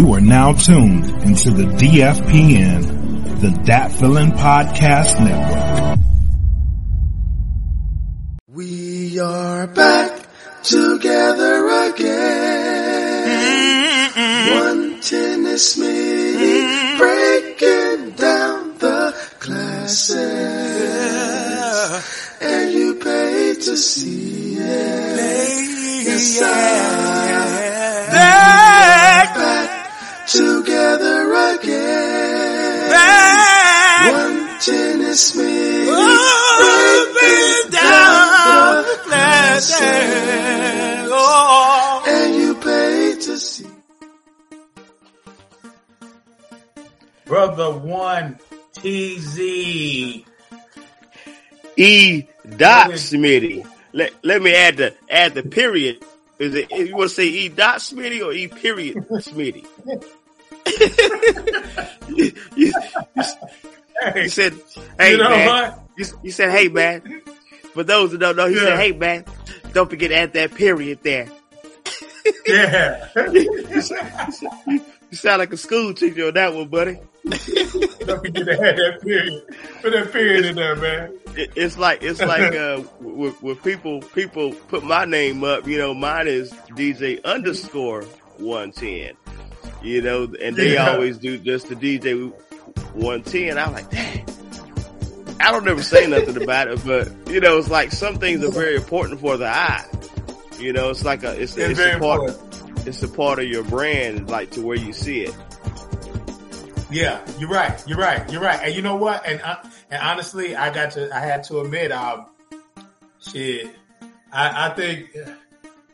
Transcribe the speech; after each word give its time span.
You 0.00 0.14
are 0.14 0.20
now 0.22 0.54
tuned 0.54 1.04
into 1.24 1.50
the 1.50 1.64
DFPN, 1.64 3.38
the 3.42 3.50
Dat 3.66 3.92
Feeling 3.92 4.30
Podcast 4.32 5.20
Network. 5.22 5.98
We 8.48 9.18
are 9.20 9.66
back 9.66 10.26
together 10.62 11.90
again. 11.92 13.26
One 14.54 15.00
tennis 15.02 15.76
me 15.76 16.96
breaking 16.96 18.12
down 18.12 18.78
the 18.78 19.14
classics. 19.38 20.16
And 22.40 22.72
you 22.72 22.94
paid 22.94 23.60
to 23.60 23.76
see 23.76 24.56
it. 24.56 26.06
Yes, 26.06 26.40
I 26.40 27.39
Brother 47.60 47.78
One 47.80 48.38
TZ. 48.72 49.38
E 51.76 52.22
dot 52.56 52.90
Smitty. 52.92 53.66
Let 53.92 54.14
let 54.24 54.40
me 54.40 54.54
add 54.54 54.78
the 54.78 54.94
add 55.10 55.34
the 55.34 55.42
period. 55.42 56.02
Is 56.38 56.54
it 56.54 56.70
you 56.70 56.96
want 56.96 57.10
to 57.10 57.14
say 57.14 57.26
E 57.26 57.48
dot 57.50 57.80
Smitty 57.80 58.24
or 58.24 58.32
E 58.32 58.48
period 58.48 58.96
Smitty? 59.10 59.66
you, 62.16 62.32
you- 62.56 62.72
you 64.16 64.28
said, 64.30 64.54
"Hey 64.98 65.10
you 65.12 65.18
know 65.18 65.28
man," 65.28 65.74
you, 65.98 66.06
you 66.22 66.30
said, 66.30 66.50
"Hey 66.50 66.68
man." 66.68 67.20
For 67.74 67.84
those 67.84 68.12
who 68.12 68.16
don't 68.18 68.36
know, 68.36 68.46
he 68.48 68.54
Yeah. 68.56 68.62
said, 68.62 68.78
"Hey 68.78 68.92
man, 68.92 69.26
don't 69.74 69.90
forget 69.90 70.08
to 70.08 70.16
add 70.16 70.32
that 70.32 70.54
period 70.54 71.00
there." 71.02 71.28
Yeah. 72.46 73.06
You 75.10 75.16
sound 75.16 75.40
like 75.40 75.52
a 75.52 75.56
school 75.56 75.92
teacher 75.92 76.28
on 76.28 76.34
that 76.34 76.54
one, 76.54 76.68
buddy. 76.68 77.00
Don't 77.26 78.24
forget 78.24 78.44
to 78.46 78.56
have 78.56 78.76
that 78.76 78.98
period. 79.02 79.42
Put 79.82 79.92
that 79.92 80.10
period 80.12 80.46
in 80.46 80.56
there, 80.56 80.76
man. 80.76 81.12
It, 81.36 81.52
it's 81.54 81.76
like 81.78 82.02
it's 82.02 82.20
like 82.20 82.54
uh, 82.54 82.78
when 83.00 83.56
people 83.56 84.00
people 84.00 84.52
put 84.52 84.82
my 84.84 85.04
name 85.04 85.44
up, 85.44 85.66
you 85.66 85.78
know, 85.78 85.94
mine 85.94 86.26
is 86.28 86.50
DJ 86.70 87.22
underscore 87.24 88.02
one 88.38 88.72
ten, 88.72 89.12
you 89.82 90.02
know, 90.02 90.32
and 90.40 90.56
they 90.56 90.74
Yeah. 90.74 90.90
always 90.92 91.18
do 91.18 91.38
just 91.38 91.68
the 91.68 91.76
DJ 91.76 92.32
one 92.94 93.22
ten. 93.22 93.58
I'm 93.58 93.72
like, 93.72 93.90
dang. 93.90 94.26
I 95.40 95.52
don't 95.52 95.66
ever 95.68 95.82
say 95.82 96.06
nothing 96.06 96.42
about 96.42 96.68
it, 96.68 96.84
but 96.84 97.08
you 97.30 97.40
know, 97.40 97.58
it's 97.58 97.70
like 97.70 97.92
some 97.92 98.16
things 98.18 98.44
are 98.44 98.50
very 98.50 98.76
important 98.76 99.20
for 99.20 99.36
the 99.36 99.46
eye. 99.46 99.84
You 100.58 100.72
know, 100.72 100.90
it's 100.90 101.04
like 101.04 101.22
a 101.22 101.30
it's 101.40 101.56
It's 101.56 101.70
it's 101.70 101.78
very 101.80 101.96
a 101.96 101.98
part 101.98 102.28
important. 102.30 102.86
it's 102.88 103.02
a 103.02 103.08
part 103.08 103.38
of 103.38 103.46
your 103.46 103.62
brand, 103.64 104.28
like 104.28 104.50
to 104.52 104.62
where 104.62 104.76
you 104.76 104.92
see 104.92 105.22
it. 105.22 105.34
Yeah, 106.90 107.20
you're 107.38 107.48
right. 107.50 107.82
You're 107.86 107.98
right. 107.98 108.30
You're 108.32 108.42
right. 108.42 108.60
And 108.64 108.74
you 108.74 108.82
know 108.82 108.96
what? 108.96 109.26
And 109.26 109.40
uh, 109.42 109.56
and 109.90 110.02
honestly, 110.02 110.56
I 110.56 110.72
got 110.72 110.92
to. 110.92 111.14
I 111.14 111.20
had 111.20 111.44
to 111.44 111.60
admit, 111.60 111.92
um, 111.92 112.26
shit. 113.20 113.70
I, 114.32 114.68
I 114.70 114.74
think 114.74 115.16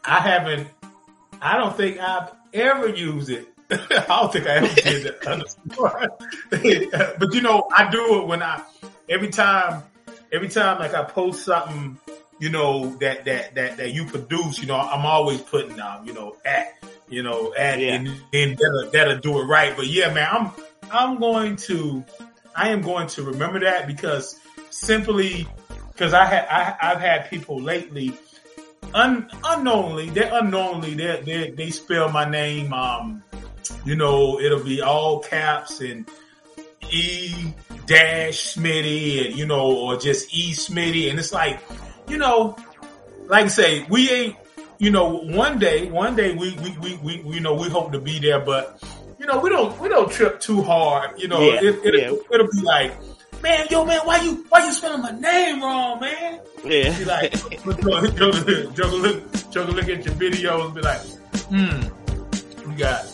I 0.04 0.20
haven't. 0.20 0.68
I 1.40 1.56
don't 1.56 1.76
think 1.76 1.98
I've 2.00 2.30
ever 2.54 2.88
used 2.88 3.30
it. 3.30 3.46
I 3.70 4.04
don't 4.08 4.32
think 4.32 4.46
I 4.46 4.56
ever 4.56 4.74
did 4.74 5.06
it. 5.06 5.26
underscore. 5.26 6.08
but 6.50 7.34
you 7.34 7.40
know, 7.42 7.68
I 7.76 7.90
do 7.90 8.20
it 8.22 8.26
when 8.26 8.42
I 8.42 8.62
every 9.08 9.28
time. 9.28 9.82
Every 10.32 10.48
time, 10.48 10.80
like 10.80 10.92
I 10.92 11.04
post 11.04 11.44
something, 11.44 11.98
you 12.40 12.50
know 12.50 12.96
that 12.96 13.24
that 13.26 13.54
that 13.54 13.76
that 13.76 13.92
you 13.92 14.06
produce, 14.06 14.58
you 14.58 14.66
know, 14.66 14.74
I'm 14.74 15.06
always 15.06 15.40
putting, 15.40 15.78
um, 15.78 16.04
you 16.04 16.12
know, 16.12 16.36
at, 16.44 16.74
you 17.08 17.22
know, 17.22 17.54
at, 17.54 17.78
Yeah. 17.78 17.94
and 17.94 18.08
then 18.32 18.56
that'll, 18.56 18.90
that'll 18.90 19.18
do 19.20 19.38
it 19.40 19.44
right. 19.44 19.74
But 19.76 19.86
yeah, 19.86 20.12
man, 20.12 20.26
I'm 20.28 20.50
I'm 20.90 21.18
going 21.18 21.56
to, 21.56 22.04
I 22.54 22.70
am 22.70 22.82
going 22.82 23.08
to 23.08 23.22
remember 23.22 23.60
that 23.60 23.86
because 23.86 24.38
simply 24.70 25.46
because 25.92 26.12
I 26.12 26.26
had 26.26 26.46
I, 26.48 26.76
I've 26.92 27.00
had 27.00 27.30
people 27.30 27.60
lately, 27.60 28.12
un, 28.94 29.28
unknowingly, 29.44 30.10
they 30.10 30.28
unknowingly 30.28 30.94
they 30.94 31.22
they 31.24 31.50
they 31.50 31.70
spell 31.70 32.10
my 32.10 32.28
name. 32.28 32.72
Um, 32.72 33.22
you 33.84 33.96
know, 33.96 34.38
it'll 34.40 34.62
be 34.62 34.82
all 34.82 35.20
caps 35.20 35.80
and 35.80 36.08
E 36.90 37.52
dash 37.86 38.54
Smitty, 38.54 39.26
and 39.26 39.36
you 39.36 39.46
know, 39.46 39.76
or 39.76 39.96
just 39.96 40.34
E 40.34 40.52
Smitty, 40.52 41.10
and 41.10 41.18
it's 41.18 41.32
like, 41.32 41.60
you 42.08 42.18
know, 42.18 42.56
like 43.26 43.46
I 43.46 43.48
say, 43.48 43.86
we 43.88 44.10
ain't. 44.10 44.36
You 44.78 44.90
know, 44.90 45.22
one 45.22 45.58
day, 45.58 45.90
one 45.90 46.16
day 46.16 46.34
we, 46.34 46.54
we, 46.56 46.76
we, 46.76 46.96
we 46.98 47.34
you 47.36 47.40
know, 47.40 47.54
we 47.54 47.70
hope 47.70 47.92
to 47.92 47.98
be 47.98 48.18
there, 48.18 48.40
but 48.40 48.78
you 49.18 49.26
know, 49.26 49.38
we 49.40 49.48
don't, 49.50 49.78
we 49.80 49.88
don't 49.88 50.10
trip 50.10 50.40
too 50.40 50.62
hard. 50.62 51.18
You 51.20 51.28
know, 51.28 51.40
Yeah, 51.40 51.60
it, 51.62 51.80
yeah. 51.84 52.16
it'll 52.32 52.48
be 52.52 52.60
like, 52.62 52.92
man, 53.42 53.66
yo, 53.70 53.84
man, 53.84 54.00
why 54.04 54.20
you, 54.22 54.44
why 54.48 54.64
you 54.64 54.72
spelling 54.72 55.02
my 55.02 55.12
name 55.12 55.62
wrong, 55.62 56.00
man? 56.00 56.40
Yeah. 56.64 56.96
Be 56.98 57.04
like, 57.04 57.32
Joker, 57.32 58.08
Joker, 58.08 58.96
look, 58.96 59.50
Joker, 59.50 59.72
look 59.72 59.88
at 59.88 60.04
your 60.04 60.14
videos, 60.14 60.74
be 60.74 60.80
like, 60.82 61.00
hmm, 61.48 62.70
you 62.70 62.76
got, 62.78 63.06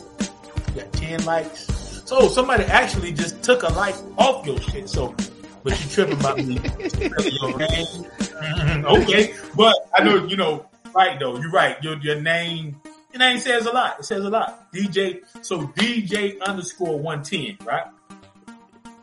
you 0.74 0.80
got 0.80 0.92
10 0.94 1.24
likes. 1.24 1.66
So 2.04 2.28
somebody 2.28 2.64
actually 2.64 3.12
just 3.12 3.42
took 3.42 3.62
a 3.62 3.68
like 3.68 3.94
off 4.18 4.44
your 4.46 4.60
shit. 4.60 4.88
So, 4.88 5.14
but 5.62 5.80
you 5.82 5.90
tripping 5.90 6.18
about 6.20 6.36
me. 6.38 6.58
spelling 6.88 7.32
your 7.40 7.58
name. 7.58 8.84
Okay. 8.84 9.34
But 9.56 9.74
I 9.94 10.02
know, 10.04 10.26
you 10.26 10.36
know, 10.36 10.66
right 10.94 11.18
though. 11.18 11.38
You're 11.38 11.50
right. 11.50 11.82
Your, 11.82 11.96
your 11.98 12.20
name, 12.20 12.80
your 13.12 13.18
name 13.18 13.38
says 13.38 13.66
a 13.66 13.72
lot. 13.72 14.00
It 14.00 14.04
says 14.04 14.24
a 14.24 14.30
lot. 14.30 14.72
DJ. 14.72 15.20
So 15.42 15.66
DJ 15.68 16.40
underscore 16.40 16.98
110, 16.98 17.66
right? 17.66 17.86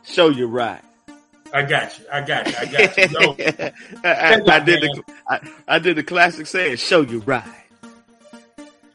Show 0.04 0.28
you 0.28 0.46
right. 0.46 0.82
I 1.52 1.62
got 1.62 1.98
you. 1.98 2.04
I 2.12 2.20
got 2.20 2.46
you. 2.46 2.54
I 2.58 2.64
got 2.66 2.96
you. 2.96 3.18
Yo, 3.20 3.36
I, 4.04 4.40
I, 4.48 4.56
I 4.56 4.60
did 4.60 4.82
the 4.82 5.02
I, 5.28 5.50
I 5.66 5.78
did 5.78 5.96
the 5.96 6.02
classic 6.02 6.46
saying, 6.46 6.76
"Show 6.76 7.00
you 7.00 7.20
right." 7.20 7.44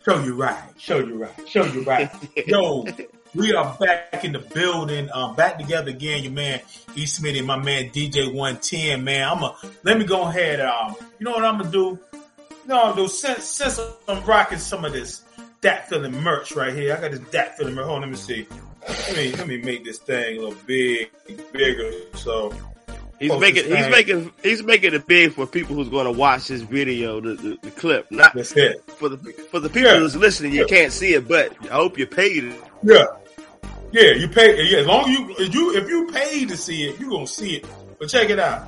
Show 0.05 0.23
you 0.23 0.35
right. 0.35 0.63
Show 0.77 0.99
you 0.99 1.15
right. 1.15 1.49
Show 1.49 1.65
you 1.65 1.83
right. 1.83 2.09
Yo, 2.47 2.85
we 3.33 3.53
are 3.53 3.75
back 3.79 4.23
in 4.23 4.33
the 4.33 4.39
building. 4.39 5.09
Um, 5.11 5.35
back 5.35 5.57
together 5.57 5.89
again. 5.89 6.23
Your 6.23 6.31
man 6.31 6.61
E 6.95 7.05
Smith 7.05 7.35
and 7.35 7.47
my 7.47 7.57
man 7.57 7.89
DJ 7.89 8.33
One 8.33 8.57
Ten. 8.57 9.03
Man, 9.03 9.27
I'm 9.27 9.43
a. 9.43 9.55
Let 9.83 9.97
me 9.97 10.05
go 10.05 10.21
ahead. 10.21 10.61
Um, 10.61 10.95
you 11.19 11.25
know 11.25 11.31
what 11.31 11.43
I'm 11.43 11.57
gonna 11.57 11.71
do? 11.71 11.99
You 12.65 12.69
know 12.69 12.75
what 12.77 12.85
I'm 12.85 12.95
gonna 12.95 13.01
do? 13.03 13.13
Since 13.13 13.43
since 13.45 13.79
I'm 14.07 14.23
rocking 14.25 14.57
some 14.57 14.85
of 14.85 14.93
this 14.93 15.21
Dat 15.61 15.87
feeling 15.87 16.19
merch 16.23 16.55
right 16.55 16.73
here, 16.73 16.95
I 16.97 17.01
got 17.01 17.11
this 17.11 17.19
Dat 17.31 17.57
feeling 17.57 17.75
merch. 17.75 17.85
Hold 17.85 17.97
on, 17.97 18.01
let 18.01 18.09
me 18.09 18.15
see. 18.17 18.47
Let 18.87 19.15
me 19.15 19.31
let 19.33 19.47
me 19.47 19.57
make 19.57 19.83
this 19.83 19.99
thing 19.99 20.37
a 20.37 20.39
little 20.41 20.57
big, 20.65 21.11
bigger. 21.53 21.91
So 22.15 22.51
He's 23.19 23.31
making 23.39 23.65
he's 23.65 23.87
making 23.89 24.31
he's 24.43 24.63
making 24.63 24.93
it 24.93 25.07
big 25.07 25.31
for 25.33 25.45
people 25.47 25.75
who's 25.75 25.89
going 25.89 26.05
to 26.05 26.11
watch 26.11 26.47
this 26.49 26.61
video, 26.61 27.21
the, 27.21 27.35
the, 27.35 27.57
the 27.61 27.71
clip. 27.71 28.11
Not 28.11 28.33
that's 28.33 28.51
it. 28.57 28.83
for 28.91 29.09
the 29.09 29.17
for 29.51 29.59
the 29.59 29.69
people 29.69 29.91
Yeah. 29.91 29.99
who's 29.99 30.15
listening. 30.15 30.51
You 30.53 30.65
can't 30.65 30.91
see 30.91 31.13
it, 31.13 31.27
but 31.27 31.53
I 31.65 31.75
hope 31.75 31.97
you 31.97 32.07
paid 32.07 32.43
it. 32.45 32.61
Yeah. 32.83 33.05
Yeah, 33.91 34.11
you 34.11 34.27
pay. 34.27 34.61
Yeah, 34.63 34.79
as 34.79 34.87
long 34.87 35.09
as 35.09 35.17
you 35.17 35.35
if 35.39 35.53
you 35.53 35.75
if 35.77 35.87
you 35.87 36.07
pay 36.11 36.45
to 36.45 36.57
see 36.57 36.89
it, 36.89 36.99
you 36.99 37.07
are 37.07 37.11
gonna 37.11 37.27
see 37.27 37.55
it. 37.57 37.65
But 37.99 38.09
check 38.09 38.29
it 38.29 38.39
out. 38.39 38.67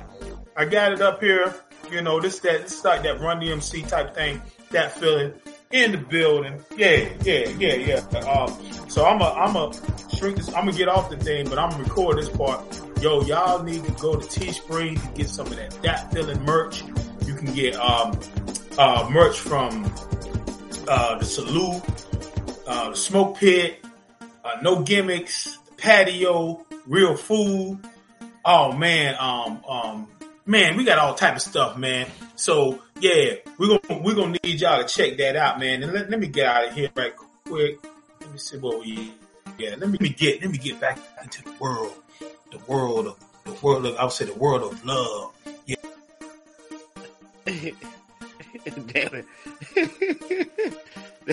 I 0.56 0.64
got 0.64 0.92
it 0.92 1.02
up 1.02 1.20
here. 1.20 1.54
You 1.90 2.02
know, 2.02 2.20
this 2.20 2.38
that 2.40 2.62
is 2.62 2.84
like 2.84 3.02
that 3.02 3.20
Run 3.20 3.40
DMC 3.40 3.88
type 3.88 4.14
thing. 4.14 4.42
That 4.70 4.92
feeling 4.92 5.32
in 5.70 5.92
the 5.92 5.98
building. 5.98 6.62
Yeah, 6.76 7.08
yeah, 7.22 7.48
yeah, 7.58 7.74
yeah. 7.74 8.18
Um, 8.20 8.88
so 8.88 9.04
I'm 9.04 9.20
a 9.20 9.32
I'm 9.32 9.56
a 9.56 9.72
shrink 10.16 10.36
this. 10.36 10.48
I'm 10.48 10.66
gonna 10.66 10.72
get 10.72 10.88
off 10.88 11.10
the 11.10 11.16
thing, 11.16 11.48
but 11.48 11.58
I'm 11.58 11.70
gonna 11.70 11.84
record 11.84 12.18
this 12.18 12.28
part. 12.28 12.80
Yo, 13.00 13.22
y'all 13.22 13.62
need 13.62 13.84
to 13.84 13.92
go 13.92 14.16
to 14.16 14.26
Teespring 14.26 15.00
to 15.00 15.08
get 15.16 15.28
some 15.28 15.46
of 15.46 15.56
that 15.56 15.70
that 15.82 16.12
feeling 16.12 16.42
merch. 16.44 16.84
You 17.26 17.34
can 17.34 17.52
get 17.54 17.76
um 17.76 18.18
uh 18.76 19.08
merch 19.10 19.38
from 19.38 19.84
uh 20.88 21.18
the 21.18 21.24
Salute, 21.24 21.82
uh 22.66 22.90
the 22.90 22.96
Smoke 22.96 23.38
Pit, 23.38 23.84
uh, 24.44 24.56
no 24.62 24.82
gimmicks, 24.82 25.58
patio, 25.76 26.66
real 26.86 27.16
food. 27.16 27.78
Oh 28.44 28.72
man, 28.72 29.14
um, 29.18 29.62
um, 29.68 30.08
man, 30.48 30.76
we 30.76 30.82
got 30.82 30.98
all 30.98 31.14
type 31.14 31.36
of 31.36 31.42
stuff, 31.42 31.76
man. 31.76 32.08
So 32.34 32.80
yeah, 33.00 33.34
we're 33.58 33.78
gonna 33.78 34.02
we're 34.02 34.14
gonna 34.14 34.38
need 34.42 34.60
y'all 34.60 34.82
to 34.82 34.88
check 34.88 35.16
that 35.18 35.36
out, 35.36 35.60
man. 35.60 35.84
And 35.84 35.92
let, 35.92 36.10
let 36.10 36.18
me 36.18 36.26
get 36.26 36.46
out 36.46 36.68
of 36.68 36.74
here 36.74 36.90
right 36.96 37.14
quick. 37.44 37.78
Let 38.20 38.32
me 38.32 38.38
see 38.38 38.56
what 38.58 38.80
we. 38.80 39.12
Yeah, 39.58 39.76
let 39.78 39.88
me 39.88 40.08
get 40.08 40.40
let 40.42 40.50
me 40.50 40.58
get 40.58 40.80
back 40.80 40.98
into 41.22 41.42
the 41.44 41.52
world, 41.60 41.94
the 42.50 42.58
world 42.66 43.06
of 43.06 43.16
the 43.44 43.52
world 43.64 43.86
of 43.86 43.96
I 43.96 44.04
would 44.04 44.12
say 44.12 44.24
the 44.24 44.34
world 44.34 44.72
of 44.72 44.84
love. 44.84 45.32
Yeah, 45.66 45.76
Damn 48.86 49.24
it. 49.24 49.26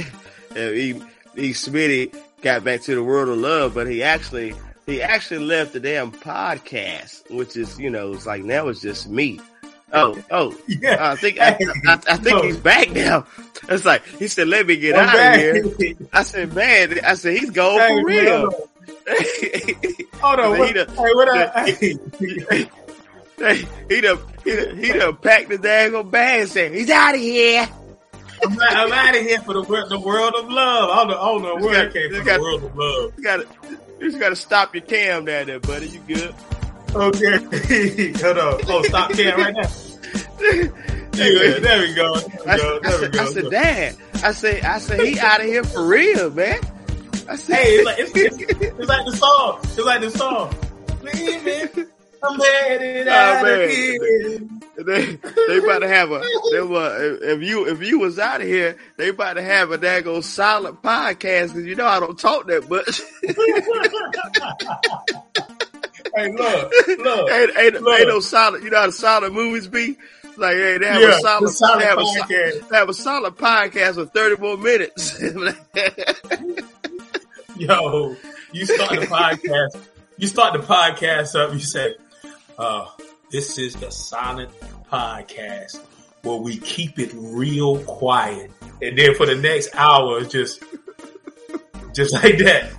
Yeah, 0.56 0.72
he, 0.72 0.94
he 1.36 1.50
Smitty 1.50 2.16
got 2.42 2.64
back 2.64 2.82
to 2.84 2.96
the 2.96 3.04
world 3.04 3.28
of 3.28 3.38
love, 3.38 3.74
but 3.74 3.88
he 3.88 4.04
actually 4.04 4.56
he 4.86 5.02
actually 5.02 5.46
left 5.46 5.74
the 5.74 5.80
damn 5.80 6.12
podcast, 6.12 7.30
which 7.32 7.56
is 7.58 7.80
you 7.80 7.90
know 7.90 8.14
it's 8.14 8.26
like 8.26 8.44
now 8.44 8.68
it's 8.68 8.82
just 8.82 9.08
me. 9.10 9.40
Oh, 9.94 10.22
oh, 10.32 10.58
Yeah. 10.68 11.12
I 11.12 11.16
think 11.16 11.40
I, 11.40 11.58
I, 11.88 11.94
I 11.94 12.18
think 12.18 12.24
No. 12.38 12.42
he's 12.42 12.58
back 12.58 12.92
now. 12.92 13.26
It's 13.70 13.86
like 13.86 14.06
he 14.06 14.28
said, 14.28 14.48
"Let 14.48 14.66
me 14.68 14.76
get 14.78 14.96
I'm 14.96 15.08
out 15.08 15.14
back. 15.14 15.40
of 15.66 15.78
here." 15.78 15.96
I 16.12 16.24
said, 16.24 16.54
"Man," 16.54 17.00
I 17.06 17.14
said, 17.14 17.38
"He's 17.38 17.52
going 17.52 17.80
Hey, 17.80 18.02
for 18.02 18.06
real." 18.06 18.70
Hold 20.22 20.40
on. 20.40 20.54
He 20.56 20.60
What, 20.60 20.74
done- 20.76 20.88
hey, 20.90 21.14
what 21.14 21.30
I, 21.30 21.72
Hey, 23.38 23.68
he 23.90 24.02
done, 24.02 24.20
he 24.46 24.56
done, 24.56 24.78
he 24.78 24.92
done 24.94 25.16
packed 25.18 25.50
the 25.50 25.58
daggone 25.58 26.10
bag 26.10 26.42
and 26.42 26.50
said, 26.50 26.74
he's 26.74 26.90
out 26.90 27.14
of 27.16 27.20
here. 27.20 27.68
I'm, 28.46 28.54
out- 28.62 28.76
I'm 28.78 28.94
out 28.94 29.16
of 29.16 29.22
here 29.22 29.42
for 29.42 29.54
the, 29.56 29.86
the 29.90 30.00
world 30.00 30.34
of 30.38 30.50
love. 30.50 30.90
I 30.90 30.96
don't 31.00 31.08
know, 31.10 31.20
I 31.22 31.26
don't 31.26 31.42
know 31.62 31.66
where 31.66 31.86
got- 31.88 31.96
it 31.96 32.12
came 32.12 32.16
from. 32.16 32.26
got- 32.26 32.38
the 32.38 32.42
world 32.42 32.64
of 32.64 32.76
love. 32.78 33.14
Gotta, 33.22 33.48
you 34.00 34.08
just 34.10 34.20
gotta 34.20 34.36
stop 34.36 34.74
your 34.76 34.84
cam 34.84 35.26
down 35.26 35.48
there, 35.48 35.60
buddy. 35.60 35.88
You 35.88 36.00
good? 36.08 36.36
Okay. 36.94 37.38
Hold 38.22 38.38
on. 38.38 38.62
Oh, 38.68 38.84
stop 38.84 39.12
Cam 39.12 39.38
right 39.40 39.54
now. 39.54 40.72
There 41.16 41.80
we 41.80 41.94
go. 41.94 42.20
There 42.20 42.44
we 42.46 42.52
I, 42.52 42.58
go. 42.58 42.82
said- 42.82 42.86
I 42.86 42.90
we 42.90 42.92
said, 42.92 43.12
go. 43.14 43.20
I 43.22 43.26
said, 43.26 43.50
Dad, 43.52 43.96
I 44.24 44.32
said, 44.34 44.64
I 44.66 44.78
said, 44.80 45.00
he 45.00 45.18
out 45.20 45.40
of 45.40 45.46
here 45.46 45.64
for 45.64 45.86
real, 45.86 46.30
man. 46.32 46.60
I 47.30 47.38
said, 47.38 47.56
Hey, 47.56 47.70
it's 47.76 47.86
like, 47.86 48.00
it's, 48.00 48.12
it's, 48.16 48.62
it's 48.62 48.90
like 48.90 49.06
the 49.06 49.16
song. 49.16 49.60
It's 49.64 49.78
like 49.80 50.02
the 50.02 50.10
song. 50.12 50.54
Leave 51.04 51.78
me. 51.78 51.86
I'm 52.30 52.40
headed 52.40 53.08
Oh, 53.08 53.44
man. 53.44 54.62
they, 54.78 55.18
they 55.48 55.58
about 55.64 55.80
to 55.80 55.88
have 55.88 56.12
a, 56.12 56.22
they 56.52 56.62
were, 56.62 57.18
if 57.24 57.42
you, 57.42 57.68
if 57.68 57.82
you 57.82 58.00
was 58.00 58.20
out 58.20 58.42
of 58.42 58.48
here, 58.48 58.78
they 58.98 59.10
about 59.10 59.34
to 59.36 59.42
have 59.42 59.72
a 59.72 59.78
daggone 59.78 60.24
silent 60.24 60.82
podcast 60.84 61.48
because 61.54 61.66
you 61.66 61.76
know 61.76 61.88
I 61.88 62.00
don't 62.00 62.20
talk 62.20 62.48
that 62.48 62.70
much. 62.70 63.02
Hey, 66.16 66.32
look, 66.32 66.72
look. 67.00 67.30
ain't, 67.30 67.52
ain't, 67.58 67.82
Look. 67.82 68.00
ain't 68.00 68.08
no 68.08 68.22
solid. 68.22 68.64
You 68.64 68.70
know 68.70 68.80
how 68.80 68.86
the 68.86 68.92
solid 68.94 69.34
movies 69.34 69.68
be? 69.68 69.98
Like, 70.38 70.56
hey, 70.56 70.78
they 70.78 70.88
have 70.88 71.02
Yeah, 71.02 71.18
a 71.18 71.20
solid, 71.20 71.50
solid 71.50 71.82
they 71.82 71.86
have, 71.86 71.98
a, 71.98 72.02
podcast. 72.04 72.52
so- 72.54 72.60
they 72.70 72.78
have 72.78 72.90
a 72.90 72.94
solid 72.94 73.36
podcast 73.36 73.94
for 73.96 74.06
thirty 74.06 74.42
more 74.42 74.56
minutes. 74.58 75.22
Yo, 77.58 78.16
you 78.54 78.66
start 78.66 79.00
the 79.00 79.06
podcast. 79.08 79.78
You 80.18 80.28
start 80.28 80.54
the 80.54 80.60
podcast 80.66 81.36
up. 81.36 81.54
You 81.54 81.60
say, 81.60 81.96
uh, 82.58 82.88
"This 83.32 83.58
is 83.58 83.76
the 83.76 83.92
Silent 83.92 84.52
Podcast, 84.92 85.80
where 86.24 86.38
we 86.38 86.58
keep 86.58 87.00
it 87.00 87.12
real 87.14 87.80
quiet." 87.86 88.52
And 88.82 88.98
then 88.98 89.16
for 89.16 89.26
the 89.26 89.36
next 89.36 89.76
hour, 89.76 90.20
it's 90.20 90.32
just, 90.32 90.64
just 91.94 92.14
like 92.24 92.38
that. 92.40 92.72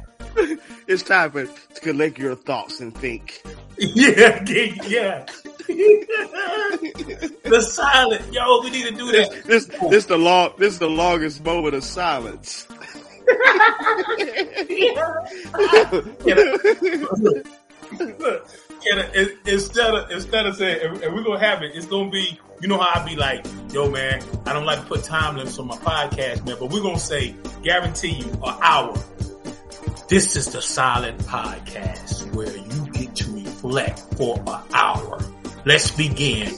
it's 0.86 1.02
time 1.02 1.30
for 1.30 1.46
to 1.46 1.80
collect 1.80 2.18
your 2.18 2.34
thoughts 2.34 2.80
and 2.80 2.94
think. 2.94 3.42
Yeah, 3.78 4.42
yeah. 4.48 5.26
the 5.66 7.60
silent, 7.60 8.32
yo, 8.32 8.60
we 8.62 8.70
need 8.70 8.84
to 8.84 8.94
do 8.94 9.12
that. 9.12 9.42
This 9.44 9.66
this 9.90 10.06
the 10.06 10.16
long 10.16 10.52
this 10.58 10.74
is 10.74 10.78
the 10.78 10.88
longest 10.88 11.44
moment 11.44 11.74
of 11.74 11.82
silence. 11.84 12.68
Look, 17.96 18.48
can 18.48 18.65
Instead 19.46 19.94
of 19.94 20.10
instead 20.10 20.46
of 20.46 20.56
saying, 20.56 20.80
and 20.82 21.02
and 21.02 21.14
we're 21.14 21.24
gonna 21.24 21.40
have 21.40 21.62
it, 21.62 21.72
it's 21.74 21.86
gonna 21.86 22.10
be, 22.10 22.38
you 22.60 22.68
know 22.68 22.78
how 22.78 23.00
I 23.00 23.04
be 23.04 23.16
like, 23.16 23.44
yo, 23.72 23.90
man, 23.90 24.22
I 24.46 24.52
don't 24.52 24.64
like 24.64 24.80
to 24.80 24.86
put 24.86 25.02
time 25.02 25.36
limits 25.36 25.58
on 25.58 25.66
my 25.66 25.76
podcast, 25.76 26.46
man, 26.46 26.56
but 26.60 26.70
we're 26.70 26.82
gonna 26.82 26.98
say, 26.98 27.34
guarantee 27.62 28.10
you, 28.20 28.30
an 28.44 28.58
hour. 28.62 28.94
This 30.08 30.36
is 30.36 30.52
the 30.52 30.62
silent 30.62 31.18
podcast 31.20 32.32
where 32.32 32.56
you 32.56 32.86
get 32.92 33.16
to 33.16 33.32
reflect 33.32 33.98
for 34.16 34.38
an 34.38 34.62
hour. 34.72 35.18
Let's 35.64 35.90
begin. 35.90 36.46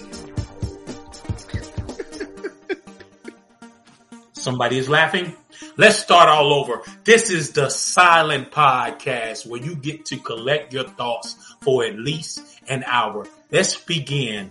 Somebody 4.35 4.77
is 4.77 4.91
laughing. 4.91 5.35
Let's 5.79 5.99
start 6.01 6.29
all 6.29 6.53
over. 6.53 6.83
This 7.05 7.31
is 7.31 7.53
the 7.53 7.69
silent 7.69 8.51
podcast 8.51 9.47
where 9.47 9.63
you 9.63 9.77
get 9.77 10.07
to 10.07 10.17
collect 10.17 10.73
your 10.73 10.83
thoughts 10.83 11.37
for 11.63 11.85
at 11.85 11.97
least 11.97 12.43
an 12.67 12.83
hour. 12.85 13.29
Let's 13.53 13.77
begin. 13.77 14.51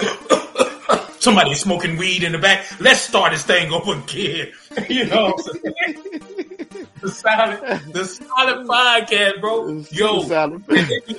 Somebody 1.20 1.54
smoking 1.54 1.96
weed 1.96 2.24
in 2.24 2.32
the 2.32 2.38
back. 2.38 2.66
Let's 2.80 3.02
start 3.02 3.30
this 3.30 3.44
thing 3.44 3.72
over 3.72 3.92
again. 3.92 4.50
you 4.88 5.04
know 5.04 5.26
what 5.26 5.46
I'm 5.46 5.62
saying? 5.62 6.88
the 7.00 7.08
silent, 7.08 7.92
the 7.92 8.04
silent 8.04 8.68
podcast, 8.68 9.40
bro. 9.40 9.84
Yo, 9.92 10.22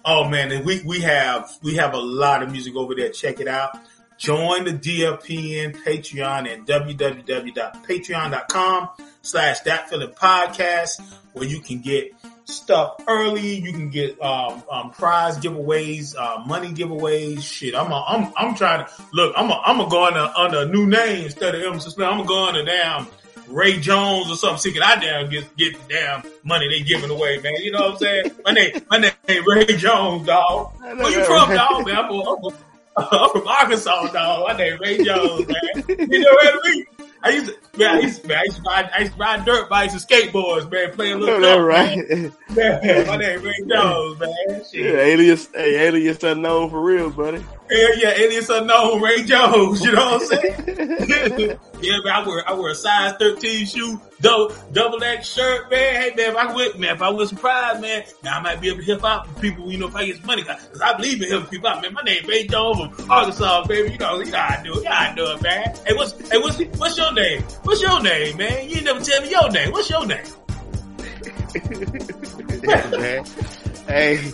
oh 0.04 0.28
man, 0.28 0.64
we, 0.64 0.82
we 0.82 1.00
have, 1.00 1.50
we 1.62 1.76
have 1.76 1.94
a 1.94 2.00
lot 2.00 2.42
of 2.42 2.50
music 2.50 2.74
over 2.76 2.94
there. 2.94 3.08
Check 3.10 3.40
it 3.40 3.48
out. 3.48 3.78
Join 4.18 4.64
the 4.64 4.72
DFPN 4.72 5.76
Patreon 5.82 6.46
at 6.48 6.66
www.patreon.com 6.66 8.88
slash 9.22 9.60
that 9.60 9.88
feeling 9.88 10.10
podcast 10.10 11.00
where 11.32 11.46
you 11.46 11.60
can 11.60 11.80
get 11.80 12.12
stuff 12.44 12.96
early. 13.08 13.54
You 13.56 13.72
can 13.72 13.88
get, 13.88 14.20
um, 14.20 14.62
um, 14.70 14.90
prize 14.90 15.38
giveaways, 15.38 16.14
uh, 16.18 16.44
money 16.44 16.68
giveaways. 16.68 17.40
Shit. 17.42 17.74
I'm, 17.74 17.90
a, 17.92 18.04
I'm, 18.06 18.30
I'm 18.36 18.54
trying 18.54 18.84
to 18.84 18.90
look, 19.14 19.32
I'm, 19.36 19.48
a, 19.50 19.58
I'm 19.64 19.78
gonna 19.78 19.88
go 19.90 20.04
under, 20.04 20.30
under 20.36 20.58
a 20.62 20.66
new 20.66 20.86
name 20.86 21.24
instead 21.24 21.54
of 21.54 21.62
Emerson 21.62 21.90
Smith. 21.92 22.06
I'm 22.06 22.18
gonna 22.18 22.28
go 22.28 22.48
under 22.48 22.62
damn 22.64 23.06
Ray 23.50 23.78
Jones 23.80 24.30
or 24.30 24.36
something. 24.36 24.72
See, 24.72 24.80
I 24.80 24.96
damn 24.96 25.28
get, 25.28 25.56
get 25.56 25.76
the 25.76 25.94
damn 25.94 26.22
money 26.44 26.68
they 26.68 26.82
giving 26.82 27.10
away, 27.10 27.38
man. 27.38 27.54
You 27.56 27.72
know 27.72 27.80
what 27.80 27.92
I'm 27.92 27.98
saying? 27.98 28.30
My 28.44 28.52
name, 28.52 28.80
my 28.90 28.98
name 28.98 29.44
Ray 29.46 29.66
Jones, 29.66 30.26
dog. 30.26 30.72
Where 30.80 31.10
you 31.10 31.24
from, 31.24 31.54
dog, 31.54 31.86
man? 31.86 31.96
I'm 31.98 32.10
I'm 32.10 32.52
I'm 33.12 33.30
from 33.30 33.46
Arkansas, 33.46 34.06
dog. 34.08 34.48
My 34.48 34.56
name 34.56 34.78
Ray 34.80 35.02
Jones, 35.02 35.46
man. 35.46 35.84
You 35.88 36.20
know 36.20 36.30
what 36.30 36.54
I 36.54 36.70
mean? 36.70 36.84
I 37.22 37.30
used 37.30 37.46
to, 37.46 37.78
man, 37.78 37.96
I 37.96 38.00
used 38.00 38.22
to, 38.22 38.28
man, 38.28 38.38
I 38.38 38.44
used 38.44 38.56
to 38.56 38.62
ride, 38.62 38.90
I 38.94 39.00
used 39.00 39.12
to 39.12 39.18
ride 39.18 39.44
dirt 39.44 39.68
bikes 39.68 39.92
and 39.92 40.02
skateboards, 40.02 40.70
man, 40.70 40.92
playing 40.92 41.20
little 41.20 41.38
know 41.40 41.58
right. 41.64 41.98
man. 42.08 42.32
Man, 42.50 43.06
my 43.06 43.16
name 43.16 43.42
Ray 43.42 43.62
Jones, 43.68 44.20
man. 44.20 44.62
Yeah, 44.72 45.00
alias, 45.00 45.48
hey, 45.54 45.86
alias 45.86 46.22
unknown 46.22 46.70
for 46.70 46.80
real, 46.80 47.10
buddy. 47.10 47.38
Hell 47.38 47.98
yeah, 47.98 48.12
alias 48.16 48.48
unknown 48.48 49.02
Ray 49.02 49.24
Jones, 49.24 49.84
you 49.84 49.92
know 49.92 50.18
what 50.18 50.22
I'm 50.22 50.26
saying? 50.28 51.58
yeah, 51.82 51.96
man, 52.04 52.12
I 52.14 52.26
wear 52.26 52.48
I 52.48 52.52
wear 52.54 52.72
a 52.72 52.74
size 52.74 53.14
13 53.18 53.66
shoe, 53.66 54.00
double 54.20 54.54
double 54.72 55.02
X 55.02 55.28
shirt, 55.34 55.70
man. 55.70 55.94
Hey 56.02 56.14
man, 56.16 56.30
if 56.30 56.36
I 56.36 56.54
win, 56.54 56.80
man, 56.80 56.94
if 56.96 57.02
I 57.02 57.10
win 57.10 57.26
some 57.26 57.38
prize, 57.38 57.80
man, 57.80 58.04
now 58.22 58.38
I 58.38 58.42
might 58.42 58.60
be 58.60 58.68
able 58.68 58.78
to 58.78 58.84
help 58.84 59.04
out 59.04 59.40
people, 59.40 59.70
you 59.70 59.78
know, 59.78 59.88
if 59.88 59.96
I 59.96 60.06
get 60.06 60.16
some 60.16 60.26
money. 60.26 60.42
Cause 60.42 60.80
I 60.82 60.94
believe 60.94 61.22
in 61.22 61.28
helping 61.30 61.50
people 61.50 61.68
out, 61.68 61.82
man. 61.82 61.92
My 61.94 62.02
name 62.02 62.26
Ray 62.26 62.46
Jones 62.46 62.96
from 62.96 63.10
Arkansas, 63.10 63.64
baby. 63.66 63.92
You 63.92 63.98
know, 63.98 64.18
you 64.20 64.30
know 64.30 64.38
how 64.38 64.58
I 64.58 64.62
do 64.62 64.72
it. 64.72 64.76
You 64.76 64.84
know 64.84 64.90
how 64.90 65.10
I 65.10 65.14
do 65.14 65.26
it, 65.32 65.42
man. 65.42 65.74
Hey, 65.86 65.94
what's 65.94 66.30
hey 66.30 66.38
what's 66.38 66.58
what's 66.78 66.96
your 66.98 67.12
name? 67.12 67.42
What's 67.62 67.82
your 67.82 68.02
name, 68.02 68.36
man? 68.36 68.68
You 68.68 68.76
ain't 68.76 68.84
never 68.84 69.00
tell 69.00 69.22
me 69.22 69.30
your 69.30 69.50
name. 69.50 69.70
What's 69.72 69.90
your 69.90 70.06
name? 70.06 70.24
Yeah. 72.64 73.24
Hey, 73.86 74.32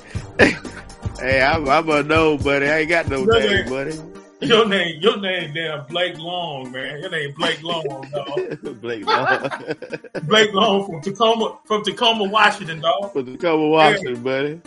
hey, 1.19 1.41
I'm, 1.41 1.67
I'm 1.67 1.89
a 1.89 2.03
no, 2.03 2.37
buddy. 2.37 2.67
I 2.69 2.81
ain't 2.81 2.91
got 2.91 3.09
no 3.09 3.25
No, 3.25 3.39
name, 3.39 3.67
buddy. 3.71 3.99
Your 4.47 4.67
name, 4.69 5.01
your 5.01 5.17
name, 5.19 5.55
damn 5.55 5.87
Blake 5.87 6.19
Long, 6.19 6.71
man. 6.73 7.01
Your 7.01 7.11
name 7.11 7.33
Blake 7.37 7.63
Long, 7.63 7.85
dog. 8.13 8.81
Blake 8.81 9.05
Long. 9.07 9.51
Blake 10.25 10.53
Long 10.53 10.87
from 10.87 11.01
Tacoma, 11.03 11.59
from 11.65 11.83
Tacoma, 11.85 12.25
Washington, 12.25 12.81
dog. 12.81 13.13
The 13.15 13.37
cover 13.37 13.67
Washington, 13.69 14.23
buddy. 14.23 14.61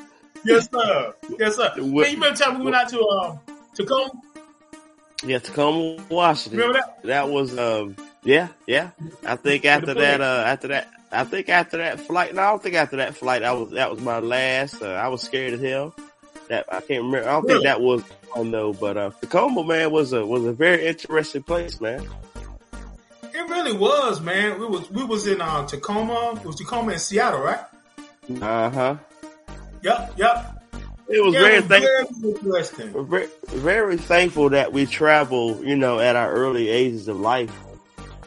yes, 0.45 0.69
sir. 0.71 1.13
Yes, 1.39 1.55
sir. 1.55 1.71
What- 1.77 2.09
you 2.09 2.15
remember 2.15 2.31
the 2.37 2.43
time 2.43 2.59
we 2.59 2.65
went 2.65 2.75
out 2.75 2.89
to 2.89 3.01
um 3.07 3.39
Tacoma? 3.73 4.11
Yeah, 5.23 5.39
Tacoma, 5.39 6.03
Washington. 6.09 6.59
Remember 6.59 6.79
that? 6.79 7.03
That 7.03 7.29
was 7.29 7.57
um 7.57 7.95
yeah, 8.23 8.49
yeah. 8.67 8.91
I 9.25 9.35
think 9.35 9.65
after 9.65 9.93
that 9.93 10.21
uh 10.21 10.43
after 10.45 10.67
that 10.69 10.89
I 11.11 11.23
think 11.23 11.49
after 11.49 11.77
that 11.77 11.99
flight 11.99 12.35
no, 12.35 12.41
I 12.41 12.49
don't 12.51 12.61
think 12.63 12.75
after 12.75 12.97
that 12.97 13.15
flight 13.15 13.43
I 13.43 13.51
was 13.53 13.71
that 13.71 13.89
was 13.91 13.99
my 14.01 14.19
last. 14.19 14.81
Uh, 14.81 14.91
I 14.91 15.07
was 15.07 15.21
scared 15.21 15.53
as 15.53 15.61
hell. 15.61 15.93
That 16.49 16.65
I 16.69 16.79
can't 16.81 17.03
remember. 17.03 17.27
I 17.29 17.33
don't 17.33 17.43
Really? 17.43 17.53
think 17.55 17.63
that 17.65 17.81
was 17.81 18.03
oh 18.35 18.43
no, 18.43 18.73
but 18.73 18.97
uh 18.97 19.11
Tacoma 19.21 19.63
man 19.63 19.91
was 19.91 20.13
a 20.13 20.25
was 20.25 20.45
a 20.45 20.53
very 20.53 20.85
interesting 20.87 21.43
place, 21.43 21.79
man. 21.81 22.05
It 23.33 23.47
really 23.49 23.73
was, 23.73 24.21
man. 24.21 24.59
We 24.59 24.65
was 24.65 24.89
we 24.91 25.03
was 25.03 25.27
in 25.27 25.39
uh, 25.41 25.65
Tacoma. 25.67 26.33
It 26.39 26.45
was 26.45 26.55
Tacoma 26.57 26.91
and 26.93 27.01
Seattle, 27.01 27.41
right? 27.41 27.59
Uh-huh. 28.41 28.95
Yep, 29.81 30.13
yep. 30.17 30.63
It 31.07 31.23
was 31.23 31.33
Yeah, 31.33 31.39
very 31.41 31.55
it 31.55 31.61
was 31.61 31.67
thankful 31.69 32.21
very 32.21 32.33
interesting. 32.35 33.05
very, 33.07 33.27
very 33.47 33.97
thankful 33.97 34.49
that 34.49 34.71
we 34.73 34.85
travel, 34.85 35.63
you 35.65 35.75
know, 35.75 35.99
at 35.99 36.15
our 36.15 36.31
early 36.31 36.69
ages 36.69 37.07
of 37.07 37.19
life. 37.19 37.51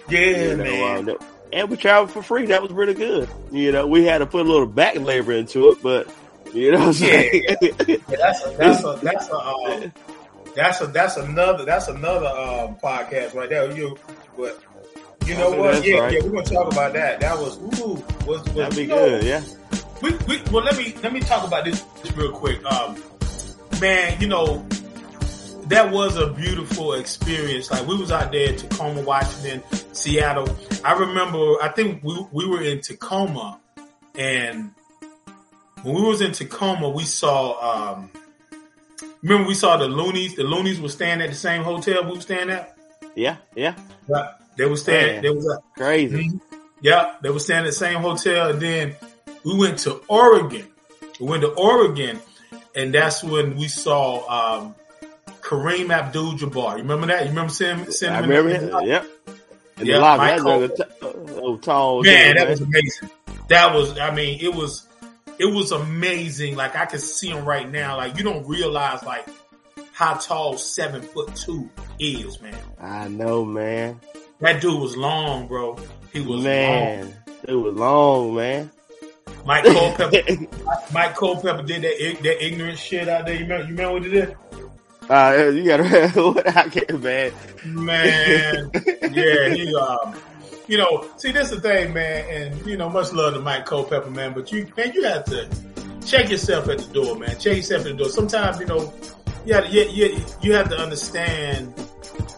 Yeah, 0.08 0.20
you 0.20 0.56
know, 0.56 0.64
man. 0.64 0.98
um, 0.98 1.04
that- 1.06 1.22
and 1.52 1.68
we 1.68 1.76
traveled 1.76 2.10
for 2.10 2.22
free. 2.22 2.46
That 2.46 2.62
was 2.62 2.72
really 2.72 2.94
good. 2.94 3.28
You 3.50 3.72
know, 3.72 3.86
we 3.86 4.04
had 4.06 4.18
to 4.18 4.26
put 4.26 4.46
a 4.46 4.48
little 4.50 4.66
back 4.66 4.96
labor 4.96 5.32
into 5.32 5.68
it, 5.70 5.78
but 5.82 6.08
you 6.52 6.72
know, 6.72 6.78
what 6.78 6.86
I'm 6.88 6.92
saying? 6.92 7.44
Yeah, 7.60 7.96
that's 8.08 8.44
a, 8.44 8.50
that's 8.56 8.84
a 8.84 8.98
that's 9.02 9.28
a 9.28 9.38
um, 9.38 9.92
that's 10.54 10.80
a 10.80 10.86
that's 10.86 11.16
another 11.16 11.64
that's 11.64 11.88
another 11.88 12.26
um, 12.26 12.76
podcast 12.76 13.34
right 13.34 13.48
there. 13.48 13.70
You 13.76 13.96
but 14.36 14.62
you 15.26 15.34
know 15.34 15.50
what? 15.50 15.84
Yeah, 15.84 15.98
right. 15.98 16.12
yeah, 16.12 16.20
we're 16.22 16.30
gonna 16.30 16.44
talk 16.44 16.72
about 16.72 16.92
that. 16.92 17.20
That 17.20 17.38
was 17.38 17.58
ooh 17.58 17.94
was, 18.26 18.26
was 18.26 18.44
that'd 18.54 18.76
be 18.76 18.86
know, 18.86 18.96
good. 18.96 19.24
Yeah. 19.24 19.42
We, 20.02 20.10
we 20.26 20.42
well 20.50 20.64
let 20.64 20.76
me 20.76 20.94
let 21.02 21.12
me 21.12 21.20
talk 21.20 21.46
about 21.46 21.64
this 21.64 21.84
real 22.16 22.32
quick. 22.32 22.64
Um, 22.64 22.96
man, 23.80 24.20
you 24.20 24.26
know 24.26 24.66
that 25.66 25.90
was 25.90 26.16
a 26.16 26.26
beautiful 26.26 26.94
experience. 26.94 27.70
Like 27.70 27.86
we 27.86 27.96
was 27.96 28.10
out 28.10 28.32
there 28.32 28.50
in 28.50 28.56
Tacoma, 28.56 29.02
Washington, 29.02 29.62
Seattle. 29.92 30.48
I 30.84 30.92
remember. 30.92 31.62
I 31.62 31.68
think 31.74 32.02
we 32.02 32.26
we 32.30 32.46
were 32.46 32.62
in 32.62 32.80
Tacoma, 32.80 33.60
and 34.14 34.72
when 35.82 35.94
we 35.94 36.02
was 36.02 36.20
in 36.20 36.32
Tacoma, 36.32 36.88
we 36.88 37.04
saw. 37.04 37.92
Um, 37.94 38.10
remember, 39.22 39.48
we 39.48 39.54
saw 39.54 39.76
the 39.76 39.86
Loonies. 39.88 40.36
The 40.36 40.44
Loonies 40.44 40.80
were 40.80 40.88
staying 40.88 41.20
at 41.20 41.30
the 41.30 41.36
same 41.36 41.62
hotel 41.62 42.04
we 42.04 42.12
were 42.14 42.20
staying 42.20 42.50
at. 42.50 42.76
Yeah. 43.14 43.36
Yeah. 43.54 43.74
Right. 44.08 44.30
They 44.56 44.66
were 44.66 44.76
staying. 44.76 45.14
Man. 45.14 45.22
They 45.22 45.30
was. 45.30 45.50
at- 45.52 45.62
Crazy. 45.76 46.28
Mhm. 46.28 46.40
Yeah, 46.80 47.14
they 47.22 47.30
were 47.30 47.38
staying 47.38 47.60
at 47.60 47.66
the 47.66 47.72
same 47.72 48.00
hotel, 48.00 48.50
and 48.50 48.60
then 48.60 48.96
we 49.44 49.56
went 49.56 49.78
to 49.80 50.00
Oregon. 50.08 50.66
We 51.20 51.26
went 51.28 51.42
to 51.42 51.50
Oregon, 51.50 52.18
and 52.74 52.92
that's 52.92 53.22
when 53.22 53.54
we 53.56 53.68
saw 53.68 54.26
um, 54.58 54.74
Kareem 55.42 55.90
Abdul-Jabbar. 55.96 56.72
You 56.72 56.82
remember 56.82 57.06
that? 57.06 57.22
You 57.22 57.28
remember 57.28 57.52
seeing, 57.52 57.88
seeing 57.92 58.10
I 58.12 58.18
him? 58.18 58.24
in 58.24 58.44
remember 58.44 58.80
it. 58.80 58.86
Yep. 58.88 59.06
And 59.78 59.86
Yeah, 59.86 59.94
the 59.94 60.00
lobby, 60.00 60.24
that 60.26 60.40
Cole. 60.40 60.60
was 60.60 60.70
a 60.72 60.76
t- 60.76 60.82
oh, 61.02 61.56
tall. 61.58 62.02
Man, 62.02 62.36
that 62.36 62.48
was 62.48 62.60
amazing. 62.60 63.10
That 63.48 63.74
was, 63.74 63.96
I 63.98 64.12
mean, 64.12 64.38
it 64.40 64.52
was, 64.52 64.86
it 65.38 65.46
was 65.46 65.72
amazing. 65.72 66.56
Like 66.56 66.76
I 66.76 66.86
can 66.86 66.98
see 66.98 67.28
him 67.28 67.44
right 67.44 67.70
now. 67.70 67.96
Like 67.96 68.16
you 68.16 68.24
don't 68.24 68.46
realize 68.46 69.02
like 69.02 69.26
how 69.92 70.14
tall 70.14 70.56
seven 70.56 71.02
foot 71.02 71.34
two 71.34 71.68
is, 71.98 72.40
man. 72.40 72.56
I 72.80 73.08
know, 73.08 73.44
man. 73.44 74.00
That 74.40 74.60
dude 74.60 74.80
was 74.80 74.96
long, 74.96 75.46
bro. 75.46 75.78
He 76.12 76.20
was 76.20 76.28
long. 76.28 76.44
Man, 76.44 77.14
it 77.46 77.54
was 77.54 77.74
long, 77.74 78.34
man. 78.34 78.70
Mike 79.44 79.64
Culpepper, 79.64 80.46
Mike 80.92 81.16
Culpepper 81.16 81.62
did 81.62 81.82
that 81.82 82.22
that 82.22 82.44
ignorant 82.44 82.78
shit 82.78 83.08
out 83.08 83.26
there. 83.26 83.34
You 83.34 83.42
remember? 83.42 83.64
You 83.64 83.70
remember 83.70 83.92
what 83.94 84.04
he 84.04 84.10
did? 84.10 84.36
uh, 85.10 85.50
you 85.52 85.64
gotta, 85.64 86.08
what 86.14 86.56
I 86.56 86.68
can't, 86.68 87.02
man. 87.02 87.32
Man, 87.64 88.70
yeah, 89.12 89.48
he 89.48 89.74
um, 89.74 90.14
you 90.68 90.78
know, 90.78 91.08
see, 91.16 91.32
this 91.32 91.50
is 91.50 91.60
the 91.60 91.68
thing, 91.68 91.92
man, 91.92 92.24
and 92.30 92.66
you 92.66 92.76
know, 92.76 92.88
much 92.88 93.12
love 93.12 93.34
to 93.34 93.40
Mike 93.40 93.66
Culpepper, 93.66 94.10
man, 94.10 94.32
but 94.32 94.50
you, 94.52 94.70
man, 94.76 94.92
you 94.92 95.04
have 95.04 95.24
to 95.26 95.48
check 96.06 96.30
yourself 96.30 96.68
at 96.68 96.78
the 96.78 96.92
door, 96.92 97.16
man. 97.16 97.38
Check 97.38 97.56
yourself 97.56 97.86
at 97.86 97.92
the 97.92 97.94
door. 97.94 98.08
Sometimes, 98.08 98.58
you 98.60 98.66
know, 98.66 98.92
you 99.44 99.54
have, 99.54 99.72
you, 99.72 99.82
you, 99.84 100.24
you 100.40 100.54
have 100.54 100.68
to 100.68 100.76
understand, 100.76 101.74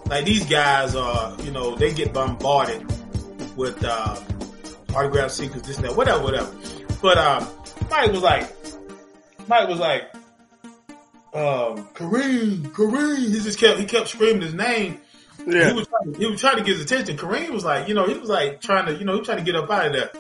like 0.06 0.24
these 0.24 0.44
guys 0.46 0.94
are, 0.94 1.40
you 1.42 1.50
know, 1.50 1.74
they 1.74 1.92
get 1.92 2.12
bombarded 2.12 2.82
with 3.56 3.82
uh, 3.84 4.20
autograph 4.94 5.30
seekers, 5.30 5.62
this 5.62 5.76
and 5.76 5.86
that, 5.86 5.96
whatever, 5.96 6.22
whatever. 6.22 6.52
But 7.00 7.18
um, 7.18 7.48
Mike 7.90 8.10
was 8.12 8.22
like, 8.22 8.50
Mike 9.46 9.68
was 9.68 9.78
like, 9.78 10.14
um, 11.34 11.84
Kareem, 11.94 12.62
Kareem. 12.72 13.28
He 13.28 13.40
just 13.40 13.58
kept 13.58 13.78
he 13.80 13.86
kept 13.86 14.08
screaming 14.08 14.42
his 14.42 14.54
name. 14.54 15.00
He 15.46 15.72
was 15.72 15.86
trying, 15.86 16.14
he 16.14 16.26
was 16.26 16.40
trying 16.40 16.56
to 16.56 16.62
get 16.62 16.76
his 16.76 16.82
attention. 16.82 17.16
Kareem 17.16 17.50
was 17.50 17.64
like, 17.64 17.88
you 17.88 17.94
know, 17.94 18.06
he 18.06 18.14
was 18.14 18.28
like 18.28 18.60
trying 18.60 18.86
to, 18.86 18.94
you 18.94 19.04
know, 19.04 19.12
he 19.12 19.18
was 19.18 19.26
trying 19.26 19.38
to 19.38 19.44
get 19.44 19.56
up 19.56 19.70
out 19.70 19.86
of 19.86 19.92
there. 19.92 20.10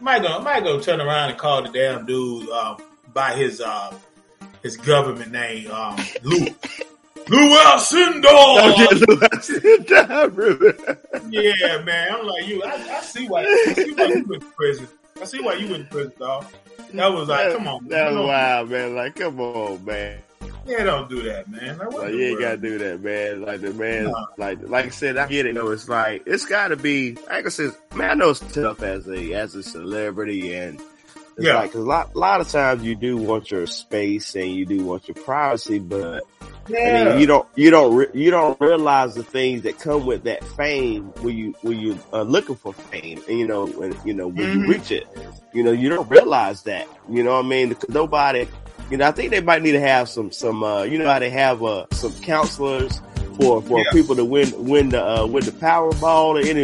Might 0.00 0.22
go, 0.22 0.40
might 0.40 0.62
go 0.62 0.78
turn 0.80 1.00
around 1.00 1.30
and 1.30 1.38
call 1.38 1.62
the 1.62 1.70
damn 1.70 2.06
dude 2.06 2.48
uh, 2.50 2.76
by 3.12 3.34
his 3.34 3.60
uh, 3.60 3.96
his 4.62 4.76
government 4.76 5.32
name, 5.32 5.70
um, 5.70 5.96
Lou. 6.22 6.46
Lou 7.28 7.56
Alcindor. 7.56 8.22
Yeah, 11.28 11.82
man. 11.82 12.14
I'm 12.14 12.26
like 12.26 12.46
you. 12.46 12.62
I, 12.62 12.74
I 12.74 13.00
see 13.00 13.26
why. 13.26 13.42
I 13.42 13.72
see 13.74 13.92
why 13.92 14.06
you 14.06 14.24
went 14.28 14.42
to 14.42 14.50
prison. 14.50 14.88
I 15.20 15.24
see 15.24 15.40
why 15.40 15.54
you 15.54 15.68
went 15.68 15.84
to 15.84 15.90
prison, 15.90 16.12
dog. 16.20 16.46
That 16.94 17.12
was 17.12 17.28
like, 17.28 17.52
come 17.52 17.66
on, 17.66 17.88
That 17.88 18.12
was 18.12 18.26
wild, 18.26 18.70
man. 18.70 18.94
Like, 18.94 19.16
come 19.16 19.40
on, 19.40 19.84
man. 19.84 20.20
Yeah, 20.66 20.82
don't 20.84 21.08
do 21.08 21.22
that, 21.22 21.48
man. 21.48 21.78
Like, 21.78 21.92
Like, 21.92 22.12
you 22.12 22.20
ain't 22.22 22.40
gotta 22.40 22.56
do 22.56 22.78
that, 22.78 23.00
man. 23.00 23.42
Like 23.42 23.60
the 23.60 23.72
man, 23.72 24.12
like 24.36 24.58
like 24.62 24.86
I 24.86 24.90
said, 24.90 25.16
I 25.16 25.28
get 25.28 25.46
it. 25.46 25.54
though. 25.54 25.70
it's 25.70 25.88
like 25.88 26.24
it's 26.26 26.44
gotta 26.46 26.76
be. 26.76 27.16
Like 27.28 27.46
I 27.46 27.48
said, 27.50 27.70
man, 27.94 28.10
I 28.10 28.14
know 28.14 28.30
it's 28.30 28.40
tough 28.40 28.82
as 28.82 29.06
a 29.08 29.32
as 29.34 29.54
a 29.54 29.62
celebrity, 29.62 30.54
and 30.54 30.80
it's 31.36 31.46
Yeah. 31.46 31.54
like 31.54 31.72
'cause 31.72 31.82
a 31.82 31.84
lot 31.86 32.10
a 32.14 32.18
lot 32.18 32.40
of 32.40 32.48
times 32.48 32.82
you 32.82 32.96
do 32.96 33.16
want 33.16 33.50
your 33.50 33.66
space 33.66 34.34
and 34.34 34.50
you 34.50 34.66
do 34.66 34.84
want 34.84 35.06
your 35.08 35.14
privacy, 35.24 35.78
but 35.78 36.24
Yeah. 36.68 36.78
I 36.80 36.92
mean, 37.12 37.20
you 37.20 37.26
don't, 37.28 37.46
you 37.54 37.70
don't, 37.70 37.94
re- 37.94 38.08
you 38.12 38.32
don't 38.32 38.60
realize 38.60 39.14
the 39.14 39.22
things 39.22 39.62
that 39.62 39.78
come 39.78 40.04
with 40.04 40.24
that 40.24 40.42
fame 40.42 41.12
when 41.20 41.36
you, 41.36 41.54
when 41.62 41.78
you 41.78 41.96
are 42.12 42.24
looking 42.24 42.56
for 42.56 42.72
fame, 42.72 43.22
and 43.28 43.38
you 43.38 43.46
know, 43.46 43.66
when, 43.66 43.96
you 44.04 44.12
know, 44.12 44.26
when 44.26 44.48
Mhm. 44.48 44.52
you 44.62 44.66
reach 44.66 44.90
it, 44.90 45.06
you 45.52 45.62
know, 45.62 45.70
you 45.70 45.88
don't 45.88 46.10
realize 46.10 46.64
that, 46.64 46.88
you 47.08 47.22
know 47.22 47.34
what 47.36 47.44
I 47.44 47.48
mean? 47.48 47.68
Because 47.68 47.88
nobody, 47.90 48.48
you 48.90 48.96
know, 48.96 49.06
I 49.06 49.10
think 49.12 49.30
they 49.30 49.40
might 49.40 49.62
need 49.62 49.72
to 49.72 49.80
have 49.80 50.08
some, 50.08 50.30
some, 50.32 50.62
uh, 50.62 50.82
you 50.82 50.98
know 50.98 51.06
how 51.06 51.18
they 51.18 51.30
have, 51.30 51.62
uh, 51.62 51.86
some 51.92 52.12
counselors 52.20 53.00
for, 53.40 53.60
for 53.62 53.78
Yeah. 53.80 53.90
people 53.92 54.14
to 54.16 54.24
win, 54.24 54.52
win 54.66 54.90
the, 54.90 55.04
uh, 55.04 55.26
win 55.26 55.44
the 55.44 55.50
Powerball 55.52 56.34
or 56.34 56.38
any, 56.38 56.62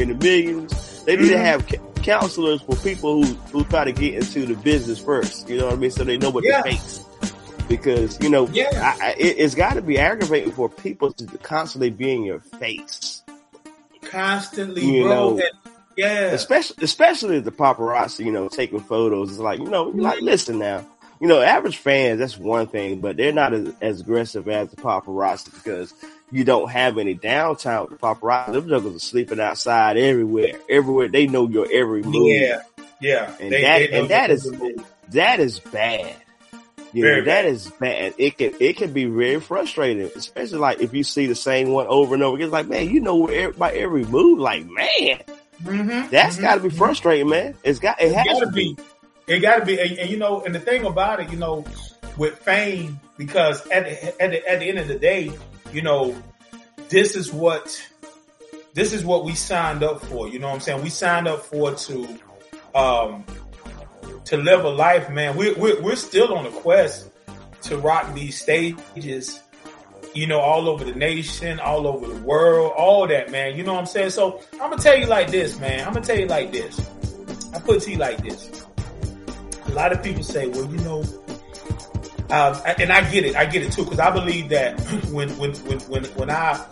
in 0.00 0.08
the 0.08 0.14
millions. 0.14 1.02
They 1.04 1.16
need 1.16 1.28
to 1.28 1.34
Mhm. 1.34 1.40
have 1.44 1.66
ca- 1.68 1.78
counselors 2.02 2.62
for 2.62 2.76
people 2.76 3.22
who, 3.24 3.34
who 3.52 3.64
try 3.64 3.84
to 3.84 3.92
get 3.92 4.14
into 4.14 4.46
the 4.46 4.54
business 4.54 4.98
first, 4.98 5.48
you 5.48 5.58
know 5.58 5.66
what 5.66 5.74
I 5.74 5.76
mean? 5.76 5.90
So 5.90 6.04
they 6.04 6.16
know 6.18 6.30
what 6.30 6.44
Yeah. 6.44 6.58
to 6.62 6.70
face. 6.70 7.02
Because, 7.68 8.16
you 8.22 8.28
know, 8.30 8.48
Yeah. 8.52 8.70
I, 9.00 9.08
I, 9.08 9.10
it, 9.18 9.36
it's 9.38 9.56
got 9.56 9.74
to 9.74 9.82
be 9.82 9.98
aggravating 9.98 10.52
for 10.52 10.68
people 10.68 11.12
to 11.14 11.26
constantly 11.38 11.90
be 11.90 12.12
in 12.12 12.22
your 12.22 12.38
face, 12.38 13.22
constantly, 14.02 14.84
You 14.84 15.02
bro. 15.04 15.34
know. 15.36 15.42
yeah, 15.96 16.26
especially 16.26 16.76
especially 16.82 17.40
the 17.40 17.50
paparazzi. 17.50 18.24
You 18.24 18.30
know, 18.32 18.48
taking 18.48 18.78
photos. 18.80 19.30
It's 19.30 19.40
like 19.40 19.58
you 19.58 19.66
know, 19.68 19.84
like 19.94 20.20
listen 20.20 20.58
now. 20.60 20.84
You 21.20 21.28
know, 21.28 21.40
average 21.40 21.78
fans 21.78 22.18
that's 22.18 22.36
one 22.36 22.66
thing, 22.66 23.00
but 23.00 23.16
they're 23.16 23.32
not 23.32 23.54
as, 23.54 23.72
as 23.80 24.00
aggressive 24.02 24.48
as 24.48 24.70
the 24.70 24.76
paparazzi 24.76 25.52
because 25.54 25.94
you 26.30 26.44
don't 26.44 26.70
have 26.70 26.98
any 26.98 27.14
downtime 27.14 27.88
with 27.88 27.98
the 27.98 28.06
paparazzi. 28.06 28.52
Them 28.52 28.68
juggles 28.68 28.96
are 28.96 28.98
sleeping 28.98 29.40
outside 29.40 29.96
everywhere, 29.96 30.58
everywhere. 30.68 31.08
They 31.08 31.26
know 31.26 31.48
your 31.48 31.66
every 31.72 32.02
move. 32.02 32.28
yeah, 32.32 32.62
yeah. 33.00 33.34
And 33.40 33.52
that- 33.52 33.90
know 33.90 33.98
and 34.00 34.08
that 34.10 34.30
is- 34.30 34.50
That 35.10 35.38
is 35.40 35.60
bad. 35.60 36.14
You 36.92 37.02
Very 37.02 37.20
know, 37.20 37.24
that 37.26 37.44
is 37.44 37.70
bad. 37.78 38.14
It 38.18 38.38
can 38.38 38.54
it 38.58 38.76
can 38.76 38.92
be 38.92 39.04
very 39.04 39.40
frustrating, 39.40 40.10
especially 40.16 40.58
like 40.58 40.80
if 40.80 40.94
you 40.94 41.04
see 41.04 41.26
the 41.26 41.34
same 41.34 41.70
one 41.70 41.86
over 41.88 42.14
and 42.14 42.22
over 42.22 42.36
again. 42.36 42.46
It's 42.46 42.52
like, 42.52 42.68
man, 42.68 42.88
you 42.88 43.00
know 43.00 43.16
where 43.16 43.52
by 43.52 43.72
every 43.72 44.04
move. 44.04 44.38
Like, 44.38 44.64
man, 44.66 45.20
Mhm, 45.62 46.10
that's 46.10 46.36
mhm. 46.38 46.40
got 46.42 46.54
to 46.56 46.60
be 46.60 46.70
frustrating, 46.70 47.28
man. 47.28 47.54
It's 47.64 47.78
got 47.78 48.00
it 48.00 48.06
It 48.06 48.14
has 48.14 48.24
gotta 48.26 48.46
to 48.46 48.52
be. 48.52 48.74
be. 48.74 48.82
It 49.26 49.40
gotta 49.40 49.64
be, 49.64 49.80
and, 49.80 49.98
and 49.98 50.10
you 50.10 50.16
know, 50.16 50.42
and 50.42 50.54
the 50.54 50.60
thing 50.60 50.84
about 50.84 51.20
it, 51.20 51.30
you 51.30 51.38
know, 51.38 51.64
with 52.16 52.38
fame, 52.38 53.00
because 53.18 53.66
at 53.68 53.84
the, 53.84 54.22
at 54.22 54.30
the 54.30 54.48
at 54.48 54.60
the 54.60 54.68
end 54.68 54.78
of 54.78 54.88
the 54.88 54.98
day, 54.98 55.32
you 55.72 55.82
know, 55.82 56.16
this 56.88 57.16
is 57.16 57.32
what 57.32 57.84
this 58.74 58.92
is 58.92 59.04
what 59.04 59.24
we 59.24 59.34
signed 59.34 59.82
up 59.82 60.04
for. 60.04 60.28
You 60.28 60.38
know 60.38 60.48
what 60.48 60.54
I'm 60.54 60.60
saying? 60.60 60.82
We 60.82 60.90
signed 60.90 61.26
up 61.26 61.42
for 61.42 61.74
to 61.74 62.18
um 62.74 63.24
to 64.26 64.36
live 64.36 64.64
a 64.64 64.70
life, 64.70 65.10
man. 65.10 65.36
We're 65.36 65.54
we're, 65.56 65.82
we're 65.82 65.96
still 65.96 66.34
on 66.34 66.46
a 66.46 66.50
quest 66.50 67.10
to 67.62 67.78
rock 67.78 68.14
these 68.14 68.40
stages. 68.40 69.40
You 70.14 70.26
know, 70.26 70.40
all 70.40 70.68
over 70.68 70.84
the 70.84 70.94
nation, 70.94 71.60
all 71.60 71.86
over 71.86 72.06
the 72.06 72.20
world, 72.22 72.72
all 72.76 73.06
that, 73.08 73.30
man. 73.30 73.56
You 73.56 73.64
know 73.64 73.74
what 73.74 73.80
I'm 73.80 73.86
saying? 73.86 74.10
So 74.10 74.40
I'm 74.54 74.70
gonna 74.70 74.78
tell 74.78 74.96
you 74.96 75.06
like 75.06 75.30
this, 75.30 75.58
man. 75.58 75.86
I'm 75.86 75.92
gonna 75.92 76.06
tell 76.06 76.18
you 76.18 76.26
like 76.26 76.52
this. 76.52 76.78
I 77.52 77.58
put 77.58 77.78
it 77.78 77.82
to 77.82 77.90
you 77.90 77.98
like 77.98 78.18
this. 78.18 78.65
A 79.68 79.72
lot 79.72 79.92
of 79.92 80.02
people 80.02 80.22
say, 80.22 80.46
well, 80.48 80.64
you 80.70 80.78
know, 80.78 81.04
Um, 82.28 82.60
and 82.78 82.90
I 82.92 83.08
get 83.08 83.24
it. 83.24 83.36
I 83.36 83.46
get 83.46 83.62
it 83.62 83.72
too 83.72 83.84
because 83.84 84.00
I 84.00 84.10
believe 84.10 84.48
that 84.48 84.80
when 85.12 85.28
when 85.38 85.52
when 85.66 85.78
when 85.80 86.04
when 86.16 86.30
I 86.30 86.64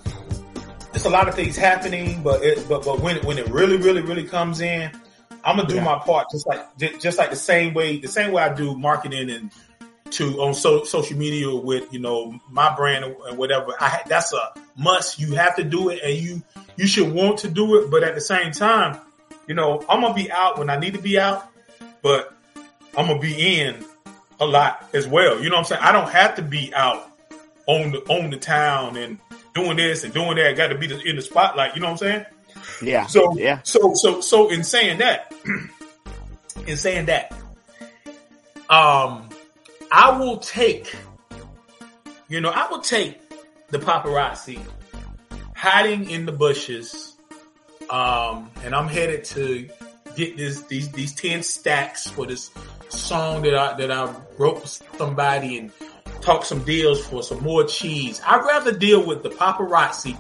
there's 0.93 1.05
a 1.05 1.11
lot 1.11 1.29
of 1.29 1.35
things 1.37 1.57
happening, 1.57 2.23
but 2.25 2.43
it, 2.43 2.69
but 2.69 2.85
but 2.85 3.01
when 3.01 3.17
when 3.25 3.39
it 3.39 3.49
really 3.51 3.77
really 3.77 4.01
really 4.03 4.25
comes 4.25 4.61
in, 4.61 4.91
I'm 5.45 5.57
gonna 5.57 5.69
do 5.69 5.77
Yeah. 5.77 5.85
my 5.85 5.99
part 6.01 6.27
just 6.33 6.47
like 6.49 6.77
just 6.99 7.19
like 7.19 7.31
the 7.31 7.37
same 7.37 7.73
way 7.73 7.99
the 7.99 8.09
same 8.09 8.33
way 8.33 8.43
I 8.43 8.53
do 8.53 8.77
marketing 8.77 9.31
and 9.31 9.53
to 10.11 10.41
on 10.43 10.55
so, 10.55 10.83
social 10.85 11.17
media 11.17 11.55
with 11.55 11.93
you 11.93 12.01
know 12.01 12.39
my 12.51 12.75
brand 12.75 13.05
and 13.05 13.39
whatever. 13.39 13.75
I 13.79 14.03
that's 14.09 14.33
a 14.33 14.55
must. 14.77 15.21
You 15.21 15.35
have 15.37 15.55
to 15.57 15.63
do 15.65 15.89
it, 15.91 16.01
and 16.03 16.15
you 16.17 16.43
you 16.77 16.89
should 16.89 17.13
want 17.13 17.39
to 17.39 17.49
do 17.49 17.77
it. 17.81 17.93
But 17.93 18.03
at 18.03 18.17
the 18.17 18.21
same 18.21 18.51
time, 18.51 18.99
you 19.47 19.55
know 19.55 19.85
I'm 19.89 20.01
gonna 20.01 20.15
be 20.15 20.33
out 20.33 20.59
when 20.59 20.69
I 20.69 20.79
need 20.79 20.95
to 20.95 21.01
be 21.01 21.17
out, 21.17 21.47
but 22.03 22.33
I'm 22.97 23.07
gonna 23.07 23.19
be 23.19 23.61
in 23.61 23.85
a 24.41 24.47
lot 24.47 24.89
as 24.93 25.07
well. 25.07 25.43
You 25.43 25.51
know 25.51 25.57
what 25.57 25.61
I'm 25.61 25.65
saying? 25.65 25.83
I 25.83 25.93
don't 25.93 26.11
have 26.11 26.37
to 26.37 26.43
be 26.43 26.73
out 26.75 27.11
on 27.67 27.93
the 27.93 27.99
on 28.09 28.31
the 28.31 28.37
town 28.37 28.97
and 28.97 29.19
doing 29.55 29.77
this 29.77 30.05
and 30.05 30.13
doing 30.13 30.37
that. 30.37 30.57
Got 30.57 30.69
to 30.69 30.79
be 30.79 30.87
the, 30.87 31.01
in 31.01 31.17
the 31.17 31.23
spotlight. 31.23 31.75
You 31.75 31.81
know 31.81 31.87
what 31.91 32.03
I'm 32.03 32.09
saying? 32.09 32.27
Yeah. 32.83 33.07
So 33.07 33.37
yeah. 33.37 33.61
so 33.63 33.95
so 33.95 34.21
so 34.21 34.51
in 34.51 34.65
saying 34.65 34.99
that, 34.99 35.33
in 36.67 36.77
saying 36.77 37.07
that, 37.07 37.33
um, 38.69 39.29
I 39.91 40.19
will 40.19 40.39
take, 40.39 40.95
you 42.29 42.41
know, 42.41 42.51
I 42.51 42.69
will 42.69 42.81
take 42.81 43.21
the 43.71 43.79
paparazzi 43.79 44.61
hiding 45.57 46.11
in 46.11 46.27
the 46.27 46.33
bushes, 46.33 47.17
um, 47.91 48.51
and 48.63 48.75
I'm 48.75 48.89
headed 48.89 49.25
to 49.25 49.69
get 50.17 50.37
this 50.37 50.63
these 50.63 50.91
these 50.91 51.15
ten 51.15 51.43
stacks 51.43 52.09
for 52.09 52.27
this 52.27 52.51
song 52.95 53.43
that 53.43 53.55
I 53.55 53.77
that 53.77 53.91
I 53.91 54.15
wrote 54.39 54.63
for 54.63 54.67
somebody 54.97 55.59
and 55.59 55.73
talk 56.21 56.45
some 56.45 56.65
deals 56.65 57.05
for 57.07 57.23
some 57.23 57.43
more 57.43 57.65
cheese. 57.65 58.21
I'd 58.27 58.45
rather 58.45 58.73
deal 58.73 59.07
with 59.07 59.23
the 59.23 59.31
paparazzi 59.31 60.17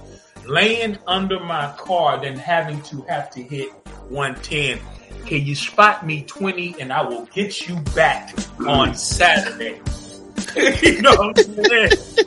laying 0.47 0.99
under 1.07 1.40
my 1.40 1.73
car 1.78 2.21
than 2.21 2.37
having 2.37 2.83
to 2.83 3.02
have 3.02 3.31
to 3.31 3.43
hit 3.43 3.71
110. 4.09 4.78
Can 5.26 5.47
you 5.47 5.54
spot 5.54 6.07
me 6.07 6.23
20 6.23 6.76
and 6.81 6.93
I 6.93 7.02
will 7.02 7.25
get 7.26 7.66
you 7.66 7.76
back 7.95 8.35
on 8.66 8.95
Saturday? 8.95 9.81
you 10.83 11.00
know 11.00 11.14
what 11.14 11.38
I'm 11.38 11.64
saying? 11.64 11.90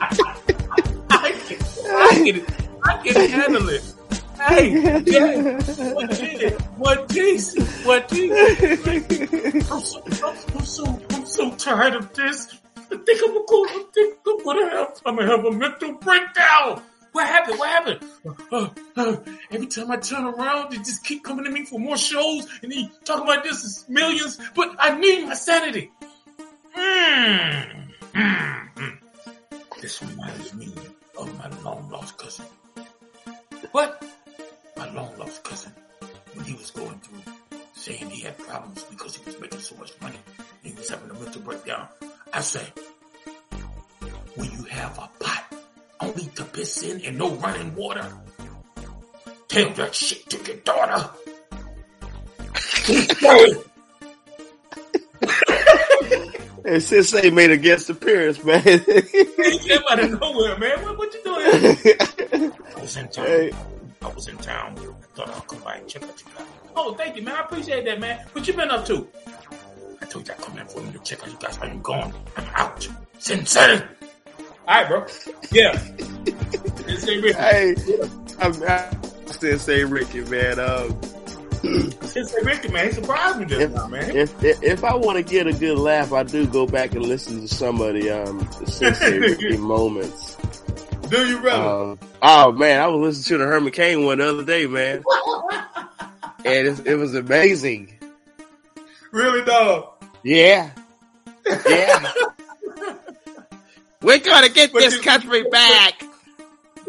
I, 1.10 1.32
can, 1.46 1.58
I, 1.90 2.14
can, 2.14 2.46
I 2.84 3.02
can 3.04 3.30
handle 3.30 3.68
it. 3.68 3.94
Hey, 4.48 4.80
what 4.80 5.04
did? 5.04 6.52
What 6.78 7.08
did? 7.08 7.42
What 7.84 8.08
did? 8.08 9.70
I'm 9.70 9.80
so, 9.80 10.02
I'm, 10.06 10.36
I'm 10.56 10.64
so, 10.64 11.02
I'm 11.10 11.26
so 11.26 11.54
tired 11.56 11.94
of 11.94 12.14
this. 12.14 12.58
I 12.76 12.96
think 12.96 13.20
I'm 13.24 13.34
gonna, 13.34 13.68
I 13.68 13.84
think 13.92 14.16
I'm 14.26 14.44
gonna 14.44 14.70
have, 14.70 15.02
I'm 15.04 15.16
gonna 15.16 15.36
have 15.36 15.44
a 15.44 15.52
mental 15.52 15.92
breakdown. 15.94 16.82
What 17.12 17.26
happened? 17.26 17.58
What 17.58 17.68
happened? 17.68 18.00
Uh, 18.50 18.68
uh, 18.96 19.16
every 19.50 19.66
time 19.66 19.90
I 19.90 19.96
turn 19.96 20.24
around, 20.24 20.72
they 20.72 20.78
just 20.78 21.04
keep 21.04 21.24
coming 21.24 21.44
to 21.44 21.50
me 21.50 21.66
for 21.66 21.78
more 21.78 21.98
shows, 21.98 22.46
and 22.62 22.72
they 22.72 22.88
talk 23.04 23.22
about 23.22 23.42
this 23.44 23.64
is 23.64 23.84
millions. 23.88 24.38
But 24.54 24.76
I 24.78 24.98
need 24.98 25.26
my 25.26 25.34
sanity. 25.34 25.90
Mm, 26.74 27.88
mm, 28.14 28.74
mm. 28.74 28.98
This 29.80 30.02
reminds 30.02 30.54
me 30.54 30.72
of 31.18 31.36
my 31.36 31.50
long 31.62 31.90
lost 31.90 32.16
cousin. 32.16 32.46
What? 33.72 34.02
My 34.78 34.90
long 34.92 35.18
lost 35.18 35.42
cousin 35.42 35.72
when 36.34 36.46
he 36.46 36.54
was 36.54 36.70
going 36.70 36.98
through 37.00 37.58
saying 37.74 38.10
he 38.10 38.22
had 38.22 38.38
problems 38.38 38.84
because 38.84 39.16
he 39.16 39.24
was 39.24 39.40
making 39.40 39.58
so 39.58 39.76
much 39.76 39.92
money. 40.00 40.18
He 40.62 40.72
was 40.72 40.88
having 40.88 41.10
a 41.10 41.14
mental 41.14 41.42
breakdown. 41.42 41.88
I 42.32 42.40
say, 42.40 42.64
when 44.36 44.50
you 44.52 44.62
have 44.64 44.96
a 44.98 45.10
pot 45.18 45.52
only 46.00 46.26
to 46.36 46.44
piss 46.44 46.82
in 46.82 47.04
and 47.04 47.18
no 47.18 47.34
running 47.34 47.74
water, 47.74 48.06
tell 49.48 49.70
that 49.70 49.94
shit 49.94 50.30
to 50.30 50.38
your 50.44 50.56
daughter. 50.58 51.10
Hey, 52.84 53.54
And 56.64 56.82
they 56.82 57.30
made 57.30 57.50
a 57.50 57.56
guest 57.56 57.88
appearance, 57.88 58.42
man. 58.44 58.62
he 58.62 59.58
came 59.58 59.80
out 59.90 60.00
of 60.00 60.20
nowhere, 60.20 60.58
man. 60.58 60.82
What, 60.82 60.98
what 60.98 61.14
you 61.14 61.22
doing? 61.24 61.42
I 62.76 62.80
was 62.80 62.96
in 62.96 63.08
town. 63.08 63.26
Hey. 63.26 63.52
I 64.02 64.08
was 64.08 64.28
in 64.28 64.36
town. 64.38 64.76
I 64.78 65.16
thought 65.16 65.28
I'd 65.28 65.46
come 65.48 65.60
by 65.60 65.76
and 65.76 65.88
check 65.88 66.02
out 66.04 66.20
you 66.20 66.26
guys. 66.36 66.46
Oh, 66.76 66.94
thank 66.94 67.16
you, 67.16 67.22
man. 67.22 67.34
I 67.36 67.40
appreciate 67.40 67.84
that, 67.84 68.00
man. 68.00 68.24
What 68.32 68.46
you 68.46 68.54
been 68.54 68.70
up 68.70 68.86
to? 68.86 69.08
I 70.00 70.06
told 70.06 70.28
you 70.28 70.34
I'd 70.34 70.40
come 70.40 70.58
in 70.58 70.66
for 70.66 70.80
me 70.80 70.92
to 70.92 70.98
check 71.00 71.22
out 71.22 71.30
you 71.30 71.38
guys. 71.40 71.56
How 71.56 71.66
you 71.66 71.80
going? 71.80 72.12
I'm 72.36 72.46
out. 72.54 72.88
Sensei. 73.18 73.80
All 73.80 73.84
right, 74.68 74.88
bro. 74.88 75.06
Yeah. 75.50 75.78
Sensei 76.86 77.20
Ricky. 77.20 77.38
hey, 77.38 77.74
I'm, 78.40 78.62
I'm 78.62 79.02
Sensei 79.32 79.84
Ricky, 79.84 80.20
man. 80.22 80.60
Um, 80.60 81.00
Sensei 82.02 82.42
Ricky, 82.42 82.68
man. 82.68 82.86
He 82.86 82.92
surprised 82.92 83.38
me 83.40 83.46
just 83.46 83.60
if, 83.60 83.70
now, 83.72 83.88
man. 83.88 84.16
if, 84.16 84.44
if 84.44 84.62
if 84.62 84.84
I 84.84 84.94
want 84.94 85.16
to 85.16 85.22
get 85.22 85.46
a 85.46 85.52
good 85.52 85.78
laugh, 85.78 86.12
I 86.12 86.22
do 86.22 86.46
go 86.46 86.66
back 86.66 86.92
and 86.94 87.04
listen 87.04 87.40
to 87.40 87.48
some 87.48 87.80
of 87.80 87.94
the 87.94 88.10
um 88.10 88.38
the 88.60 88.70
Sensei 88.70 89.18
Ricky 89.18 89.56
moments. 89.56 90.36
Do 91.08 91.26
you, 91.26 91.40
brother? 91.40 91.92
Um, 91.92 91.98
oh 92.22 92.52
man, 92.52 92.80
I 92.80 92.86
was 92.88 93.18
listening 93.18 93.38
to 93.40 93.44
the 93.44 93.50
Herman 93.50 93.72
Cain 93.72 94.04
one 94.04 94.18
the 94.18 94.28
other 94.28 94.44
day, 94.44 94.66
man, 94.66 95.02
and 96.44 96.66
it, 96.68 96.86
it 96.86 96.94
was 96.96 97.14
amazing. 97.14 97.92
really, 99.10 99.42
though? 99.42 99.94
Yeah, 100.22 100.70
yeah. 101.68 102.12
We're 104.02 104.18
gonna 104.20 104.48
get 104.48 104.72
But 104.72 104.80
this 104.80 104.96
you- 104.96 105.02
country 105.02 105.42
back. 105.50 106.02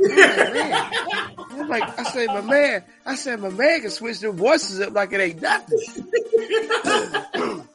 I'm 0.01 1.67
like, 1.67 1.99
I 1.99 2.03
say, 2.03 2.25
my 2.27 2.39
man, 2.41 2.83
I 3.05 3.15
said, 3.15 3.41
my 3.41 3.49
man 3.49 3.81
can 3.81 3.89
switch 3.89 4.19
their 4.21 4.31
voices 4.31 4.79
up 4.79 4.93
like 4.93 5.11
it 5.11 5.19
ain't 5.19 5.41
nothing. 5.41 5.77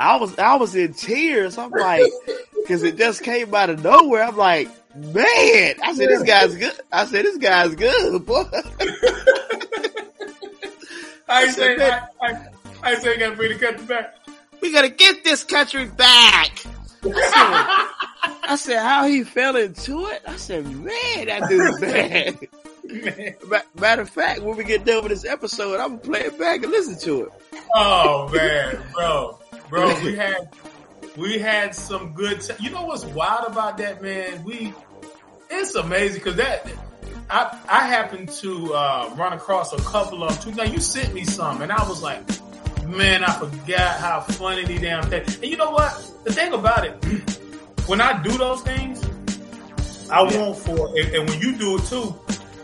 I 0.00 0.16
was, 0.16 0.36
I 0.38 0.56
was 0.56 0.74
in 0.74 0.92
tears. 0.94 1.56
I'm 1.56 1.70
like, 1.70 2.02
cause 2.66 2.82
it 2.82 2.96
just 2.96 3.22
came 3.22 3.54
out 3.54 3.70
of 3.70 3.84
nowhere. 3.84 4.24
I'm 4.24 4.36
like, 4.36 4.68
man, 4.96 5.74
I 5.82 5.94
said, 5.94 6.08
this 6.08 6.22
guy's 6.22 6.54
good. 6.54 6.72
I 6.92 7.06
said, 7.06 7.24
this 7.24 7.38
guy's 7.38 7.74
good, 7.74 8.24
boy. 8.24 8.44
I 11.28 11.50
said, 11.50 11.80
I, 11.80 12.06
I, 12.20 12.48
I 12.82 12.92
ain't 12.92 13.02
say, 13.02 13.18
got 13.18 13.30
to 13.30 13.36
bring 13.36 13.52
the 13.52 13.58
country 13.58 13.86
back. 13.86 14.14
We 14.60 14.72
gotta 14.72 14.88
get 14.88 15.24
this 15.24 15.44
country 15.44 15.86
back. 15.86 16.64
I 17.04 17.10
said, 17.10 17.12
I 18.50 18.56
said, 18.56 18.78
how 18.82 19.06
he 19.06 19.24
fell 19.24 19.56
into 19.56 20.06
it? 20.06 20.22
I 20.26 20.36
said, 20.36 20.66
man, 20.66 21.26
that 21.26 21.48
dude's 21.48 21.80
bad. 21.82 22.38
Man. 22.84 23.34
Matter 23.78 24.02
of 24.02 24.10
fact, 24.10 24.42
when 24.42 24.56
we 24.56 24.64
get 24.64 24.84
done 24.84 25.02
with 25.02 25.12
this 25.12 25.24
episode, 25.24 25.80
I'm 25.80 25.96
gonna 25.96 25.98
play 25.98 26.20
it 26.20 26.38
back 26.38 26.62
and 26.62 26.70
listen 26.70 26.98
to 27.00 27.24
it. 27.24 27.32
Oh 27.74 28.30
man, 28.32 28.78
bro, 28.94 29.38
bro, 29.68 30.00
we 30.02 30.14
had 30.14 30.48
we 31.16 31.38
had 31.38 31.74
some 31.74 32.12
good. 32.12 32.40
T- 32.40 32.54
you 32.60 32.70
know 32.70 32.84
what's 32.84 33.04
wild 33.04 33.46
about 33.50 33.78
that, 33.78 34.02
man? 34.02 34.42
We 34.44 34.72
it's 35.50 35.74
amazing 35.74 36.20
because 36.20 36.36
that 36.36 36.70
I 37.30 37.58
I 37.68 37.86
happened 37.86 38.30
to 38.30 38.74
uh, 38.74 39.14
run 39.16 39.32
across 39.32 39.72
a 39.72 39.78
couple 39.78 40.24
of 40.24 40.38
two. 40.40 40.52
Now 40.52 40.64
you 40.64 40.80
sent 40.80 41.14
me 41.14 41.24
some, 41.24 41.62
and 41.62 41.70
I 41.70 41.88
was 41.88 42.02
like, 42.02 42.22
man, 42.86 43.24
I 43.24 43.32
forgot 43.32 44.00
how 44.00 44.20
funny 44.20 44.64
these 44.64 44.80
damn 44.80 45.04
things. 45.04 45.36
And 45.36 45.44
you 45.44 45.56
know 45.56 45.70
what? 45.70 45.92
The 46.24 46.32
thing 46.32 46.52
about 46.52 46.84
it, 46.84 47.04
when 47.86 48.00
I 48.00 48.22
do 48.22 48.36
those 48.36 48.62
things, 48.62 49.04
I 50.10 50.22
want 50.22 50.58
for 50.58 50.88
and, 50.98 51.14
and 51.14 51.28
when 51.28 51.40
you 51.40 51.56
do 51.56 51.76
it 51.78 51.84
too. 51.84 52.14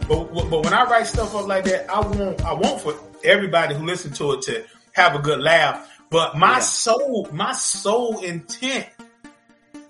But 0.09 0.51
but 0.51 0.65
when 0.65 0.75
I 0.75 0.85
write 0.85 1.07
stuff 1.07 1.35
up 1.35 1.47
like 1.47 1.65
that, 1.65 1.89
I 1.89 2.01
want 2.01 2.45
I 2.45 2.53
want 2.53 2.81
for 2.81 2.95
everybody 3.23 3.75
who 3.75 3.85
listen 3.85 4.13
to 4.15 4.33
it 4.33 4.43
to 4.43 4.65
have 4.93 5.15
a 5.15 5.21
good 5.21 5.41
laugh. 5.41 5.87
But 6.11 6.37
my 6.37 6.55
Yeah. 6.55 6.59
soul, 6.61 7.29
my 7.33 7.53
sole 7.53 8.19
intent 8.21 8.87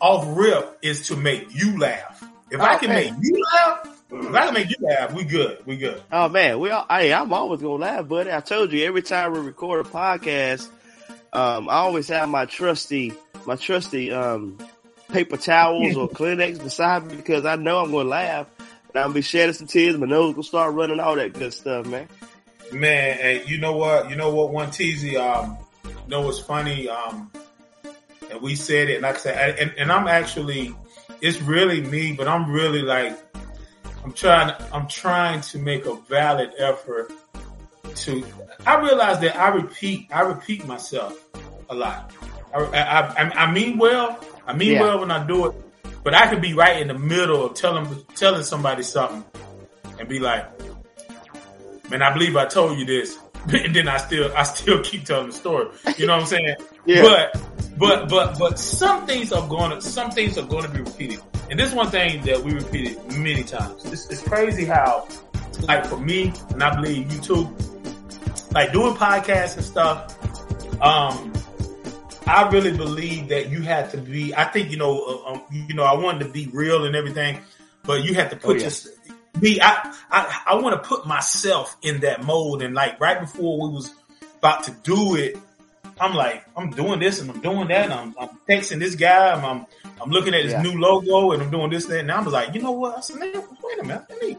off 0.00 0.24
rip 0.36 0.78
is 0.82 1.06
to 1.08 1.16
make 1.16 1.46
you 1.54 1.78
laugh. 1.78 2.22
If 2.50 2.60
I 2.60 2.76
can 2.76 2.90
Okay. 2.90 3.10
make 3.10 3.14
you 3.22 3.44
laugh, 3.54 3.88
if 4.12 4.34
I 4.34 4.44
can 4.46 4.54
make 4.54 4.70
you 4.70 4.76
laugh, 4.80 5.12
we 5.14 5.24
good. 5.24 5.58
We 5.66 5.76
good. 5.76 6.02
Oh 6.12 6.28
man, 6.28 6.58
we 6.60 6.70
all, 6.70 6.84
hey, 6.90 7.12
I'm 7.12 7.32
always 7.32 7.60
gonna 7.62 7.74
laugh, 7.74 8.06
buddy. 8.08 8.32
I 8.32 8.40
told 8.40 8.72
you 8.72 8.84
every 8.86 9.02
time 9.02 9.32
we 9.32 9.38
record 9.40 9.86
a 9.86 9.88
podcast, 9.88 10.68
um, 11.32 11.68
I 11.68 11.74
always 11.74 12.08
have 12.08 12.28
my 12.28 12.44
trusty, 12.44 13.12
my 13.46 13.56
trusty, 13.56 14.10
um, 14.12 14.58
paper 15.12 15.36
towels 15.36 15.96
or 15.96 16.08
Kleenex 16.10 16.62
beside 16.62 17.06
me 17.06 17.16
because 17.16 17.46
I 17.46 17.56
know 17.56 17.78
I'm 17.78 17.92
gonna 17.92 18.08
laugh 18.08 18.46
and 18.58 18.66
I'm 18.96 19.02
gonna 19.04 19.14
be 19.14 19.22
shedding 19.22 19.54
some 19.54 19.66
tears. 19.68 19.96
My 19.96 20.06
nose 20.06 20.34
gonna 20.34 20.42
start 20.42 20.74
running, 20.74 21.00
all 21.00 21.14
that 21.16 21.32
good 21.32 21.54
stuff, 21.54 21.86
man. 21.86 22.08
Man, 22.72 23.16
hey, 23.16 23.42
you 23.46 23.58
know 23.58 23.76
what? 23.76 24.10
You 24.10 24.16
know 24.16 24.34
what? 24.34 24.50
One 24.52 24.68
teasy, 24.68 25.16
um, 25.18 25.56
you 25.90 26.08
know 26.08 26.22
what's 26.22 26.40
funny? 26.40 26.88
Um, 26.88 27.30
and 28.30 28.40
we 28.40 28.54
said 28.54 28.88
it, 28.88 29.02
like 29.02 29.16
I 29.16 29.18
said, 29.18 29.58
and, 29.58 29.74
and 29.76 29.92
I'm 29.92 30.06
actually, 30.06 30.74
it's 31.20 31.40
really 31.42 31.80
me, 31.80 32.12
but 32.12 32.28
I'm 32.28 32.50
really 32.50 32.82
like, 32.82 33.18
I'm 34.04 34.12
trying, 34.12 34.54
I'm 34.72 34.88
trying 34.88 35.40
to 35.42 35.58
make 35.58 35.84
a 35.86 35.94
valid 35.94 36.52
effort 36.58 37.12
to. 37.96 38.24
I 38.66 38.80
realize 38.80 39.20
that 39.20 39.36
I 39.36 39.48
repeat, 39.48 40.08
I 40.12 40.20
repeat 40.22 40.66
myself 40.66 41.28
a 41.68 41.74
lot. 41.74 42.12
I, 42.54 42.58
I, 42.58 43.00
I, 43.00 43.44
I 43.46 43.52
mean 43.52 43.78
well. 43.78 44.18
I 44.46 44.54
mean 44.54 44.72
Yeah. 44.72 44.82
well 44.82 45.00
when 45.00 45.10
I 45.10 45.26
do 45.26 45.46
it, 45.46 45.54
but 46.02 46.14
I 46.14 46.28
could 46.28 46.40
be 46.40 46.54
right 46.54 46.80
in 46.80 46.88
the 46.88 46.98
middle 46.98 47.44
of 47.44 47.54
telling 47.54 48.04
telling 48.16 48.42
somebody 48.42 48.82
something 48.82 49.24
and 49.98 50.08
be 50.08 50.18
like, 50.18 50.46
"Man, 51.90 52.02
I 52.02 52.12
believe 52.12 52.36
I 52.36 52.46
told 52.46 52.78
you 52.78 52.84
this," 52.84 53.18
and 53.52 53.74
then 53.74 53.88
I 53.88 53.96
still 53.98 54.32
I 54.36 54.42
still 54.44 54.82
keep 54.82 55.04
telling 55.04 55.28
the 55.28 55.32
story. 55.32 55.68
You 55.96 56.06
know 56.06 56.14
what 56.14 56.22
I'm 56.22 56.26
saying? 56.28 56.56
Yeah. 56.86 57.02
But 57.02 57.42
but 57.78 58.08
but 58.08 58.38
but 58.38 58.58
some 58.58 59.06
things 59.06 59.32
are 59.32 59.46
going 59.46 59.70
to 59.70 59.82
some 59.82 60.10
things 60.10 60.38
are 60.38 60.46
going 60.46 60.62
to 60.64 60.70
be 60.70 60.80
repeated, 60.80 61.20
and 61.50 61.58
this 61.60 61.68
is 61.68 61.74
one 61.74 61.90
thing 61.90 62.22
that 62.24 62.42
we 62.42 62.52
repeated 62.54 62.96
many 63.12 63.44
times. 63.44 63.84
It's, 63.84 64.08
it's 64.08 64.22
crazy 64.22 64.64
how, 64.64 65.06
like 65.68 65.84
for 65.86 65.98
me, 65.98 66.32
and 66.50 66.62
I 66.62 66.74
believe 66.74 67.12
you 67.12 67.20
too, 67.20 67.54
like 68.52 68.72
doing 68.72 68.94
podcasts 68.94 69.56
and 69.56 69.64
stuff. 69.64 70.16
Um, 70.82 71.32
I 72.26 72.48
really 72.48 72.74
believe 72.76 73.28
that 73.28 73.50
you 73.50 73.60
have 73.62 73.90
to 73.92 73.98
be. 73.98 74.34
I 74.34 74.44
think 74.44 74.70
you 74.70 74.78
know, 74.78 75.22
uh, 75.26 75.32
um, 75.32 75.42
you 75.50 75.74
know, 75.74 75.84
I 75.84 75.94
wanted 75.94 76.24
to 76.24 76.30
be 76.30 76.48
real 76.52 76.86
and 76.86 76.96
everything, 76.96 77.40
but 77.82 78.02
you 78.04 78.14
have 78.14 78.30
to 78.30 78.36
put 78.36 78.50
Oh, 78.50 78.54
yeah. 78.54 78.60
your 78.62 78.70
be. 79.38 79.60
I 79.62 79.94
I, 80.10 80.42
I 80.46 80.54
want 80.56 80.82
to 80.82 80.88
put 80.88 81.06
myself 81.06 81.76
in 81.82 82.00
that 82.00 82.24
mode, 82.24 82.62
and 82.62 82.74
like 82.74 83.00
right 83.00 83.20
before 83.20 83.68
we 83.68 83.74
was 83.74 83.94
about 84.38 84.64
to 84.64 84.70
do 84.82 85.16
it, 85.16 85.36
I'm 86.00 86.14
like, 86.14 86.44
I'm 86.56 86.70
doing 86.70 86.98
this 87.00 87.20
and 87.20 87.30
I'm 87.30 87.40
doing 87.40 87.68
that. 87.68 87.84
And 87.84 87.92
I'm, 87.92 88.14
I'm 88.18 88.28
texting 88.48 88.78
this 88.78 88.94
guy. 88.94 89.32
I'm, 89.32 89.44
I'm 89.44 89.66
I'm 90.02 90.10
looking 90.10 90.32
at 90.34 90.42
his 90.44 90.52
Yeah. 90.54 90.62
new 90.62 90.80
logo 90.80 91.32
and 91.32 91.42
I'm 91.42 91.50
doing 91.50 91.70
this 91.70 91.84
that. 91.86 92.00
And 92.00 92.10
I 92.10 92.20
was 92.22 92.32
like, 92.32 92.54
you 92.54 92.62
know 92.62 92.72
what? 92.72 92.96
I 92.96 93.00
said, 93.00 93.18
man, 93.20 93.32
wait 93.62 93.78
a 93.80 93.82
minute. 93.84 94.04
Let 94.08 94.22
me 94.22 94.36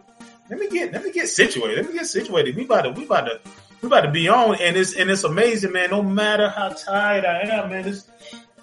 let 0.49 0.60
me 0.60 0.69
get 0.69 0.91
let 0.91 1.04
me 1.04 1.12
get 1.12 1.27
situated. 1.30 1.77
Let 1.86 1.93
me 1.93 1.99
get 1.99 2.08
situated. 2.08 2.56
We 2.56 2.65
about 2.65 2.82
to 2.82 2.89
we 2.91 3.06
about 3.06 3.25
to 3.25 3.39
we 3.82 3.88
about 3.88 4.01
to 4.01 4.12
be 4.12 4.27
on. 4.27 4.56
And 4.60 4.75
it's 4.75 4.93
and 4.95 5.10
it's 5.12 5.23
amazing, 5.23 5.71
man. 5.71 5.91
No 5.91 6.01
matter 6.01 6.49
how 6.49 6.69
tired 6.69 7.25
I 7.25 7.41
am, 7.47 7.69
man. 7.69 7.88
It's 7.88 8.08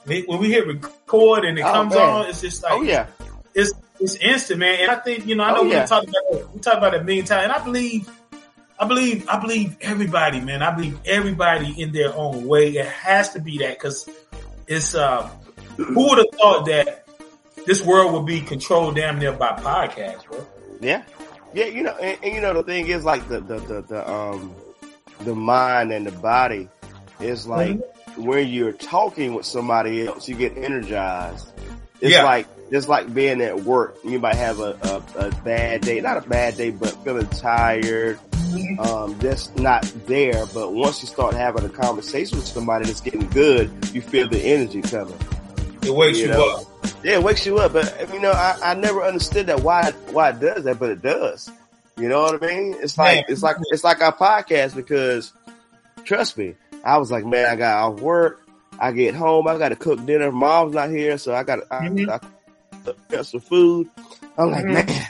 when 0.05 0.39
we 0.41 0.51
hit 0.51 0.67
record 0.67 1.45
and 1.45 1.59
it 1.59 1.63
Oh, 1.65 1.73
comes 1.73 1.95
man. 1.95 2.09
on, 2.09 2.27
it's 2.31 2.41
just 2.41 2.65
oh, 2.65 2.69
like 2.69 2.79
Oh 2.79 2.83
yeah, 2.83 3.07
it's 3.55 3.73
it's 4.01 4.15
instant, 4.17 4.61
man. 4.61 4.79
And 4.81 4.91
I 4.91 4.97
think 4.97 5.27
you 5.27 5.35
know, 5.37 5.45
I 5.45 5.53
Oh, 5.53 5.55
know 5.57 5.63
we 5.65 5.71
yeah. 5.73 5.87
talked 5.87 6.09
about 6.09 6.23
it, 6.41 6.49
we 6.55 6.61
talked 6.61 6.77
about 6.79 6.95
it 6.95 7.01
a 7.01 7.05
million 7.05 7.25
times, 7.25 7.45
and 7.45 7.53
I 7.53 7.63
believe, 7.65 8.09
I 8.79 8.87
believe, 8.87 9.29
I 9.29 9.39
believe 9.39 9.77
everybody, 9.81 10.41
man. 10.41 10.63
I 10.63 10.71
believe 10.75 10.99
everybody 11.05 11.81
in 11.81 11.93
their 11.93 12.15
own 12.15 12.47
way. 12.47 12.71
It 12.71 12.87
has 12.87 13.33
to 13.35 13.41
be 13.41 13.59
that 13.59 13.79
because 13.79 14.09
it's. 14.67 14.95
uh 14.95 15.29
Who 15.77 16.09
would 16.09 16.19
have 16.19 16.27
thought 16.41 16.67
that 16.67 17.07
this 17.67 17.85
world 17.85 18.13
would 18.15 18.27
be 18.27 18.41
controlled 18.41 18.97
damn 18.97 19.19
near 19.19 19.33
by 19.33 19.51
podcasts, 19.53 20.25
bro? 20.27 20.45
yeah, 20.81 21.03
yeah. 21.55 21.67
You 21.67 21.83
know, 21.85 21.97
and, 22.01 22.19
and 22.23 22.35
you 22.35 22.41
know 22.41 22.55
the 22.55 22.63
thing 22.63 22.89
is 22.89 23.05
like 23.05 23.29
the 23.29 23.41
the 23.41 23.59
the, 23.59 23.83
the 23.83 24.11
um 24.11 24.55
the 25.21 25.35
mind 25.35 25.93
and 25.93 26.07
the 26.07 26.13
body 26.13 26.69
is 27.21 27.47
like 27.47 27.77
Mm-hmm. 27.77 28.25
when 28.25 28.49
you're 28.49 28.73
talking 28.73 29.35
with 29.35 29.47
somebody 29.47 30.07
else, 30.07 30.29
you 30.29 30.35
get 30.37 30.57
energized. 30.57 31.53
It's 32.01 32.13
Yeah. 32.13 32.25
like 32.25 32.47
it's 32.71 32.87
like 32.89 33.13
being 33.15 33.41
at 33.41 33.61
work. 33.63 33.97
You 34.05 34.19
might 34.19 34.35
have 34.37 34.61
a, 34.61 34.77
a, 35.17 35.27
a 35.29 35.31
bad 35.43 35.81
day, 35.81 36.01
not 36.01 36.19
a 36.25 36.29
bad 36.29 36.57
day, 36.57 36.71
but 36.71 36.91
feeling 37.05 37.27
tired, 37.29 38.19
Mm-hmm. 38.49 38.81
um, 38.81 39.19
just 39.21 39.59
not 39.59 39.83
there. 40.07 40.47
But 40.55 40.73
once 40.73 41.03
you 41.03 41.07
start 41.09 41.35
having 41.35 41.65
a 41.67 41.69
conversation 41.69 42.39
with 42.39 42.47
somebody 42.47 42.87
that's 42.87 43.01
getting 43.03 43.29
good, 43.29 43.71
you 43.93 44.01
feel 44.01 44.27
the 44.27 44.41
energy 44.41 44.81
coming. 44.81 45.19
It 45.83 45.91
wakes 45.95 46.19
You 46.19 46.27
you, 46.27 46.31
know. 46.33 46.57
up. 46.57 46.65
Yeah, 47.05 47.15
it 47.17 47.23
wakes 47.23 47.45
you 47.45 47.59
up. 47.59 47.75
But 47.75 48.09
you 48.13 48.21
know, 48.21 48.31
I, 48.31 48.57
I 48.63 48.75
never 48.75 49.03
understood 49.03 49.47
that 49.49 49.61
why 49.61 49.91
why 50.13 50.31
it 50.31 50.41
does 50.41 50.65
that, 50.65 50.79
but 50.79 50.89
it 50.91 51.03
does. 51.03 51.51
You 51.99 52.09
know 52.09 52.23
what 52.23 52.43
I 52.43 52.47
mean? 52.47 52.75
It's 52.81 52.97
like 52.97 53.17
Man. 53.17 53.25
it's 53.29 53.43
like 53.43 53.57
it's 53.71 53.85
like 53.85 54.01
our 54.01 54.15
podcast 54.17 54.75
because 54.75 55.33
trust 56.05 56.39
me, 56.39 56.55
I 56.85 56.97
was 56.99 57.11
like, 57.11 57.27
man, 57.27 57.47
I 57.51 57.57
got 57.57 57.77
off 57.93 58.01
work, 58.01 58.41
I 58.79 58.93
get 58.93 59.15
home, 59.15 59.49
I 59.49 59.59
got 59.59 59.71
to 59.71 59.77
cook 59.77 60.05
dinner. 60.07 60.31
Mom's 60.31 60.75
not 60.75 60.91
here, 60.91 61.19
so 61.19 61.35
I 61.35 61.43
got 61.43 61.61
I, 61.71 61.89
Mhm. 61.89 62.09
I, 62.09 62.93
got 63.09 63.27
some 63.27 63.41
food. 63.41 63.89
I'm 64.37 64.51
like, 64.51 64.65
Mhm. 64.65 64.73
man, 64.87 65.07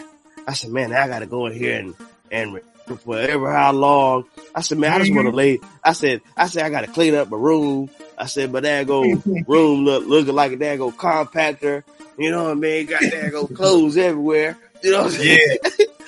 I 0.46 0.54
said, 0.54 0.70
man, 0.70 0.92
I 0.92 1.07
got 1.09 1.18
to 1.20 1.26
go 1.26 1.46
in 1.46 1.52
here 1.52 1.78
and 1.78 1.94
and 2.31 2.61
forever 3.04 3.52
how 3.52 3.72
long. 3.72 4.24
I 4.54 4.62
said, 4.62 4.78
man, 4.78 4.92
I 4.92 4.98
just 4.98 5.14
want 5.14 5.28
to 5.28 5.35
lay. 5.37 5.61
I 5.85 5.92
said, 5.92 6.22
I 6.37 6.46
said, 6.48 6.64
I 6.64 6.70
got 6.70 6.83
to 6.83 6.87
clean 6.88 7.14
up 7.14 7.31
my 7.31 7.37
room. 7.37 7.90
I 8.16 8.26
said, 8.26 8.50
but 8.52 8.62
there 8.62 8.85
go 8.85 9.02
room 9.46 9.85
look 9.85 10.07
looking 10.07 10.35
like 10.35 10.52
a 10.52 10.57
there 10.57 10.76
go 10.78 10.90
compactor. 10.90 11.85
You 12.18 12.31
know 12.33 12.44
what 12.44 12.52
I 12.52 12.54
mean? 12.54 12.87
Got 12.87 13.02
there 13.11 13.31
go 13.31 13.46
clothes 13.54 13.96
everywhere. 13.96 14.57
You 14.83 14.92
know 14.92 15.02
what 15.02 15.12
I'm 15.12 15.18
saying? 15.18 15.38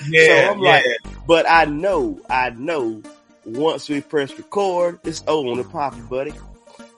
Yeah, 0.08 0.22
yeah. 0.22 0.26
so 0.26 0.52
I'm 0.52 0.58
yeah. 0.60 0.64
like, 0.70 0.84
but 1.26 1.46
I 1.48 1.66
know, 1.66 2.20
I 2.30 2.50
know. 2.50 3.02
Once 3.44 3.88
we 3.88 4.00
press 4.00 4.36
record, 4.38 4.98
it's 5.04 5.22
on 5.26 5.56
the 5.58 5.64
popping, 5.64 6.06
buddy. 6.06 6.32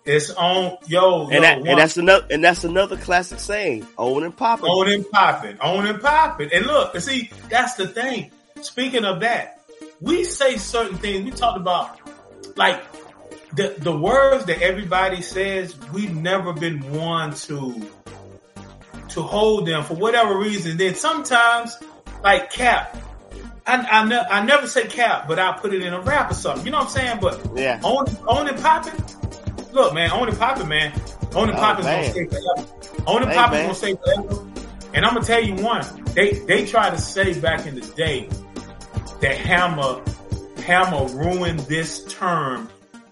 It's 0.04 0.30
on, 0.30 0.78
yo, 0.86 1.24
And 1.24 1.32
yo, 1.34 1.40
that, 1.42 1.58
and 1.58 1.78
that's 1.78 1.96
another, 1.96 2.26
and 2.30 2.42
that's 2.42 2.64
another 2.64 2.96
classic 2.96 3.38
saying, 3.38 3.86
on 3.96 4.24
and 4.24 4.36
popping. 4.36 4.66
On 4.66 4.92
and 4.92 5.08
popping, 5.10 5.60
on 5.60 5.86
and 5.86 6.00
popping. 6.00 6.50
And 6.52 6.66
look, 6.66 6.94
and 6.94 7.02
see, 7.02 7.30
that's 7.48 7.74
the 7.74 7.86
thing. 7.86 8.30
Speaking 8.62 9.04
of 9.04 9.20
that, 9.20 9.60
we 10.00 10.24
say 10.24 10.56
certain 10.56 10.98
things. 10.98 11.24
We 11.24 11.30
talked 11.30 11.58
about 11.58 11.98
like 12.56 12.82
the 13.54 13.74
the 13.78 13.96
words 13.96 14.44
that 14.46 14.60
everybody 14.60 15.22
says. 15.22 15.76
We've 15.92 16.14
never 16.14 16.52
been 16.52 16.80
one 16.92 17.34
to 17.34 17.88
to 19.10 19.22
hold 19.22 19.66
them 19.66 19.84
for 19.84 19.94
whatever 19.94 20.36
reason. 20.38 20.76
Then 20.78 20.94
sometimes, 20.96 21.76
like 22.24 22.50
cap, 22.50 22.96
I 23.66 23.76
I, 23.76 24.04
ne- 24.08 24.26
I 24.30 24.44
never 24.44 24.66
say 24.66 24.86
cap, 24.86 25.28
but 25.28 25.38
I 25.38 25.52
put 25.58 25.72
it 25.74 25.82
in 25.82 25.92
a 25.92 26.00
rap 26.00 26.30
or 26.30 26.34
something. 26.34 26.64
You 26.64 26.72
know 26.72 26.78
what 26.78 26.86
I'm 26.86 26.90
saying? 26.92 27.18
But 27.20 27.40
Yeah. 27.56 27.80
on 27.84 28.06
on 28.26 28.48
and 28.48 28.58
popping. 28.60 29.00
Look, 29.72 29.94
man, 29.94 30.10
on 30.10 30.28
and 30.28 30.38
popping, 30.38 30.68
man. 30.68 30.92
On 31.34 31.48
and 31.48 31.56
Oh, 31.58 31.60
gonna 31.60 32.04
stay 32.10 32.26
forever. 32.26 32.68
On 33.06 33.22
and 33.22 33.30
Hey, 33.30 33.36
popping's 33.36 33.58
man. 33.58 33.64
gonna 33.66 33.74
stay 33.74 33.94
forever. 33.94 34.46
And 34.94 35.06
I'm 35.06 35.14
gonna 35.14 35.26
tell 35.26 35.42
you 35.42 35.54
one. 35.56 35.84
They 36.14 36.32
they 36.32 36.66
tried 36.66 36.90
to 36.90 36.98
say 36.98 37.38
back 37.40 37.66
in 37.66 37.74
the 37.74 37.86
day 37.96 38.28
that 39.20 39.36
Hammer 39.36 40.02
Hammer 40.64 41.06
ruined 41.06 41.60
this 41.60 42.04
term 42.12 42.68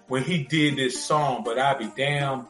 when 0.07 0.23
he 0.23 0.43
did 0.43 0.75
this 0.77 1.03
song, 1.03 1.41
but 1.43 1.57
I 1.57 1.73
be 1.75 1.89
damn. 1.97 2.47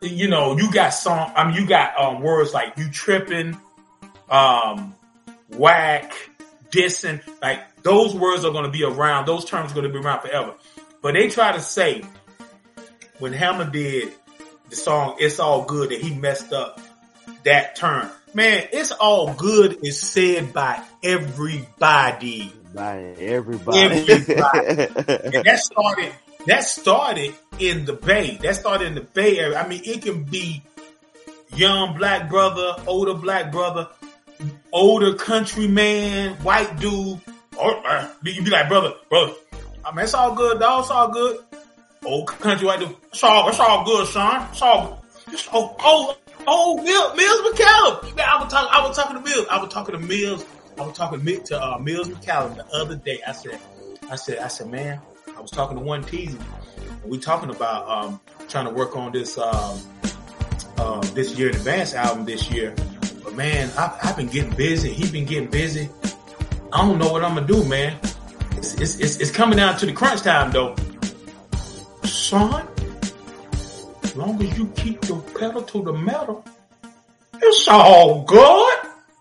You 0.00 0.28
know, 0.28 0.56
you 0.56 0.70
got 0.70 0.90
song. 0.90 1.32
I 1.34 1.44
mean, 1.44 1.56
you 1.60 1.66
got 1.66 1.98
um, 1.98 2.20
words 2.22 2.54
like 2.54 2.78
you 2.78 2.88
tripping, 2.88 3.58
um, 4.30 4.94
whack, 5.56 6.12
dissing. 6.70 7.20
Like 7.42 7.82
those 7.82 8.14
words 8.14 8.44
are 8.44 8.52
going 8.52 8.64
to 8.64 8.70
be 8.70 8.84
around. 8.84 9.26
Those 9.26 9.44
terms 9.44 9.72
are 9.72 9.74
going 9.74 9.92
to 9.92 9.92
be 9.92 9.98
around 9.98 10.20
forever. 10.20 10.54
But 11.02 11.14
they 11.14 11.28
try 11.28 11.50
to 11.52 11.60
say 11.60 12.04
when 13.18 13.32
Hammer 13.32 13.70
did 13.70 14.12
the 14.70 14.76
song 14.76 15.16
"It's 15.18 15.38
All 15.38 15.64
Good" 15.64 15.90
that 15.90 16.00
he 16.00 16.14
messed 16.14 16.52
up 16.52 16.80
that 17.44 17.76
term. 17.76 18.10
Man, 18.34 18.68
it's 18.72 18.92
all 18.92 19.32
good 19.34 19.84
is 19.84 20.00
said 20.00 20.52
by 20.52 20.82
everybody. 21.02 22.52
By 22.74 22.98
everybody. 23.18 23.78
Everybody. 23.78 24.66
And 24.68 25.34
that 25.46 25.60
started 25.60 26.12
that 26.46 26.64
started 26.64 27.34
in 27.58 27.84
the 27.84 27.94
Bay. 27.94 28.38
That 28.42 28.56
started 28.56 28.88
in 28.88 28.94
the 28.94 29.00
Bay 29.00 29.38
Area. 29.38 29.58
I 29.58 29.66
mean, 29.66 29.82
it 29.84 30.02
can 30.02 30.24
be 30.24 30.62
young 31.54 31.96
black 31.96 32.28
brother, 32.28 32.76
older 32.86 33.14
black 33.14 33.50
brother, 33.50 33.88
older 34.72 35.14
country 35.14 35.68
man, 35.68 36.34
white 36.36 36.78
dude. 36.78 37.20
Or 37.58 37.86
uh, 37.86 38.08
you 38.22 38.42
be 38.42 38.50
like, 38.50 38.68
brother, 38.68 38.94
brother. 39.08 39.34
I 39.84 39.94
mean, 39.94 40.04
it's 40.04 40.14
all 40.14 40.34
good, 40.34 40.60
dog. 40.60 40.82
It's 40.84 40.90
all 40.90 41.08
good. 41.08 41.38
Old 42.08 42.26
country 42.26 42.66
white 42.66 42.80
dude. 42.80 42.96
It's 43.12 43.22
all, 43.22 43.48
it's 43.50 43.60
all 43.60 43.84
good, 43.84 44.08
Sean. 44.08 44.48
It's 44.50 44.62
all. 44.62 45.04
It's 45.30 45.46
all 45.48 45.76
oh, 45.80 46.16
oh, 46.46 46.82
Mills, 46.82 47.16
Mills 47.16 47.52
McCallum. 47.52 48.16
Man, 48.16 48.26
I 48.26 48.42
was 48.42 48.50
talking. 48.50 48.68
I 48.72 48.86
was 48.86 48.96
talking 48.96 49.16
to 49.16 49.22
Mills. 49.22 49.46
I 49.50 49.60
was 49.60 49.72
talking 49.72 49.94
to 49.94 50.00
Mills. 50.00 50.44
I 50.78 50.86
was 50.86 50.96
talking 50.96 51.44
to 51.44 51.62
uh, 51.62 51.78
Mills 51.78 52.08
McCallum 52.08 52.56
the 52.56 52.66
other 52.74 52.96
day. 52.96 53.20
I 53.26 53.32
said, 53.32 53.60
I 54.10 54.16
said, 54.16 54.38
I 54.38 54.48
said, 54.48 54.70
man, 54.70 55.00
I 55.36 55.40
was 55.40 55.50
talking 55.50 55.76
to 55.76 55.82
one 55.82 56.02
teasy. 56.02 56.40
We 57.04 57.18
talking 57.18 57.50
about 57.50 57.86
um, 57.86 58.20
trying 58.48 58.64
to 58.64 58.70
work 58.70 58.96
on 58.96 59.12
this 59.12 59.36
um, 59.36 59.78
uh, 60.78 61.00
this 61.12 61.38
year 61.38 61.50
in 61.50 61.56
advance 61.56 61.92
album 61.92 62.24
this 62.24 62.50
year. 62.50 62.74
But 63.22 63.34
man, 63.34 63.70
I've, 63.76 63.98
I've 64.02 64.16
been 64.16 64.28
getting 64.28 64.54
busy. 64.56 64.94
He's 64.94 65.12
been 65.12 65.26
getting 65.26 65.50
busy. 65.50 65.90
I 66.72 66.78
don't 66.78 66.98
know 66.98 67.12
what 67.12 67.22
I'm 67.22 67.34
gonna 67.34 67.46
do, 67.46 67.64
man. 67.64 67.98
It's, 68.52 68.74
it's, 68.74 68.98
it's, 68.98 69.16
it's 69.16 69.30
coming 69.30 69.58
down 69.58 69.76
to 69.78 69.86
the 69.86 69.92
crunch 69.92 70.22
time 70.22 70.52
though. 70.52 70.74
Son, 72.18 72.66
as 74.02 74.16
long 74.16 74.42
as 74.42 74.58
you 74.58 74.66
keep 74.76 75.08
your 75.08 75.20
pedal 75.38 75.62
to 75.62 75.82
the 75.82 75.92
metal, 75.92 76.44
it's 77.34 77.68
all 77.68 78.24
good. 78.24 78.78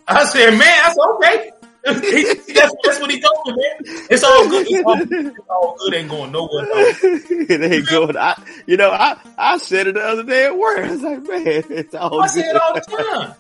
I 0.08 0.26
said, 0.26 0.50
man, 0.50 0.60
that's 0.60 0.98
okay. 0.98 1.52
that's, 1.86 2.76
that's 2.84 3.00
what 3.00 3.12
he 3.12 3.22
told 3.22 3.46
me, 3.46 3.54
man. 3.54 4.06
It's 4.10 4.24
all 4.24 4.50
good. 4.50 4.68
It's 4.68 4.84
all, 4.84 4.98
it's 5.00 5.40
all 5.48 5.78
good. 5.78 5.94
Ain't 5.94 6.10
going 6.10 6.32
nowhere. 6.32 6.66
Though. 6.66 6.74
it 6.76 7.72
ain't 7.72 7.88
good. 7.88 8.18
I, 8.18 8.42
you 8.66 8.78
know, 8.78 8.90
I, 8.90 9.16
I 9.38 9.58
said 9.60 9.88
it 9.88 9.94
the 9.94 10.02
other 10.02 10.24
day 10.24 10.48
at 10.48 10.58
work. 10.58 10.80
I 10.80 10.92
was 10.92 11.02
like, 11.04 11.22
man, 11.22 11.64
it's 11.70 11.94
all 11.94 12.20
I 12.20 12.26
good. 12.26 12.34
say 12.34 12.50
it 12.50 12.56
all 12.56 12.74
the 12.74 12.82
time. 12.82 13.36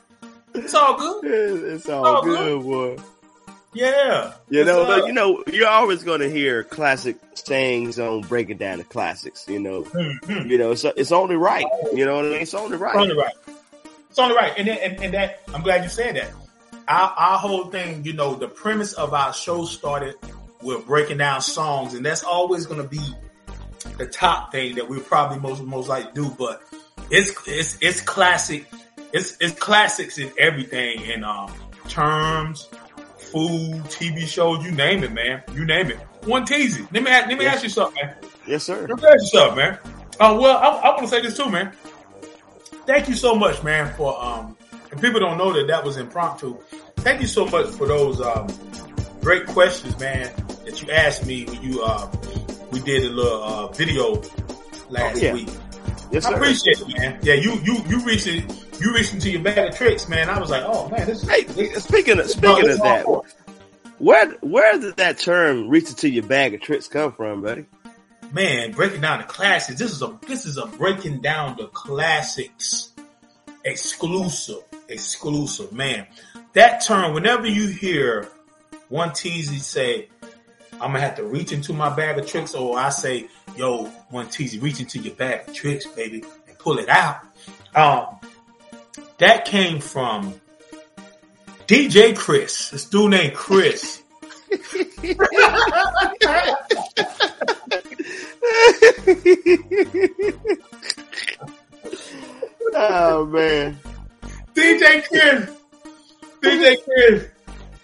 It's 0.54 0.74
all 0.76 0.98
good. 0.98 1.24
It's, 1.26 1.63
it's 1.63 1.89
all 1.89 2.06
all 2.06 2.22
good, 2.22 2.62
boy. 2.62 2.98
Yeah. 3.78 4.34
You 4.50 4.66
know, 4.66 4.86
but 4.86 5.08
you 5.08 5.13
know, 5.13 5.44
you're 5.52 5.68
always 5.68 6.04
going 6.04 6.22
to 6.22 6.30
hear 6.30 6.63
classic 6.63 7.18
sayings 7.36 8.00
on 8.00 8.22
breaking 8.22 8.58
down 8.58 8.80
the 8.80 8.84
classics. 8.84 9.48
You 9.48 9.60
know, 9.60 9.84
mhm. 9.84 10.50
you 10.50 10.58
know, 10.58 10.72
it's 10.72 10.84
it's 10.84 11.12
only 11.12 11.36
right. 11.36 11.66
You 11.94 12.06
know 12.06 12.16
what 12.16 12.26
I 12.26 12.30
mean? 12.30 12.42
It's 12.42 12.54
only 12.54 12.78
right. 12.78 12.96
It's 12.96 13.02
Only 13.02 13.16
right. 13.16 13.34
It's 14.10 14.20
only 14.20 14.36
right. 14.36 14.54
And, 14.58 14.68
then, 14.68 14.78
and 14.82 15.04
and 15.04 15.13
that 15.13 15.42
I'm 15.54 15.62
glad 15.62 15.84
you 15.84 15.90
said 15.90 16.16
that. 16.16 16.32
Our 16.88 17.10
our 17.12 17.38
whole 17.38 17.66
thing, 17.66 18.04
you 18.04 18.13
know, 18.13 18.34
the 18.36 18.48
premise 18.48 18.94
of 18.94 19.13
our 19.13 19.34
show 19.34 19.66
started 19.66 20.16
with 20.62 20.88
breaking 20.88 21.18
down 21.18 21.42
songs, 21.42 21.94
and 21.94 22.06
that's 22.06 22.24
always 22.24 22.66
going 22.66 22.82
to 22.82 22.88
be 22.88 23.02
the 23.98 24.08
top 24.08 24.52
thing 24.52 24.76
that 24.76 24.90
we 24.90 25.00
probably 25.00 25.40
most 25.40 25.62
most 25.62 25.88
like 25.88 26.13
to 26.13 26.22
do. 26.24 26.36
But 26.38 26.63
it's 27.12 27.32
it's 27.48 27.78
it's 27.82 28.02
classic. 28.02 28.66
It's 29.13 29.38
it's 29.40 29.58
classics 29.60 30.18
in 30.18 30.32
everything 30.40 31.02
in 31.02 31.24
um 31.24 31.54
terms, 31.88 32.68
food, 33.32 33.84
TV 33.86 34.28
shows, 34.28 34.63
you 34.66 34.72
name 34.72 35.04
it, 35.04 35.12
man. 35.12 35.44
You 35.54 35.66
name 35.66 35.92
it. 35.92 35.98
One 36.26 36.46
teasy. 36.46 36.88
Let 36.92 37.04
me 37.04 37.12
ask, 37.12 37.28
let 37.28 37.38
me 37.38 37.46
Yes. 37.46 37.56
ask 37.56 37.63
you 37.63 37.70
something, 37.70 38.06
man. 38.06 38.16
Yes, 38.48 38.63
sir. 38.63 38.88
Let 38.88 38.98
me 39.02 39.08
ask 39.08 39.22
you 39.34 39.40
something, 39.40 39.58
man. 39.58 39.80
Oh 40.20 40.40
well, 40.40 40.58
I, 40.58 40.68
I 40.68 40.90
want 40.90 41.02
to 41.04 41.08
say 41.08 41.22
this 41.22 41.38
too, 41.38 41.50
man. 41.50 41.72
Thank 42.86 43.08
you 43.10 43.16
so 43.16 43.36
much, 43.36 43.63
man, 43.63 43.94
for 43.96 44.22
um. 44.24 44.56
And 44.90 45.02
people 45.02 45.20
don't 45.20 45.38
know 45.38 45.52
that 45.52 45.68
that 45.68 45.84
was 45.84 45.98
impromptu. 45.98 46.58
Thank 46.98 47.20
you 47.22 47.28
so 47.28 47.46
much 47.46 47.68
for 47.76 47.86
those 47.88 48.22
um 48.22 48.48
great 49.22 49.46
questions, 49.48 50.00
man, 50.00 50.32
that 50.66 50.82
you 50.82 50.90
asked 50.92 51.26
me 51.26 51.46
when 51.46 51.62
you 51.62 51.84
uh 51.84 52.10
we 52.72 52.80
did 52.80 53.04
a 53.04 53.10
little 53.10 53.44
uh 53.44 53.68
video 53.74 54.22
last 54.90 55.18
Oh, 55.18 55.20
yeah. 55.20 55.34
week. 55.34 55.50
Yes, 56.12 56.24
sir. 56.24 56.30
I 56.30 56.32
sir. 56.32 56.36
appreciate 56.36 56.80
it, 56.82 56.98
man. 56.98 57.20
Yeah, 57.22 57.34
you 57.34 57.54
you 57.63 57.84
you 57.90 58.00
reached 58.06 58.28
it. 58.28 58.46
You 58.80 58.94
reached 58.94 59.13
into 59.13 59.30
your 59.30 59.42
bag 59.42 59.70
of 59.70 59.76
tricks, 59.76 60.08
man. 60.08 60.30
I 60.30 60.40
was 60.40 60.50
like, 60.50 60.63
oh 60.66 60.90
man, 60.90 61.08
this 61.08 61.24
is 61.24 61.30
Hey, 61.30 61.44
this, 61.44 61.84
speaking 61.84 62.20
of 62.20 62.30
speaking 62.30 62.70
of 62.70 62.78
that, 62.80 63.06
where 63.98 64.30
where 64.42 64.80
did 64.80 64.98
that 64.98 65.18
term 65.18 65.70
"reach 65.70 65.90
into 65.90 66.10
your 66.10 66.24
bag 66.24 66.54
of 66.54 66.62
tricks" 66.62 66.88
come 66.88 67.12
from, 67.12 67.42
buddy? 67.42 67.66
man, 68.32 68.72
breaking 68.72 69.02
down 69.02 69.20
the 69.20 69.26
classics. 69.26 69.80
This 69.80 69.92
is 69.92 70.02
a 70.02 70.18
this 70.28 70.46
is 70.46 70.58
a 70.58 70.66
breaking 70.66 71.22
down 71.22 71.58
the 71.58 71.68
classics 71.68 72.92
exclusive, 73.63 74.63
exclusive, 74.88 75.72
man. 75.72 76.08
That 76.54 76.82
term, 76.82 77.13
whenever 77.13 77.48
you 77.48 77.68
hear 77.68 78.30
one 78.90 79.10
teasy 79.10 79.60
say, 79.60 80.10
I'm 80.74 80.92
gonna 80.92 81.00
have 81.00 81.16
to 81.16 81.24
reach 81.24 81.52
into 81.52 81.74
my 81.74 81.94
bag 81.94 82.18
of 82.18 82.28
tricks, 82.28 82.56
or 82.56 82.78
I 82.78 82.90
say, 82.90 83.28
yo, 83.56 83.86
one 84.10 84.28
teasy, 84.28 84.62
reach 84.62 84.80
into 84.80 85.00
your 85.00 85.16
bag 85.16 85.48
of 85.48 85.54
tricks, 85.54 85.86
baby, 85.86 86.24
and 86.48 86.58
pull 86.60 86.80
it 86.80 86.90
out. 86.90 87.22
Um, 87.76 88.20
that 89.20 89.46
came 89.46 89.80
from 89.80 90.40
DJ 91.68 92.16
Chris, 92.16 92.70
this 92.70 92.86
dude 92.86 93.12
named 93.12 93.34
Chris. 93.34 94.02
oh 102.74 103.26
man, 103.26 103.78
DJ 104.54 105.04
Chris. 105.08 105.50
DJ 106.42 106.76
Chris. 106.84 107.28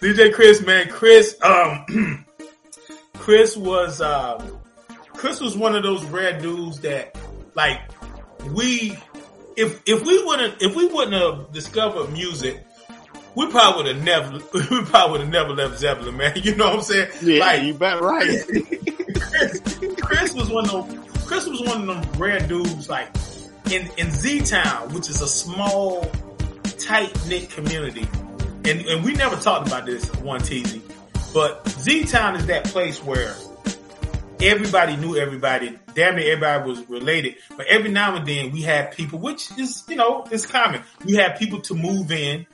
DJ 0.04 0.32
Chris, 0.34 0.60
man. 0.60 0.88
Chris, 0.90 1.34
um, 1.42 2.26
Chris 3.14 3.56
was, 3.56 4.02
um, 4.02 4.58
Chris 5.14 5.40
was 5.40 5.56
one 5.56 5.74
of 5.74 5.82
those 5.82 6.04
rare 6.04 6.38
dudes 6.38 6.80
that, 6.80 7.16
like, 7.54 7.80
we, 8.52 8.98
if, 9.56 9.82
if 9.86 10.04
we 10.04 10.24
wouldn't, 10.24 10.62
if 10.62 10.74
we 10.74 10.86
wouldn't 10.86 11.14
have 11.14 11.52
discovered 11.52 12.12
music, 12.12 12.64
we 13.34 13.50
probably 13.50 13.84
would 13.84 13.96
have 13.96 14.04
never, 14.04 14.32
we 14.54 14.84
probably 14.84 15.12
would 15.12 15.20
have 15.22 15.30
never 15.30 15.54
left 15.54 15.78
Zebulon, 15.78 16.16
man. 16.16 16.32
You 16.42 16.54
know 16.56 16.66
what 16.66 16.76
I'm 16.76 16.82
saying? 16.82 17.10
yeah, 17.22 17.40
Like, 17.40 17.62
you 17.62 17.74
bet 17.74 18.00
right. 18.00 18.40
Chris, 19.20 19.78
Chris 20.00 20.34
was 20.34 20.50
one 20.50 20.68
of 20.70 20.88
them. 20.88 21.04
Chris 21.26 21.46
was 21.46 21.60
one 21.62 21.88
of 21.88 22.02
them 22.02 22.20
rare 22.20 22.40
dudes, 22.40 22.88
like 22.88 23.08
in 23.70 23.88
in 23.96 24.10
Z 24.10 24.40
Town, 24.40 24.92
which 24.92 25.08
is 25.08 25.22
a 25.22 25.26
small, 25.28 26.04
tight 26.78 27.12
knit 27.26 27.50
community, 27.50 28.06
and 28.64 28.80
and 28.82 29.04
we 29.04 29.14
never 29.14 29.36
talked 29.36 29.66
about 29.66 29.86
this 29.86 30.08
one 30.16 30.40
TZ, 30.40 30.78
but 31.32 31.66
Z 31.68 32.04
Town 32.04 32.36
is 32.36 32.46
that 32.46 32.64
place 32.64 33.02
where 33.02 33.34
everybody 34.44 34.96
knew 34.96 35.16
everybody. 35.16 35.78
Damn 35.94 36.16
near 36.16 36.32
everybody 36.32 36.68
was 36.68 36.88
related, 36.88 37.36
but 37.56 37.66
every 37.66 37.90
now 37.90 38.16
and 38.16 38.26
then 38.26 38.50
we 38.52 38.62
had 38.62 38.92
people, 38.92 39.18
which 39.18 39.50
is 39.58 39.82
you 39.88 39.96
know 39.96 40.26
it's 40.30 40.46
common. 40.46 40.82
We 41.04 41.14
had 41.14 41.38
people 41.38 41.60
to 41.62 41.74
move 41.74 42.10
in. 42.12 42.46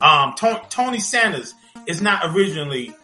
Um, 0.00 0.34
Tony, 0.36 0.60
Tony 0.70 1.00
Sanders 1.00 1.54
is 1.86 2.02
not 2.02 2.34
originally 2.34 2.94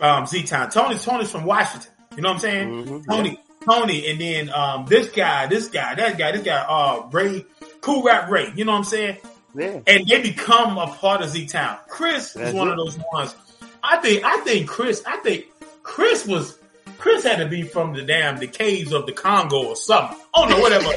um, 0.00 0.26
Z 0.26 0.44
Town. 0.44 0.70
Tony 0.70 0.96
Tony's 0.98 1.30
from 1.30 1.44
Washington. 1.44 1.90
You 2.16 2.22
know 2.22 2.28
what 2.30 2.34
I'm 2.36 2.40
saying? 2.40 2.84
Mhm, 2.86 3.06
Tony, 3.06 3.40
Tony, 3.64 4.06
and 4.08 4.20
then 4.20 4.50
um, 4.50 4.86
this 4.86 5.10
guy, 5.10 5.46
this 5.46 5.68
guy, 5.68 5.94
that 5.94 6.18
guy, 6.18 6.32
this 6.32 6.42
guy, 6.42 6.64
uh, 6.68 7.06
Ray, 7.12 7.44
Cool 7.80 8.02
Rap 8.02 8.30
Ray. 8.30 8.52
You 8.56 8.64
know 8.64 8.72
what 8.72 8.78
I'm 8.78 8.84
saying? 8.84 9.18
Yeah, 9.54 9.80
And 9.86 10.06
they 10.06 10.22
become 10.22 10.78
a 10.78 10.86
part 10.86 11.22
of 11.22 11.28
Z 11.30 11.46
Town. 11.46 11.76
Chris 11.88 12.32
That's 12.34 12.50
is 12.50 12.54
one 12.54 12.68
it. 12.68 12.72
of 12.72 12.76
those 12.78 12.98
ones. 13.12 13.34
I 13.82 13.96
think, 13.98 14.22
I 14.24 14.38
think 14.38 14.68
Chris, 14.68 15.02
I 15.06 15.16
think 15.18 15.46
Chris 15.82 16.26
was. 16.26 16.58
Chris 17.00 17.24
had 17.24 17.38
to 17.38 17.46
be 17.48 17.62
from 17.62 17.94
the 17.94 18.02
damn 18.02 18.36
the 18.38 18.46
caves 18.46 18.92
of 18.92 19.06
the 19.06 19.12
Congo 19.12 19.64
or 19.66 19.76
something. 19.76 20.16
I 20.34 20.40
don't 20.40 20.50
know 20.50 20.60
whatever. 20.60 20.92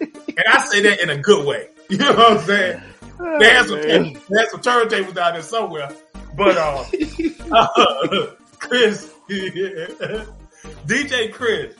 and 0.00 0.44
I 0.46 0.64
say 0.66 0.80
that 0.82 1.00
in 1.02 1.10
a 1.10 1.16
good 1.18 1.46
way. 1.46 1.68
You 1.90 1.96
know 1.96 2.12
what 2.14 2.32
I'm 2.32 2.38
saying? 2.46 2.82
They 3.40 3.48
had 3.48 3.66
some, 3.66 3.78
Oh, 3.78 3.86
man. 3.86 4.12
they 4.28 4.40
had 4.40 4.50
some 4.50 4.60
turntables 4.60 5.14
down 5.14 5.32
there 5.32 5.42
somewhere. 5.42 5.90
But 6.36 6.58
uh, 6.58 6.84
uh, 7.50 8.26
Chris, 8.58 9.10
DJ 10.86 11.32
Chris, 11.32 11.74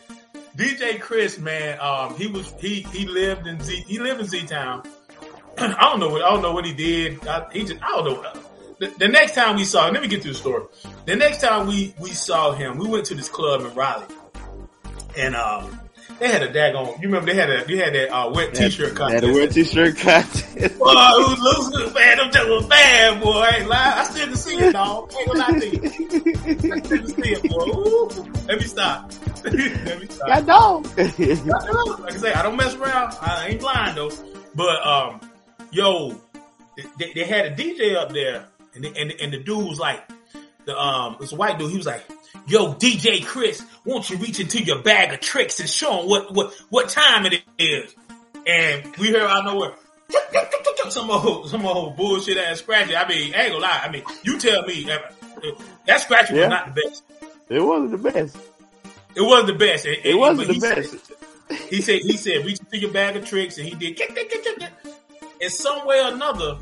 DJ 0.56 0.98
Chris, 1.00 1.38
man, 1.38 1.78
um, 1.80 2.16
he 2.16 2.26
was 2.26 2.52
he 2.58 2.80
he 2.92 3.06
lived 3.06 3.46
in 3.46 3.60
Z 3.60 3.84
he 3.86 3.98
lived 3.98 4.20
in 4.20 4.26
Z 4.26 4.46
Town. 4.46 4.82
I 5.58 5.68
don't 5.90 6.00
know 6.00 6.08
what 6.08 6.22
I 6.24 6.30
don't 6.30 6.40
know 6.42 6.52
what 6.52 6.64
he 6.64 6.72
did. 6.72 7.26
I, 7.28 7.46
he 7.52 7.64
just 7.64 7.82
I 7.82 7.88
don't 7.90 8.22
know. 8.22 8.32
The, 8.78 8.86
the 8.98 9.08
next 9.08 9.34
time 9.34 9.56
we 9.56 9.64
saw, 9.64 9.88
him, 9.88 9.94
let 9.94 10.02
me 10.02 10.08
get 10.08 10.22
to 10.22 10.28
the 10.28 10.34
story. 10.34 10.64
The 11.04 11.16
next 11.16 11.40
time 11.40 11.66
we 11.66 11.94
we 12.00 12.10
saw 12.10 12.52
him, 12.52 12.78
we 12.78 12.86
went 12.86 13.06
to 13.06 13.14
this 13.14 13.28
club 13.28 13.62
in 13.62 13.74
Raleigh, 13.74 14.06
and 15.16 15.34
um, 15.34 15.80
they 16.18 16.28
had 16.28 16.42
a 16.42 16.52
daggone. 16.52 16.96
You 17.00 17.08
remember 17.08 17.32
they 17.32 17.38
had 17.38 17.50
a 17.50 17.64
they 17.64 17.76
had 17.76 17.94
that 17.94 18.14
uh, 18.14 18.30
wet 18.30 18.54
T-shirt 18.54 18.94
contest. 18.94 19.24
Had 19.24 19.30
a 19.30 19.32
wear 19.32 19.46
t-shirt 19.48 19.96
contest. 19.96 20.78
Boy, 20.78 20.90
it 20.90 21.40
was 21.40 21.72
losing, 21.72 21.94
man. 21.94 22.16
Them 22.18 22.30
just 22.32 22.48
was 22.48 22.66
bad, 22.66 23.22
boy. 23.22 23.32
I 23.32 23.56
ain't 23.58 23.68
lying. 23.68 23.98
I 23.98 24.04
still 24.04 24.26
can 24.26 24.36
see 24.36 24.56
it, 24.58 24.72
dog. 24.72 25.12
Ain't 25.18 25.26
gonna 25.26 25.38
lie 25.38 25.58
to 25.58 25.68
you. 25.68 25.82
I 25.84 26.80
still 26.80 26.98
can 26.98 27.06
see 27.08 27.30
it, 27.30 27.42
boy. 27.50 27.64
Ooh. 27.66 28.28
Let 28.48 28.58
me 28.58 28.64
stop. 28.64 29.12
Let 29.44 30.00
me 30.00 30.06
stop. 30.08 30.28
I 30.28 30.40
know. 30.40 30.82
Like 30.96 32.14
I 32.14 32.16
say, 32.16 32.32
I 32.32 32.42
don't 32.42 32.56
mess 32.56 32.74
around. 32.74 33.16
I 33.20 33.48
ain't 33.48 33.60
blind 33.60 33.96
though. 33.96 34.10
But 34.54 34.86
um, 34.86 35.20
yo, 35.70 36.20
they, 36.98 37.12
they 37.12 37.24
had 37.24 37.46
a 37.46 37.54
DJ 37.54 37.96
up 37.96 38.12
there, 38.12 38.46
and 38.74 38.84
the, 38.84 38.96
and, 38.96 39.10
the- 39.10 39.20
and 39.22 39.32
the 39.32 39.38
dude 39.38 39.66
was 39.68 39.78
like, 39.78 40.02
the 40.64 40.78
um, 40.78 41.16
it's 41.20 41.32
a 41.32 41.36
white 41.36 41.58
dude. 41.58 41.70
He 41.70 41.76
was 41.78 41.86
like, 41.86 42.04
"Yo, 42.46 42.74
DJ 42.74 43.24
Chris, 43.24 43.62
won't 43.86 44.08
you 44.10 44.16
reach 44.18 44.38
into 44.40 44.62
your 44.62 44.82
bag 44.82 45.12
of 45.14 45.20
tricks 45.20 45.60
and 45.60 45.68
show 45.68 46.02
him 46.02 46.08
what 46.08 46.34
what 46.34 46.52
what 46.68 46.88
time 46.90 47.24
it 47.26 47.42
is?" 47.58 47.94
And 48.46 48.94
we 48.96 49.08
heard 49.08 49.22
out 49.22 49.46
of 49.46 49.52
nowhere. 49.54 49.72
Some 50.90 51.10
old, 51.10 51.50
some 51.50 51.66
old 51.66 51.96
bullshit 51.96 52.38
ass 52.38 52.60
scratchy. 52.60 52.96
I 52.96 53.06
mean, 53.06 53.34
I 53.34 53.42
ain't 53.44 53.52
gonna 53.52 53.62
lie. 53.64 53.80
I 53.84 53.90
mean, 53.90 54.02
you 54.22 54.38
tell 54.38 54.62
me 54.62 54.90
uh, 54.90 54.98
that 55.86 56.00
scratchy 56.00 56.34
Yeah. 56.34 56.40
was 56.42 56.48
not 56.50 56.74
the 56.74 56.82
best. 56.82 57.02
It 57.50 57.60
wasn't 57.60 57.90
the 58.02 58.10
best. 58.10 58.36
It 59.14 59.20
wasn't 59.22 59.46
the 59.48 59.54
best. 59.66 59.84
And- 59.86 59.98
It 60.04 60.14
wasn't 60.18 60.48
the 60.48 60.54
he 60.54 60.60
said- 60.60 60.74
best. 60.76 61.12
he 61.70 61.80
said, 61.82 62.00
he 62.02 62.16
said, 62.16 62.44
reach 62.46 62.60
into 62.60 62.78
your 62.78 62.90
bag 62.90 63.16
of 63.16 63.26
tricks, 63.26 63.58
and 63.58 63.66
he 63.68 63.74
did. 63.74 64.00
And 65.42 65.52
some 65.52 65.86
way 65.86 66.00
or 66.02 66.12
another, 66.14 66.58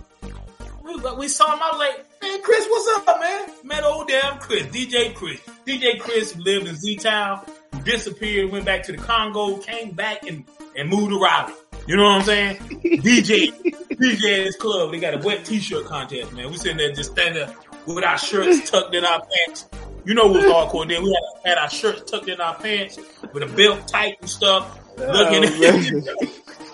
we, 0.86 0.96
we 1.18 1.28
saw 1.28 1.52
him. 1.52 1.62
I 1.62 1.70
was 1.70 1.78
like, 1.78 2.22
man, 2.22 2.42
Chris, 2.42 2.66
what's 2.68 3.08
up, 3.08 3.20
man? 3.20 3.48
Met 3.64 3.84
old 3.84 4.08
damn 4.08 4.38
Chris, 4.38 4.64
DJ 4.66 5.14
Chris. 5.14 5.40
DJ 5.66 5.98
Chris 6.00 6.36
lived 6.36 6.68
in 6.68 6.76
Z 6.76 6.96
Town, 6.96 7.44
disappeared, 7.84 8.50
went 8.50 8.64
back 8.64 8.82
to 8.84 8.92
the 8.92 8.98
Congo, 8.98 9.58
came 9.58 9.90
back 9.92 10.26
and, 10.26 10.44
and 10.76 10.88
moved 10.88 11.10
to 11.10 11.18
Raleigh. 11.18 11.52
You 11.86 11.96
know 11.96 12.04
what 12.04 12.18
I'm 12.18 12.22
saying? 12.22 12.56
DJ, 12.56 13.52
DJ 13.90 14.40
at 14.40 14.46
his 14.46 14.56
club, 14.56 14.90
they 14.90 14.98
got 14.98 15.14
a 15.14 15.18
wet 15.18 15.44
t-shirt 15.44 15.86
contest, 15.86 16.32
man. 16.32 16.50
We 16.50 16.56
sitting 16.56 16.78
there 16.78 16.92
just 16.92 17.12
standing 17.12 17.46
there 17.46 17.54
with 17.86 18.04
our 18.04 18.18
shirts 18.18 18.68
tucked 18.70 18.94
in 18.94 19.04
our 19.04 19.22
pants. 19.24 19.68
You 20.04 20.14
know 20.14 20.26
what 20.26 20.34
was 20.34 20.44
hardcore 20.44 20.88
then? 20.88 21.02
We 21.02 21.16
had, 21.44 21.50
had 21.50 21.58
our 21.58 21.70
shirts 21.70 22.10
tucked 22.10 22.28
in 22.28 22.40
our 22.40 22.54
pants 22.56 22.98
with 23.32 23.42
a 23.42 23.46
belt 23.46 23.86
tight 23.88 24.16
and 24.20 24.28
stuff, 24.30 24.80
looking 24.98 25.44
Oh, 25.44 25.60
man. 25.60 25.84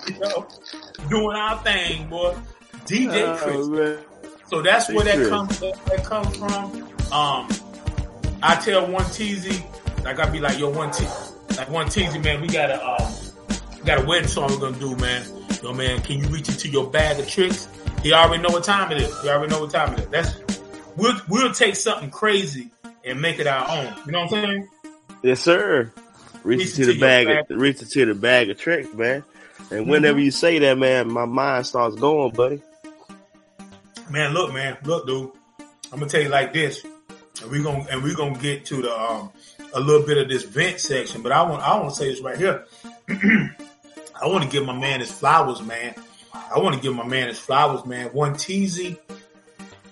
you 0.08 0.18
know, 0.18 0.48
doing 1.08 1.36
our 1.36 1.58
thing, 1.62 2.08
boy. 2.08 2.36
DJ 2.92 3.38
Chris. 3.38 3.56
Oh. 3.56 3.98
So 4.46 4.60
that's 4.60 4.92
where 4.92 5.04
that 5.04 5.28
comes 5.30 5.58
that, 5.60 6.04
comes 6.04 6.36
from. 6.36 6.82
Um, 7.10 7.48
I 8.42 8.54
tell 8.56 8.86
one 8.86 9.04
teasy, 9.04 9.64
like 10.04 10.18
I 10.18 10.28
be 10.28 10.40
like, 10.40 10.58
yo, 10.58 10.68
one 10.68 10.90
T, 10.90 11.06
like 11.56 11.70
one 11.70 11.86
teasy, 11.86 12.22
man, 12.22 12.42
we 12.42 12.48
got 12.48 12.70
a 12.70 12.86
um, 12.86 13.12
we 13.78 13.84
got 13.84 14.02
a 14.02 14.06
wedding 14.06 14.28
song 14.28 14.50
we're 14.50 14.58
gonna 14.58 14.78
do, 14.78 14.94
man. 14.96 15.24
Yo, 15.62 15.72
man, 15.72 16.02
can 16.02 16.18
you 16.18 16.26
reach 16.26 16.48
into 16.48 16.68
your 16.68 16.90
bag 16.90 17.18
of 17.18 17.26
tricks? 17.28 17.66
He 18.02 18.12
already 18.12 18.42
know 18.42 18.50
what 18.50 18.64
time 18.64 18.92
it 18.92 19.00
is. 19.00 19.22
He 19.22 19.28
already 19.30 19.50
know 19.50 19.60
what 19.60 19.70
time 19.70 19.94
it 19.94 20.00
is. 20.00 20.06
That's 20.08 20.38
we'll 20.96 21.18
we'll 21.28 21.52
take 21.52 21.76
something 21.76 22.10
crazy 22.10 22.70
and 23.04 23.22
make 23.22 23.38
it 23.38 23.46
our 23.46 23.68
own. 23.70 23.94
You 24.04 24.12
know 24.12 24.24
what 24.24 24.34
I'm 24.34 24.44
saying? 24.44 24.68
Yes, 25.22 25.40
sir. 25.40 25.90
Reach 26.44 26.58
Reach 26.58 26.68
into 26.70 26.82
into 26.82 26.92
the 26.94 27.00
bag. 27.00 27.26
bag. 27.26 27.50
Of, 27.50 27.58
reach 27.58 27.80
into 27.80 28.06
the 28.06 28.14
bag 28.14 28.50
of 28.50 28.58
tricks, 28.58 28.92
man. 28.92 29.24
And 29.70 29.88
whenever 29.88 30.18
you 30.18 30.30
say 30.30 30.58
that, 30.58 30.76
man, 30.76 31.10
my 31.10 31.24
mind 31.24 31.66
starts 31.66 31.96
going, 31.96 32.32
buddy. 32.32 32.60
Man, 34.12 34.34
look, 34.34 34.52
man, 34.52 34.76
look, 34.84 35.06
dude. 35.06 35.30
I'm 35.90 35.98
gonna 35.98 36.06
tell 36.06 36.20
you 36.20 36.28
like 36.28 36.52
this, 36.52 36.84
and 36.84 37.50
we're 37.50 37.62
gonna 37.62 37.86
and 37.90 38.02
we're 38.02 38.14
gonna 38.14 38.38
get 38.38 38.66
to 38.66 38.82
the 38.82 38.94
um 38.94 39.30
a 39.72 39.80
little 39.80 40.06
bit 40.06 40.18
of 40.18 40.28
this 40.28 40.42
vent 40.42 40.80
section, 40.80 41.22
but 41.22 41.32
I 41.32 41.40
want 41.44 41.62
I 41.62 41.78
want 41.78 41.94
to 41.94 41.96
say 41.96 42.10
this 42.10 42.20
right 42.20 42.36
here. 42.36 42.66
I 43.08 44.26
want 44.26 44.44
to 44.44 44.50
give 44.50 44.66
my 44.66 44.78
man 44.78 45.00
his 45.00 45.10
flowers, 45.10 45.62
man. 45.62 45.94
I 46.34 46.58
want 46.58 46.74
to 46.74 46.80
give 46.82 46.94
my 46.94 47.06
man 47.06 47.28
his 47.28 47.38
flowers, 47.38 47.86
man. 47.86 48.08
One 48.08 48.34
teasy. 48.34 48.98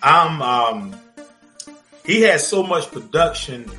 I'm 0.02 0.42
um 0.42 1.00
he 2.04 2.20
has 2.20 2.46
so 2.46 2.62
much 2.62 2.90
production 2.90 3.70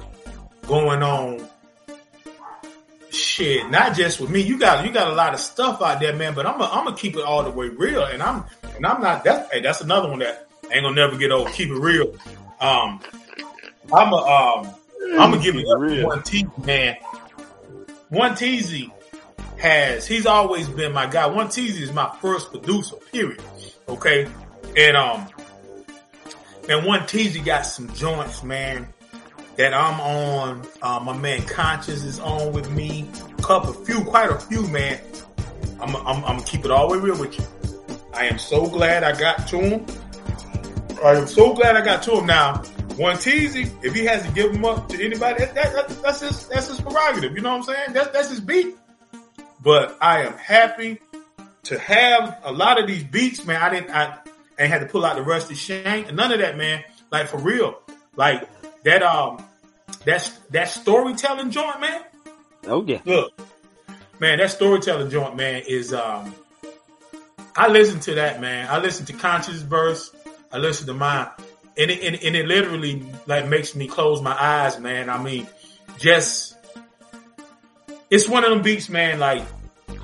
going 0.65 1.03
on. 1.03 1.47
Shit, 3.11 3.69
not 3.69 3.93
just 3.93 4.21
with 4.21 4.29
me. 4.29 4.41
You 4.41 4.57
got 4.57 4.85
you 4.85 4.91
got 4.91 5.09
a 5.09 5.13
lot 5.13 5.33
of 5.33 5.39
stuff 5.41 5.81
out 5.81 5.99
there, 5.99 6.15
man. 6.15 6.33
But 6.33 6.45
I'm 6.45 6.61
I'm 6.61 6.85
gonna 6.85 6.95
keep 6.95 7.17
it 7.17 7.23
all 7.23 7.43
the 7.43 7.51
way 7.51 7.67
real, 7.67 8.03
and 8.03 8.23
I'm 8.23 8.45
and 8.75 8.85
I'm 8.85 9.01
not. 9.01 9.25
That 9.25 9.49
hey, 9.51 9.59
that's 9.59 9.81
another 9.81 10.09
one 10.09 10.19
that 10.19 10.47
ain't 10.71 10.83
gonna 10.83 10.95
never 10.95 11.17
get 11.17 11.31
old. 11.31 11.51
Keep 11.51 11.69
it 11.69 11.79
real. 11.79 12.15
Um, 12.61 13.01
I'm 13.93 14.13
a 14.13 14.15
um, 14.15 14.75
I'm 15.19 15.31
gonna 15.31 15.43
give 15.43 15.55
it 15.57 15.63
to 15.63 16.05
one 16.05 16.23
T 16.23 16.47
man. 16.63 16.95
One 18.07 18.31
Teasy 18.31 18.91
has 19.57 20.07
he's 20.07 20.25
always 20.25 20.69
been 20.69 20.93
my 20.93 21.05
guy. 21.05 21.27
One 21.27 21.47
Teasy 21.47 21.81
is 21.81 21.91
my 21.91 22.09
first 22.21 22.51
producer. 22.51 22.95
Period. 23.11 23.41
Okay, 23.89 24.29
and 24.77 24.95
um, 24.95 25.27
and 26.69 26.85
one 26.85 27.01
Teasy 27.01 27.43
got 27.43 27.63
some 27.63 27.93
joints, 27.93 28.41
man. 28.41 28.87
That 29.57 29.73
I'm 29.73 29.99
on. 29.99 30.67
Uh, 30.81 30.99
my 31.03 31.15
man 31.15 31.43
Conscious 31.43 32.03
is 32.03 32.19
on 32.19 32.53
with 32.53 32.71
me. 32.71 33.09
Couple, 33.41 33.71
a 33.71 33.85
few, 33.85 34.03
quite 34.03 34.29
a 34.29 34.39
few, 34.39 34.67
man. 34.67 34.99
I'm, 35.79 35.95
I'm, 35.95 36.23
I'm 36.23 36.43
keep 36.43 36.63
it 36.63 36.71
all 36.71 36.87
the 36.87 36.97
way 36.97 37.03
real 37.03 37.19
with 37.19 37.37
you. 37.37 37.45
I 38.13 38.25
am 38.25 38.37
so 38.37 38.67
glad 38.67 39.03
I 39.03 39.17
got 39.17 39.47
to 39.49 39.59
him. 39.59 39.85
I 41.03 41.15
am 41.15 41.27
so 41.27 41.53
glad 41.53 41.75
I 41.75 41.83
got 41.83 42.03
to 42.03 42.17
him 42.17 42.27
now. 42.27 42.57
One 42.97 43.15
teasy, 43.15 43.71
if 43.83 43.95
he 43.95 44.05
has 44.05 44.23
to 44.23 44.31
give 44.31 44.53
him 44.53 44.63
up 44.63 44.89
to 44.89 45.03
anybody, 45.03 45.45
that, 45.45 45.55
that, 45.55 45.87
that's 46.03 46.19
his 46.19 46.47
that's 46.47 46.67
his 46.67 46.79
prerogative. 46.79 47.33
You 47.33 47.41
know 47.41 47.57
what 47.57 47.69
I'm 47.69 47.75
saying? 47.75 47.93
That, 47.93 48.13
that's 48.13 48.29
his 48.29 48.39
beat. 48.39 48.75
But 49.63 49.97
I 50.01 50.23
am 50.23 50.33
happy 50.33 50.99
to 51.63 51.79
have 51.79 52.39
a 52.43 52.51
lot 52.51 52.79
of 52.79 52.87
these 52.87 53.03
beats, 53.03 53.45
man. 53.45 53.61
I 53.61 53.69
didn't 53.69 53.89
I 53.91 54.17
ain't 54.59 54.71
had 54.71 54.79
to 54.79 54.87
pull 54.87 55.05
out 55.05 55.15
the 55.15 55.23
rusty 55.23 55.55
shank 55.55 56.07
and 56.07 56.17
none 56.17 56.31
of 56.31 56.39
that, 56.39 56.57
man. 56.57 56.83
Like 57.11 57.27
for 57.27 57.37
real. 57.37 57.79
Like 58.15 58.47
that 58.83 59.03
um 59.03 59.43
that's 60.05 60.29
that 60.49 60.69
storytelling 60.69 61.51
joint, 61.51 61.79
man. 61.81 62.01
Oh 62.67 62.83
yeah. 62.85 63.01
Look, 63.05 63.33
man, 64.19 64.37
that 64.39 64.51
storytelling 64.51 65.09
joint, 65.09 65.35
man, 65.35 65.63
is 65.67 65.93
um 65.93 66.33
I 67.55 67.67
listen 67.67 67.99
to 68.01 68.15
that, 68.15 68.39
man. 68.39 68.67
I 68.69 68.79
listen 68.79 69.05
to 69.07 69.13
Conscious 69.13 69.61
Burst. 69.61 70.15
I 70.51 70.57
listen 70.57 70.87
to 70.87 70.93
mine. 70.93 71.27
And 71.77 71.89
it, 71.89 72.03
and, 72.03 72.23
and 72.23 72.35
it 72.35 72.45
literally 72.45 73.03
like 73.27 73.47
makes 73.47 73.75
me 73.75 73.87
close 73.87 74.21
my 74.21 74.35
eyes, 74.39 74.79
man. 74.79 75.09
I 75.09 75.21
mean, 75.21 75.47
just, 75.97 76.55
it's 78.09 78.27
one 78.27 78.43
of 78.43 78.49
them 78.51 78.61
beats, 78.61 78.89
man. 78.89 79.19
Like 79.19 79.43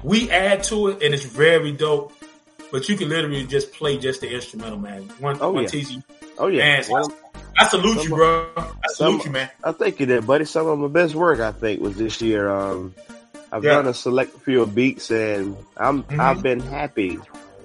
we 0.03 0.29
add 0.29 0.63
to 0.65 0.89
it 0.89 1.03
and 1.03 1.13
it's 1.13 1.25
very 1.25 1.71
dope, 1.71 2.13
but 2.71 2.87
you 2.89 2.97
can 2.97 3.09
literally 3.09 3.45
just 3.45 3.71
play 3.71 3.97
just 3.97 4.21
the 4.21 4.33
instrumental, 4.33 4.79
man. 4.79 5.03
One, 5.19 5.37
Oh, 5.41 5.51
one 5.51 5.67
yeah. 5.73 5.99
Oh 6.37 6.47
yeah. 6.47 6.81
Man, 6.81 7.03
I 7.59 7.67
salute 7.67 8.03
you, 8.03 8.09
bro. 8.09 8.47
I 8.57 8.63
salute 8.89 9.21
some- 9.21 9.27
you, 9.27 9.31
man. 9.31 9.49
I 9.63 9.71
think 9.71 9.99
you 9.99 10.05
did, 10.05 10.27
buddy. 10.27 10.45
Some 10.45 10.67
of 10.67 10.77
my 10.79 10.87
best 10.87 11.15
work, 11.15 11.39
I 11.39 11.51
think, 11.51 11.81
was 11.81 11.95
this 11.97 12.21
year. 12.21 12.49
Um, 12.49 12.93
I've 13.51 13.63
Yeah. 13.63 13.75
done 13.75 13.87
a 13.87 13.93
select 13.93 14.39
few 14.41 14.61
of 14.61 14.75
beats, 14.75 15.09
and 15.09 15.55
I'm 15.77 16.03
Mhm. 16.03 16.19
I've 16.19 16.43
been 16.43 16.59
happy. 16.59 17.17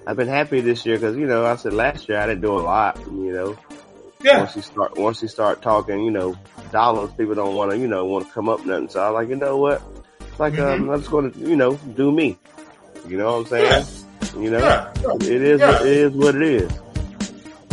I've 0.07 0.17
been 0.17 0.27
happy 0.29 0.61
this 0.61 0.85
year 0.85 0.97
because 0.97 1.15
you 1.17 1.25
know 1.27 1.45
I 1.45 1.55
said 1.57 1.73
last 1.73 2.07
year 2.09 2.19
I 2.19 2.25
didn't 2.27 2.41
do 2.41 2.53
a 2.57 2.59
lot. 2.61 2.97
You 3.07 3.33
know, 3.33 3.55
Yeah. 4.21 4.39
once 4.39 4.55
you 4.55 4.61
start 4.61 4.97
once 4.97 5.21
you 5.21 5.27
start 5.27 5.61
talking, 5.61 5.99
you 6.01 6.11
know, 6.11 6.35
dollars, 6.71 7.11
people 7.17 7.35
don't 7.35 7.55
want 7.55 7.71
to 7.71 7.77
you 7.77 7.87
know 7.87 8.05
want 8.05 8.27
to 8.27 8.33
come 8.33 8.49
up 8.49 8.65
nothing. 8.65 8.89
So 8.89 9.01
I'm 9.05 9.13
like, 9.13 9.29
you 9.29 9.35
know 9.35 9.57
what? 9.57 9.81
It's 10.21 10.39
like 10.39 10.57
um, 10.57 10.89
I'm 10.89 10.99
just 10.99 11.11
going 11.11 11.31
to 11.31 11.39
you 11.39 11.55
know 11.55 11.73
do 11.95 12.11
me. 12.11 12.37
You 13.07 13.17
know 13.17 13.33
what 13.39 13.39
I'm 13.39 13.45
saying? 13.47 13.85
You 14.39 14.49
know, 14.51 14.59
Yeah. 14.59 14.87
it 15.15 15.41
is, 15.41 15.59
yeah. 15.59 15.81
it 15.81 15.85
is 15.85 16.11
what 16.13 16.35
it 16.35 16.41
is. 16.43 16.71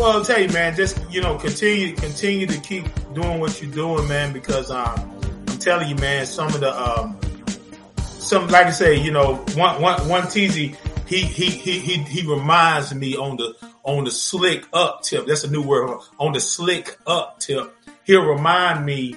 Well, 0.00 0.12
I'll 0.12 0.24
tell 0.24 0.40
you, 0.40 0.48
man, 0.48 0.74
just, 0.74 0.98
you 1.10 1.20
know, 1.20 1.36
continue, 1.36 1.94
continue 1.94 2.46
to 2.46 2.58
keep 2.60 2.86
doing 3.12 3.38
what 3.38 3.60
you're 3.60 3.70
doing, 3.70 4.08
man, 4.08 4.32
because, 4.32 4.70
um, 4.70 5.20
I'm 5.46 5.58
telling 5.58 5.90
you, 5.90 5.94
man, 5.96 6.24
some 6.24 6.46
of 6.46 6.60
the, 6.60 6.74
um, 6.74 7.20
some, 7.98 8.48
like 8.48 8.68
I 8.68 8.70
say, 8.70 8.98
you 8.98 9.10
know, 9.10 9.34
one, 9.56 9.82
one, 9.82 10.08
one 10.08 10.22
Teasy, 10.22 10.74
he, 11.06 11.18
he, 11.18 11.50
he, 11.50 11.80
he, 11.80 11.98
he 12.04 12.26
reminds 12.26 12.94
me 12.94 13.14
on 13.14 13.36
the, 13.36 13.54
on 13.82 14.04
the 14.04 14.10
slick 14.10 14.64
up 14.72 15.02
tip. 15.02 15.26
That's 15.26 15.44
a 15.44 15.50
new 15.50 15.60
word. 15.60 16.00
On 16.18 16.32
the 16.32 16.40
slick 16.40 16.96
up 17.06 17.38
tip. 17.38 17.70
He'll 18.04 18.24
remind 18.24 18.86
me, 18.86 19.16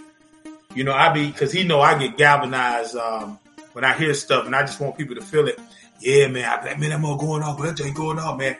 you 0.76 0.84
know, 0.84 0.92
I 0.92 1.14
be, 1.14 1.32
cause 1.32 1.54
he 1.54 1.64
know 1.64 1.80
I 1.80 1.98
get 1.98 2.18
galvanized, 2.18 2.98
um, 2.98 3.40
when 3.72 3.86
I 3.86 3.94
hear 3.94 4.14
stuff 4.14 4.46
and 4.46 4.54
I 4.54 4.64
just 4.64 4.82
want 4.82 4.98
people 4.98 5.16
to 5.16 5.22
feel 5.22 5.48
it. 5.48 5.58
Yeah, 6.02 6.28
man, 6.28 6.44
I 6.44 6.62
be 6.62 6.68
like, 6.68 6.80
man, 6.80 6.90
that 6.90 7.00
more 7.00 7.18
going 7.18 7.42
on, 7.42 7.56
but 7.56 7.74
that 7.74 7.86
ain't 7.86 7.96
going 7.96 8.20
on, 8.20 8.38
man. 8.38 8.58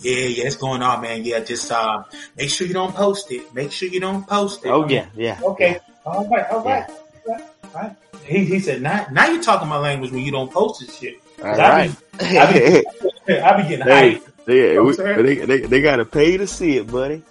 Yeah, 0.00 0.26
yeah, 0.26 0.46
it's 0.46 0.56
going 0.56 0.82
on, 0.82 1.00
man. 1.00 1.24
Yeah, 1.24 1.40
just 1.40 1.70
uh, 1.72 2.02
make 2.36 2.50
sure 2.50 2.66
you 2.66 2.74
don't 2.74 2.94
post 2.94 3.30
it. 3.32 3.54
Make 3.54 3.72
sure 3.72 3.88
you 3.88 4.00
don't 4.00 4.26
post 4.26 4.64
it. 4.64 4.68
Oh 4.68 4.86
yeah, 4.88 5.06
yeah. 5.14 5.40
Okay. 5.42 5.78
All 6.04 6.26
right. 6.28 6.46
All 6.50 6.62
right. 6.64 6.88
All 7.28 7.70
right. 7.74 7.96
He, 8.24 8.44
he 8.44 8.60
said, 8.60 8.82
now, 8.82 9.06
now 9.10 9.28
you're 9.28 9.42
talking 9.42 9.68
my 9.68 9.78
language 9.78 10.10
when 10.10 10.22
you 10.22 10.32
don't 10.32 10.52
post 10.52 10.80
this 10.80 10.96
shit. 10.98 11.14
All 11.42 11.46
I 11.48 11.56
right. 11.56 11.90
be, 12.20 12.38
I 12.38 12.52
be, 12.52 13.38
I 13.40 13.62
be 13.62 13.68
getting 13.68 13.86
Hey, 13.86 14.14
hyped. 14.16 14.22
yeah, 14.46 14.80
we, 14.80 15.22
they, 15.22 15.46
they, 15.46 15.60
they 15.66 15.80
got 15.80 15.96
to 15.96 16.04
pay 16.04 16.36
to 16.36 16.46
see 16.46 16.76
it, 16.76 16.90
buddy. 16.90 17.22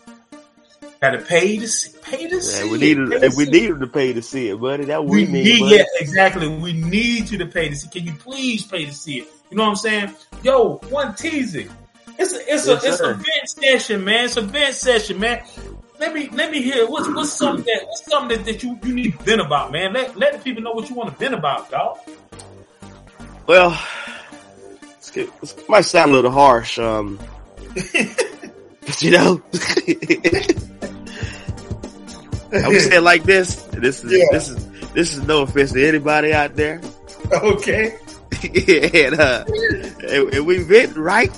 Got 1.01 1.11
to 1.11 1.19
pay 1.19 1.57
to 1.57 1.67
see, 1.67 1.91
pay 2.01 2.27
to 2.29 2.35
Yeah, 2.35 2.41
see. 2.41 2.69
we 2.69 2.77
need 2.77 2.97
if 2.97 3.35
we 3.35 3.45
need 3.45 3.69
them 3.69 3.79
to 3.81 3.87
pay 3.87 4.13
to 4.13 4.21
see 4.21 4.49
it, 4.49 4.59
buddy. 4.59 4.85
That 4.85 4.99
it. 5.01 5.05
we, 5.05 5.25
we 5.25 5.31
need. 5.31 5.43
need, 5.43 5.59
buddy. 5.59 5.75
yeah, 5.77 5.83
exactly. 5.99 6.47
We 6.47 6.73
need 6.73 7.29
you 7.29 7.37
to 7.39 7.45
pay 7.45 7.69
to 7.69 7.75
see. 7.75 7.89
Can 7.89 8.05
you 8.05 8.13
please 8.13 8.65
pay 8.65 8.85
to 8.85 8.93
see 8.93 9.19
it? 9.19 9.27
You 9.49 9.57
know 9.57 9.63
what 9.63 9.69
I'm 9.69 9.75
saying? 9.75 10.15
Yo, 10.43 10.77
one 10.89 11.13
teasing. 11.15 11.69
It's 12.17 12.33
a, 12.33 12.37
it's 12.53 12.67
Yes, 12.67 12.67
a, 12.67 12.73
it's 12.87 12.97
sir. 12.97 13.11
a 13.11 13.13
vent 13.15 13.49
session, 13.49 14.03
man. 14.03 14.25
It's 14.25 14.37
a 14.37 14.41
vent 14.41 14.73
session, 14.75 15.19
man. 15.19 15.43
Let 15.99 16.13
me, 16.13 16.29
let 16.29 16.51
me 16.51 16.61
hear 16.61 16.85
what's, 16.87 17.07
what's 17.09 17.31
something 17.33 17.63
that, 17.65 17.85
what's 17.87 18.05
something 18.05 18.37
that, 18.37 18.45
that 18.45 18.63
you, 18.63 18.77
you 18.83 18.93
need 18.93 19.11
to 19.17 19.23
vent 19.23 19.41
about, 19.41 19.71
man. 19.71 19.93
Let, 19.93 20.17
let 20.17 20.33
the 20.33 20.39
people 20.39 20.61
know 20.63 20.71
what 20.73 20.89
you 20.89 20.95
want 20.95 21.09
to 21.11 21.15
vent 21.17 21.33
about, 21.33 21.69
dog. 21.71 21.97
Well, 23.47 23.79
it's, 24.97 25.15
it 25.15 25.29
might 25.69 25.81
sound 25.81 26.11
a 26.11 26.13
little 26.15 26.31
harsh, 26.31 26.79
um, 26.79 27.19
but 27.75 29.01
you 29.01 29.11
know, 29.11 29.41
I 32.53 32.67
would 32.67 32.81
say 32.81 32.97
it 32.97 33.03
like 33.03 33.23
this. 33.23 33.55
This 33.71 34.03
is 34.03 34.11
Yeah. 34.11 34.25
this 34.31 34.49
is 34.49 34.91
this 34.93 35.13
is 35.15 35.21
no 35.23 35.41
offense 35.43 35.73
to 35.73 35.85
anybody 35.87 36.33
out 36.33 36.55
there, 36.55 36.81
Okay. 37.31 37.97
and, 38.93 39.19
uh, 39.19 39.43
and, 40.09 40.33
and 40.33 40.45
we 40.45 40.59
vent 40.63 40.95
right. 40.95 41.31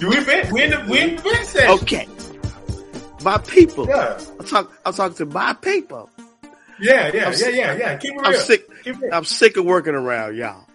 Do 0.00 0.08
we 0.08 0.20
vent? 0.20 0.52
We 0.52 0.62
in 0.64 0.70
the, 0.70 0.84
we 0.88 1.00
in 1.00 1.16
the 1.16 1.22
vent 1.22 1.46
session. 1.46 1.70
Okay, 1.70 2.08
my 3.22 3.38
people. 3.38 3.86
Yeah. 3.88 4.18
I'm 4.38 4.46
talking. 4.46 4.74
I'm 4.84 4.92
talking 4.92 5.16
to 5.18 5.26
my 5.26 5.52
people. 5.54 6.10
Yeah, 6.78 6.92
yeah, 6.92 7.06
I'm 7.06 7.12
yeah, 7.14 7.32
sick- 7.32 7.54
yeah, 7.54 7.74
yeah. 7.76 7.96
Keep 7.96 8.12
it 8.12 8.16
real. 8.16 8.26
I'm 8.26 8.34
sick. 8.36 8.82
Keep 8.84 9.02
it. 9.02 9.10
I'm 9.12 9.24
sick 9.24 9.56
of 9.56 9.64
working 9.64 9.94
around 9.94 10.36
y'all. 10.36 10.66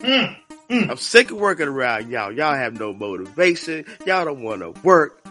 Mm. 0.00 0.36
I'm 0.70 0.96
sick 0.98 1.30
of 1.30 1.38
working 1.38 1.66
around 1.68 2.10
y'all. 2.10 2.30
Y'all 2.30 2.54
have 2.54 2.78
no 2.78 2.92
motivation. 2.92 3.86
Y'all 4.06 4.24
don't 4.26 4.42
want 4.42 4.60
to 4.60 4.70
work. 4.82 5.24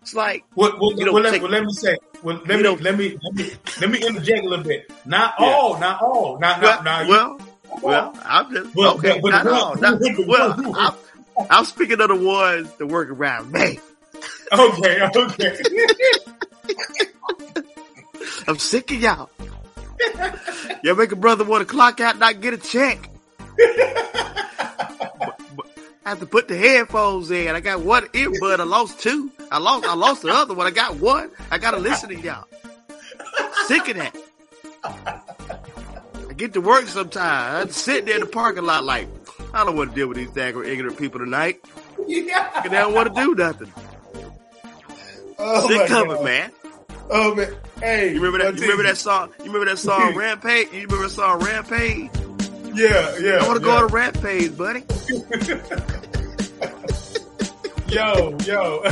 It's 0.00 0.14
like 0.14 0.44
Well, 0.56 0.72
well, 0.80 0.98
You 0.98 1.12
well, 1.12 1.22
let, 1.22 1.40
well, 1.40 1.50
let 1.52 1.62
me 1.62 1.72
say. 1.72 1.96
Well, 2.24 2.40
let 2.44 2.58
me, 2.60 2.64
let 2.68 2.98
me 2.98 3.16
let 3.22 3.34
me 3.36 3.50
let 3.80 3.90
me 3.90 4.04
interject 4.04 4.44
a 4.44 4.48
little 4.48 4.64
bit. 4.64 4.90
Not 5.06 5.34
Yeah. 5.38 5.46
all, 5.46 5.78
not 5.78 6.02
all, 6.02 6.38
not 6.40 6.60
well, 6.60 6.82
not 6.82 6.84
now. 6.84 7.08
well, 7.08 7.40
well, 7.80 8.18
I'm 8.24 8.52
just 8.52 8.74
But- 8.74 8.96
okay. 8.96 9.20
but- 9.20 9.22
but 9.22 9.30
not 9.30 9.44
the 9.44 9.52
all. 9.52 9.76
Not, 9.76 10.00
well, 10.26 10.76
I'm, 10.76 10.94
I'm 11.50 11.64
speaking 11.64 12.00
of 12.00 12.08
the 12.08 12.16
ones 12.16 12.70
that 12.76 12.86
work 12.86 13.08
around 13.10 13.52
me. 13.52 13.78
okay, 14.52 15.08
okay. 15.16 15.58
I'm 18.46 18.58
sick 18.58 18.90
of 18.90 19.00
y'all. 19.00 19.30
y'all 20.82 20.96
make 20.96 21.12
a 21.12 21.16
brother 21.16 21.44
want 21.44 21.66
to 21.66 21.72
clock 21.72 22.00
out, 22.00 22.12
and 22.12 22.20
not 22.20 22.40
get 22.40 22.54
a 22.54 22.58
check. 22.58 23.08
But- 23.56 25.38
but 25.56 25.66
I 26.04 26.08
have 26.10 26.20
to 26.20 26.26
put 26.26 26.48
the 26.48 26.56
headphones 26.56 27.30
in. 27.30 27.54
I 27.54 27.60
got 27.60 27.80
one 27.80 28.04
earbud. 28.06 28.58
I 28.60 28.64
lost 28.64 28.98
two. 29.00 29.30
I 29.50 29.58
lost. 29.58 29.86
I 29.86 29.94
lost 29.94 30.22
the 30.22 30.30
other 30.30 30.54
one. 30.54 30.66
I 30.66 30.70
got 30.70 30.96
one. 30.96 31.30
I 31.50 31.58
gotta 31.58 31.78
listen 31.78 32.08
to 32.08 32.16
y'all. 32.20 32.44
Sick 33.66 33.88
of 33.88 33.96
that. 33.96 34.16
I 34.84 36.32
get 36.36 36.54
to 36.54 36.60
work 36.60 36.88
sometimes. 36.88 37.68
I 37.68 37.72
sit 37.72 38.06
there 38.06 38.16
in 38.16 38.22
the 38.22 38.26
parking 38.26 38.64
lot 38.64 38.82
like 38.84 39.06
I 39.54 39.64
don't 39.64 39.76
want 39.76 39.90
to 39.90 39.96
deal 39.96 40.08
with 40.08 40.16
these 40.16 40.30
daggone 40.30 40.66
ignorant 40.66 40.98
people 40.98 41.20
tonight. 41.20 41.60
yeah. 42.06 42.62
They 42.62 42.70
don't 42.70 42.94
want 42.94 43.14
to 43.14 43.20
do 43.22 43.34
nothing. 43.34 43.70
Oh 45.38 45.68
my 45.68 45.82
of 45.84 45.88
God. 45.88 46.24
man. 46.24 46.52
Oh 47.10 47.34
man. 47.34 47.54
Hey, 47.80 48.14
You 48.14 48.22
remember 48.22 48.38
that? 48.38 48.54
You 48.54 48.62
remember 48.62 48.84
that 48.84 48.96
song? 48.96 49.30
You 49.40 49.46
remember 49.46 49.66
that 49.66 49.78
song 49.78 50.14
Rampage? 50.16 50.68
You 50.72 50.82
remember 50.86 51.02
that 51.04 51.10
song 51.10 51.40
Rampage? 51.40 52.10
Yeah, 52.74 53.18
yeah. 53.18 53.38
I 53.42 53.46
want 53.48 53.60
to 53.60 53.66
yeah. 53.66 53.72
go 53.72 53.76
on 53.76 53.82
a 53.82 53.86
rap 53.86 54.14
page, 54.14 54.56
buddy. 54.56 54.84
yo, 57.88 58.36
yo. 58.44 58.82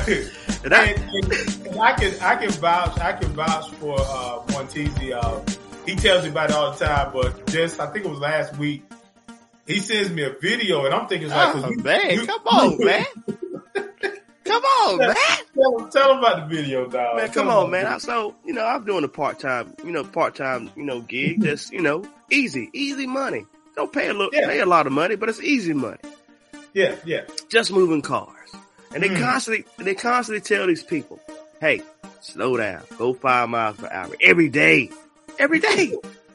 And 0.62 0.74
I- 0.74 0.84
and, 0.88 1.00
and, 1.14 1.66
and 1.68 1.80
I 1.80 1.92
can 1.94 2.20
I 2.20 2.36
can 2.36 2.50
vouch 2.50 2.98
I 3.00 3.12
can 3.14 3.32
vouch 3.32 3.70
for 3.76 3.98
uh 3.98 4.40
one 4.52 4.66
Teasy. 4.66 5.14
Uh, 5.18 5.40
he 5.86 5.96
tells 5.96 6.22
me 6.22 6.28
about 6.28 6.50
it 6.50 6.56
all 6.56 6.72
the 6.72 6.84
time, 6.84 7.10
but 7.14 7.46
just 7.46 7.80
I 7.80 7.86
think 7.86 8.04
it 8.04 8.10
was 8.10 8.18
last 8.18 8.58
week. 8.58 8.82
He 9.70 9.80
sends 9.80 10.10
me 10.10 10.22
a 10.24 10.30
video, 10.30 10.84
and 10.84 10.94
I'm 10.94 11.06
thinking 11.06 11.28
like, 11.28 11.54
Oh, 11.56 11.70
you- 11.70 11.76
man, 11.82 12.10
you- 12.10 12.26
come 12.26 12.46
on, 12.46 12.78
man. 12.84 13.04
Come 14.44 14.62
on, 14.64 14.98
man. 14.98 15.14
Tell, 15.54 15.78
him- 15.78 15.90
tell 15.90 16.18
about 16.18 16.48
the 16.48 16.56
video, 16.56 16.88
dog. 16.88 17.16
Man, 17.16 17.30
come 17.30 17.48
on, 17.48 17.70
man. 17.70 17.86
I, 17.86 17.98
so, 17.98 18.34
you 18.44 18.52
know, 18.52 18.64
I'm 18.64 18.84
doing 18.84 19.04
a 19.04 19.08
part 19.08 19.38
time, 19.38 19.74
you 19.84 19.92
know, 19.92 20.02
part 20.02 20.34
time, 20.34 20.70
you 20.76 20.82
know, 20.82 21.00
gig. 21.02 21.42
Just, 21.42 21.72
you 21.72 21.80
know, 21.80 22.04
easy, 22.30 22.68
easy 22.72 23.06
money. 23.06 23.46
Don't 23.76 23.92
pay 23.92 24.08
a 24.08 24.12
little, 24.12 24.30
Yeah. 24.32 24.48
pay 24.48 24.58
a 24.60 24.66
lot 24.66 24.86
of 24.88 24.92
money, 24.92 25.14
but 25.14 25.28
it's 25.28 25.40
easy 25.40 25.72
money. 25.72 25.98
Yeah, 26.74 26.96
yeah. 27.04 27.22
Just 27.48 27.70
moving 27.72 28.02
cars. 28.02 28.50
And 28.92 29.02
they 29.04 29.08
Mm. 29.08 29.20
constantly, 29.20 29.64
they 29.78 29.94
constantly 29.94 30.40
tell 30.40 30.66
these 30.66 30.82
people, 30.82 31.20
hey, 31.60 31.82
slow 32.20 32.56
down, 32.56 32.82
go 32.98 33.14
five 33.14 33.48
miles 33.48 33.76
per 33.76 33.88
hour 33.88 34.10
every 34.20 34.48
day, 34.48 34.90
every 35.38 35.60
day. 35.60 35.94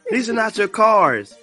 These 0.10 0.30
are 0.30 0.34
not 0.34 0.58
your 0.58 0.70
cars. 0.70 1.36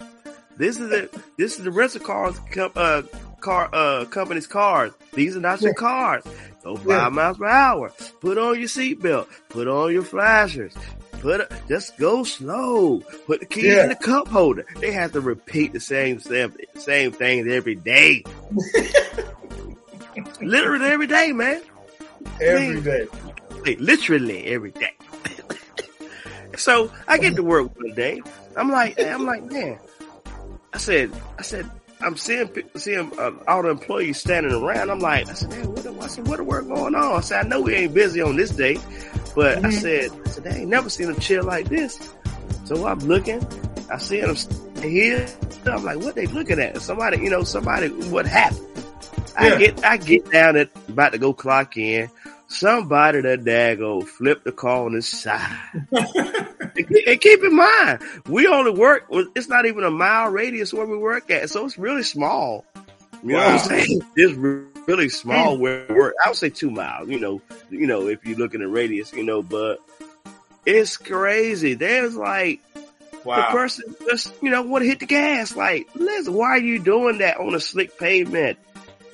This 0.56 0.78
is 0.78 0.88
the, 0.90 1.22
this 1.38 1.58
is 1.58 1.64
the 1.64 1.70
rental 1.70 2.00
cars, 2.00 2.38
com- 2.50 2.72
uh, 2.76 3.02
car, 3.40 3.68
uh, 3.72 4.04
company's 4.06 4.46
cars. 4.46 4.92
These 5.14 5.36
are 5.36 5.40
not 5.40 5.60
your 5.62 5.74
cars. 5.74 6.24
Go 6.62 6.76
five 6.76 6.86
Yeah. 6.86 7.08
miles 7.08 7.38
per 7.38 7.46
hour. 7.46 7.92
Put 8.20 8.36
on 8.38 8.58
your 8.58 8.68
seatbelt. 8.68 9.26
Put 9.48 9.66
on 9.68 9.92
your 9.92 10.02
flashers. 10.02 10.74
Put 11.20 11.40
a, 11.40 11.48
just 11.68 11.96
go 11.98 12.24
slow. 12.24 13.00
Put 13.26 13.40
the 13.40 13.46
keys 13.46 13.64
Yeah. 13.64 13.84
in 13.84 13.88
the 13.90 13.94
cup 13.96 14.28
holder. 14.28 14.66
They 14.80 14.92
have 14.92 15.12
to 15.12 15.20
repeat 15.20 15.72
the 15.72 15.80
same 15.80 16.18
same, 16.20 16.54
same 16.76 17.12
things 17.12 17.46
every 17.48 17.74
day. 17.76 18.24
Literally 20.40 20.86
every 20.86 21.06
day, 21.06 21.32
man. 21.32 21.62
Every 22.40 22.80
Man. 22.80 22.82
day. 22.82 23.06
Like, 23.64 23.80
literally 23.80 24.44
every 24.46 24.72
day. 24.72 24.90
so 26.56 26.90
I 27.06 27.18
get 27.18 27.36
to 27.36 27.42
work 27.42 27.76
one 27.78 27.94
day. 27.94 28.20
I'm 28.56 28.70
like, 28.70 29.00
I'm 29.00 29.24
like, 29.24 29.44
man. 29.44 29.78
I 30.74 30.78
said, 30.78 31.10
I 31.38 31.42
said, 31.42 31.70
I'm 32.00 32.16
seeing 32.16 32.48
seeing 32.76 33.12
uh, 33.18 33.32
all 33.46 33.62
the 33.62 33.68
employees 33.70 34.18
standing 34.18 34.52
around. 34.52 34.90
I'm 34.90 34.98
like, 35.00 35.28
I 35.28 35.34
said, 35.34 35.50
man, 35.50 35.70
what, 35.72 35.84
the- 35.84 35.92
I 36.00 36.06
said, 36.08 36.26
what 36.26 36.38
the 36.38 36.44
work 36.44 36.66
going 36.66 36.94
on? 36.94 37.16
I 37.16 37.20
said, 37.20 37.44
I 37.44 37.48
know 37.48 37.60
we 37.60 37.74
ain't 37.74 37.94
busy 37.94 38.20
on 38.20 38.36
this 38.36 38.50
day, 38.50 38.78
but 39.34 39.58
I 39.64 39.68
Mhm. 39.68 39.72
said, 39.72 40.10
I 40.24 40.28
said, 40.30 40.46
I 40.46 40.56
ain't 40.58 40.68
never 40.70 40.88
seen 40.90 41.06
them 41.08 41.20
chill 41.20 41.44
like 41.44 41.68
this. 41.68 41.98
So 42.64 42.86
I'm 42.86 42.98
looking, 43.00 43.46
I 43.90 43.98
see 43.98 44.20
them 44.20 44.36
here. 44.82 45.26
I'm 45.66 45.84
like, 45.84 45.98
what 45.98 46.14
they 46.16 46.26
looking 46.26 46.58
at? 46.58 46.80
Somebody, 46.82 47.18
you 47.18 47.30
know, 47.30 47.44
somebody, 47.44 47.88
what 47.88 48.26
happened? 48.26 48.66
I 49.36 49.56
get, 49.56 49.84
I 49.84 49.96
get 49.96 50.30
down 50.30 50.56
at 50.56 50.70
about 50.88 51.12
to 51.12 51.18
go 51.18 51.32
clock 51.32 51.76
in. 51.76 52.10
Somebody 52.52 53.22
that 53.22 53.44
dago 53.44 54.06
flipped 54.06 54.44
the 54.44 54.52
car 54.52 54.84
on 54.84 54.92
his 54.92 55.08
side. 55.08 55.58
and 55.92 57.20
keep- 57.20 57.42
in 57.42 57.56
mind, 57.56 58.00
we 58.28 58.46
only 58.46 58.72
work. 58.72 59.06
It's 59.34 59.48
not 59.48 59.64
even 59.64 59.84
a 59.84 59.90
mile 59.90 60.30
radius 60.30 60.72
where 60.72 60.86
we 60.86 60.98
work 60.98 61.30
at, 61.30 61.48
so 61.48 61.64
it's 61.64 61.78
really 61.78 62.02
small. 62.02 62.64
You 63.22 63.32
know 63.32 63.38
what 63.38 63.46
I'm 63.46 63.58
saying? 63.58 64.02
It's 64.16 64.34
really 64.34 65.08
small 65.08 65.56
where 65.56 65.86
we 65.88 65.94
work. 65.94 66.14
I 66.24 66.28
would 66.28 66.36
say 66.36 66.50
two 66.50 66.70
miles. 66.70 67.08
You 67.08 67.20
know, 67.20 67.40
you 67.70 67.86
know, 67.86 68.08
if 68.08 68.26
you 68.26 68.36
look 68.36 68.54
in 68.54 68.60
the 68.60 68.68
radius, 68.68 69.12
you 69.12 69.24
know, 69.24 69.42
but 69.42 69.78
it's 70.66 70.96
crazy. 70.98 71.74
There's 71.74 72.16
like 72.16 72.60
the 73.24 73.46
person 73.50 73.96
just, 74.04 74.34
you 74.42 74.50
know, 74.50 74.62
want 74.62 74.82
to 74.82 74.88
hit 74.88 75.00
the 75.00 75.06
gas. 75.06 75.56
Like, 75.56 75.88
listen, 75.94 76.34
why 76.34 76.50
are 76.50 76.58
you 76.58 76.78
doing 76.80 77.18
that 77.18 77.38
on 77.38 77.54
a 77.54 77.60
slick 77.60 77.98
pavement? 77.98 78.58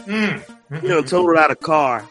Mm. 0.01 0.83
You 0.83 0.89
know, 0.89 1.03
total 1.03 1.39
out 1.39 1.51
a 1.51 1.57
car 1.57 2.09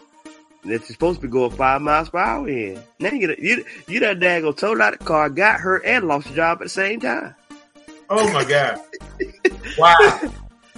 that 0.67 0.79
you're 0.81 0.85
supposed 0.87 1.21
to 1.21 1.27
be 1.27 1.31
going 1.31 1.51
five 1.51 1.81
miles 1.81 2.09
per 2.09 2.17
hour 2.19 2.47
in. 2.47 2.79
Now 2.99 3.09
you 3.11 3.27
get 3.27 3.39
you 3.39 3.65
you 3.87 3.99
that 4.01 4.19
dago 4.19 4.55
total 4.55 4.81
out 4.83 4.97
the 4.97 5.03
car, 5.03 5.29
got 5.29 5.59
hurt 5.59 5.83
and 5.85 6.07
lost 6.07 6.27
your 6.27 6.35
job 6.35 6.57
at 6.61 6.65
the 6.65 6.69
same 6.69 6.99
time. 6.99 7.35
Oh 8.09 8.31
my 8.33 8.43
god. 8.49 8.79
Wow. 9.77 10.19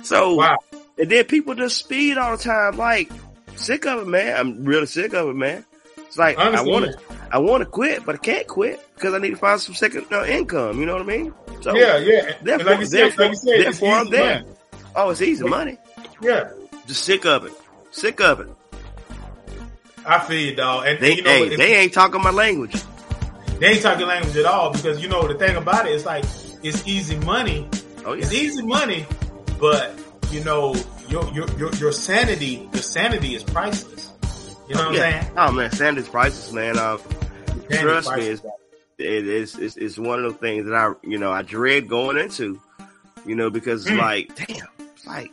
So 0.04 0.36
Wow. 0.36 0.58
and 0.98 1.10
then 1.10 1.26
people 1.26 1.56
just 1.56 1.78
speed 1.78 2.18
all 2.18 2.36
the 2.38 2.44
time. 2.44 2.78
Like 2.78 3.12
sick 3.56 3.86
of 3.86 4.02
it, 4.02 4.08
man. 4.08 4.36
I'm 4.38 4.64
really 4.66 4.86
sick 4.86 5.14
of 5.14 5.30
it, 5.30 5.36
man. 5.36 5.66
It's 5.98 6.18
like 6.18 6.38
I 6.38 6.50
I 6.52 6.62
want 6.62 6.86
to 6.86 6.98
I 7.32 7.38
want 7.38 7.62
to 7.62 7.70
quit, 7.70 8.06
but 8.06 8.16
I 8.16 8.18
can't 8.18 8.48
quit 8.48 8.80
because 8.96 9.14
I 9.14 9.20
need 9.20 9.32
to 9.32 9.36
find 9.36 9.60
some 9.62 9.76
second 9.76 10.06
uh, 10.12 10.26
income. 10.26 10.80
You 10.80 10.86
know 10.88 10.94
what 10.94 11.04
I 11.04 11.06
mean? 11.06 11.34
So 11.62 11.76
Yeah, 11.76 11.98
yeah. 11.98 12.34
Therefore, 12.42 12.72
like 12.72 12.80
you 12.80 12.86
said, 12.86 13.00
therefore, 13.00 13.26
like 13.26 13.32
you 13.34 13.38
said, 13.38 13.62
therefore 13.66 13.94
I'm 13.94 14.10
there. 14.10 14.40
money. 14.44 14.56
Oh, 14.96 15.10
it's 15.12 15.22
easy 15.22 15.44
money. 15.46 15.78
Yeah. 16.22 16.50
Just 16.88 17.04
sick 17.04 17.26
of 17.26 17.46
it. 17.46 17.54
Sick 17.92 18.20
of 18.22 18.40
it. 18.40 18.48
I 20.06 20.20
feel 20.20 20.40
you, 20.40 20.56
dog. 20.56 20.88
And 20.88 21.00
They 21.00 21.16
you 21.16 21.22
know, 21.24 21.30
hey, 21.30 21.56
they 21.56 21.76
ain't 21.76 21.94
talking 21.94 22.22
my 22.22 22.32
language. 22.32 22.76
they 23.60 23.68
ain't 23.74 23.82
talking 23.82 24.08
language 24.08 24.36
at 24.38 24.46
all 24.46 24.72
because 24.72 25.02
you 25.02 25.10
know 25.10 25.28
the 25.28 25.36
thing 25.36 25.56
about 25.56 25.86
it 25.88 25.94
is 25.94 26.06
like 26.06 26.24
it's 26.64 26.88
easy 26.88 27.18
money. 27.18 27.68
Oh 28.06 28.14
yeah. 28.14 28.24
It's 28.24 28.34
easy 28.34 28.62
money, 28.64 29.06
but 29.60 29.94
you 30.32 30.44
know 30.44 30.76
your 31.10 31.26
your 31.34 31.48
your, 31.58 31.72
your 31.76 31.92
sanity, 31.92 32.68
your 32.74 32.82
sanity 32.82 33.36
is 33.36 33.44
priceless. 33.44 34.14
You 34.68 34.76
know 34.76 34.86
what 34.88 34.96
yeah. 34.96 35.06
I'm 35.06 35.22
saying? 35.24 35.34
Oh 35.38 35.52
man, 35.52 35.72
Sanders 35.72 36.08
priceless, 36.10 36.52
man. 36.52 36.78
Uh, 36.78 36.98
Sanity 36.98 37.78
Trust 37.80 38.08
me, 38.10 38.14
priceless. 38.14 38.42
it 38.98 39.28
is 39.28 39.56
it's, 39.58 39.78
it's 39.78 39.98
one 39.98 40.24
of 40.24 40.32
the 40.34 40.38
things 40.40 40.66
that 40.66 40.74
I 40.76 40.94
you 41.04 41.18
know 41.18 41.32
I 41.32 41.42
dread 41.42 41.88
going 41.90 42.18
into, 42.18 42.60
you 43.26 43.36
know, 43.36 43.50
because 43.50 43.86
Mm. 43.86 43.98
like 43.98 44.36
damn, 44.36 44.68
it's 44.96 45.06
like, 45.06 45.32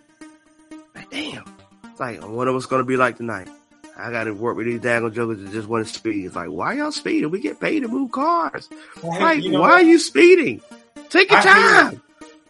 like 0.94 1.10
damn, 1.10 1.44
it's 1.84 2.00
like 2.00 2.22
I 2.22 2.26
wonder 2.26 2.52
what's 2.52 2.66
gonna 2.66 2.84
be 2.84 2.96
like 2.96 3.16
tonight. 3.16 3.48
I 3.96 4.10
got 4.10 4.24
to 4.24 4.32
work 4.32 4.56
with 4.56 4.66
these 4.66 4.80
daggone 4.80 5.14
jokers 5.14 5.42
that 5.42 5.52
just 5.52 5.68
want 5.68 5.86
to 5.86 5.92
speed. 5.92 6.26
It's 6.26 6.36
like, 6.36 6.48
why 6.50 6.74
y'all 6.74 6.92
speeding? 6.92 7.30
We 7.30 7.40
get 7.40 7.60
paid 7.60 7.80
to 7.80 7.88
move 7.88 8.12
cars. 8.12 8.68
Like, 9.02 9.42
You 9.42 9.52
know 9.52 9.60
why 9.62 9.70
are 9.72 9.82
you 9.82 9.98
speeding? 9.98 10.60
Take 11.08 11.30
your 11.30 11.38
I 11.38 11.42
hate 11.42 11.90
time. 11.90 12.02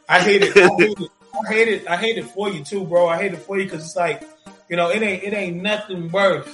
I 0.08 0.20
hate 0.20 0.42
it. 0.42 0.56
I 0.56 0.68
hate 0.76 0.98
it. 1.00 1.10
I 1.34 1.52
hate 1.52 1.68
it. 1.68 1.86
I 1.88 1.96
hate 1.96 2.18
it 2.18 2.24
for 2.24 2.48
you 2.50 2.64
too, 2.64 2.84
bro. 2.84 3.06
I 3.08 3.18
hate 3.18 3.32
it 3.34 3.38
for 3.38 3.58
you 3.58 3.64
because 3.64 3.84
it's 3.84 3.96
like, 3.96 4.22
you 4.68 4.76
know, 4.76 4.90
it 4.90 5.02
ain't 5.02 5.22
it 5.22 5.32
ain't 5.34 5.62
nothing 5.62 6.10
worse. 6.10 6.48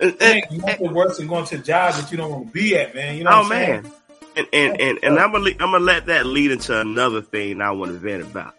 It 0.00 0.20
ain't 0.20 0.50
nothing 0.50 0.92
worse 0.92 1.18
than 1.18 1.28
going 1.28 1.44
to 1.46 1.56
a 1.56 1.58
job 1.58 1.94
that 1.94 2.10
you 2.10 2.16
don't 2.16 2.30
want 2.30 2.46
to 2.48 2.52
be 2.52 2.76
at, 2.76 2.94
man. 2.94 3.16
You 3.16 3.24
know 3.24 3.30
what 3.30 3.36
oh 3.36 3.42
I'm 3.42 3.48
saying? 3.50 3.82
man, 3.82 3.92
and 4.36 4.46
and 4.52 4.80
and, 4.80 4.98
and 5.04 5.18
I'm 5.18 5.30
gonna 5.30 5.50
I'm 5.50 5.70
gonna 5.70 5.78
let 5.78 6.06
that 6.06 6.26
lead 6.26 6.50
into 6.50 6.80
another 6.80 7.22
thing 7.22 7.60
I 7.60 7.70
want 7.70 7.92
to 7.92 7.98
vent 7.98 8.22
about. 8.22 8.54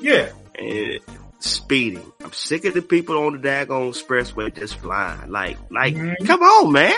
Yeah. 0.00 0.30
and 0.58 1.00
speeding. 1.40 2.12
I'm 2.22 2.32
sick 2.32 2.64
of 2.64 2.74
the 2.74 2.82
people 2.82 3.16
on 3.18 3.40
the 3.40 3.48
daggone 3.48 3.90
expressway 3.90 4.54
just 4.54 4.76
flying. 4.76 5.30
Like, 5.30 5.58
like, 5.70 5.94
Mhm. 5.94 6.26
come 6.26 6.42
on, 6.42 6.72
man. 6.72 6.92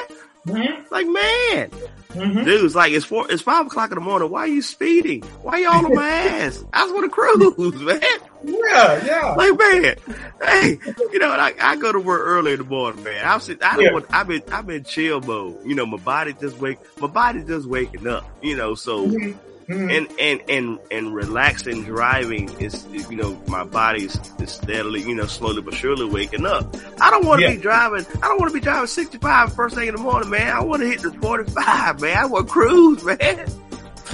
Mm-hmm. 0.47 0.93
Like, 0.93 1.07
man, 1.07 1.71
Mm-hmm. 2.13 2.45
dudes, 2.45 2.75
like, 2.75 2.93
it's 2.93 3.07
four, 3.07 3.31
it's 3.31 3.41
five 3.41 3.67
o'clock 3.67 3.91
in 3.91 3.95
the 3.95 4.01
morning. 4.03 4.29
Why 4.29 4.41
are 4.41 4.47
you 4.49 4.61
speeding? 4.61 5.23
Why 5.41 5.59
you 5.59 5.71
all 5.71 5.87
on 5.87 5.95
my 5.95 6.07
ass? 6.09 6.63
I 6.73 6.81
just 6.83 6.95
want 6.95 7.05
to 7.07 7.11
cruise, 7.11 7.81
man. 7.81 8.01
Yeah, 8.45 9.05
yeah. 9.05 9.35
Like, 9.35 9.57
man, 9.57 9.97
hey, 10.43 10.79
you 11.13 11.19
know, 11.21 11.29
like, 11.29 11.63
I 11.63 11.77
go 11.77 11.93
to 11.93 12.01
work 12.01 12.23
early 12.25 12.53
in 12.53 12.59
the 12.59 12.65
morning, 12.65 13.03
man. 13.05 13.25
I'm 13.25 13.39
sit, 13.41 13.63
I 13.63 13.77
don't 13.77 13.85
Yeah. 13.85 13.93
want, 13.93 14.07
I've 14.13 14.27
been, 14.27 14.43
I've 14.51 14.67
been 14.67 14.83
chill 14.85 15.21
mode. 15.21 15.59
You 15.65 15.75
know, 15.77 15.87
my 15.87 15.97
body 15.97 16.35
just 16.35 16.59
wake, 16.59 16.79
my 17.01 17.07
body 17.07 17.45
just 17.45 17.67
waking 17.69 18.07
up. 18.09 18.27
You 18.43 18.57
know, 18.57 18.75
so 18.75 19.07
Mhm. 19.07 19.39
Mhm. 19.73 19.97
and 19.97 20.09
and 20.21 20.41
and 20.51 20.79
and 20.91 21.15
relaxing 21.15 21.85
driving 21.85 22.49
is 22.61 22.87
you 22.93 23.17
know 23.17 23.41
my 23.49 23.65
body's 23.65 24.17
is 24.41 24.51
steadily 24.53 25.01
you 25.03 25.15
know 25.15 25.27
slowly 25.27 25.63
but 25.63 25.75
surely 25.75 26.05
waking 26.09 26.45
up 26.47 26.75
i 27.01 27.11
don't 27.11 27.25
want 27.27 27.41
to 27.41 27.47
Yeah. 27.47 27.55
be 27.55 27.61
driving 27.61 28.05
i 28.23 28.29
don't 28.29 28.39
want 28.41 28.53
to 28.53 28.55
be 28.55 28.61
driving 28.63 28.87
65 28.87 29.53
first 29.55 29.75
thing 29.75 29.89
in 29.89 29.95
the 29.97 30.01
morning 30.01 30.31
man 30.31 30.53
i 30.55 30.63
want 30.63 30.83
to 30.83 30.89
hit 30.89 31.01
the 31.03 31.11
45 31.13 32.01
man 32.01 32.17
i 32.17 32.25
want 32.27 32.49
cruise 32.49 33.05
man 33.11 33.19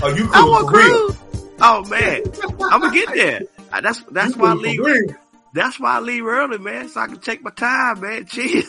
oh, 0.02 0.14
you 0.14 0.28
i 0.32 0.44
want 0.44 0.70
for 0.70 0.76
real. 0.78 0.98
cruise 1.09 1.18
oh 1.61 1.84
man 1.86 2.22
i'm 2.72 2.80
gonna 2.80 2.92
get 2.94 3.12
there 3.14 3.40
that's 3.82 4.02
that's 4.11 4.34
You 4.36 4.42
why 4.42 4.50
i 4.50 4.54
leave 4.54 4.80
real. 4.80 5.14
that's 5.54 5.80
why 5.80 5.96
i 5.96 6.00
leave 6.00 6.24
early 6.26 6.59
man 6.59 6.88
so 6.88 7.00
i 7.00 7.06
can 7.06 7.18
take 7.18 7.42
my 7.42 7.50
time 7.50 8.00
man 8.00 8.24
chill 8.30 8.62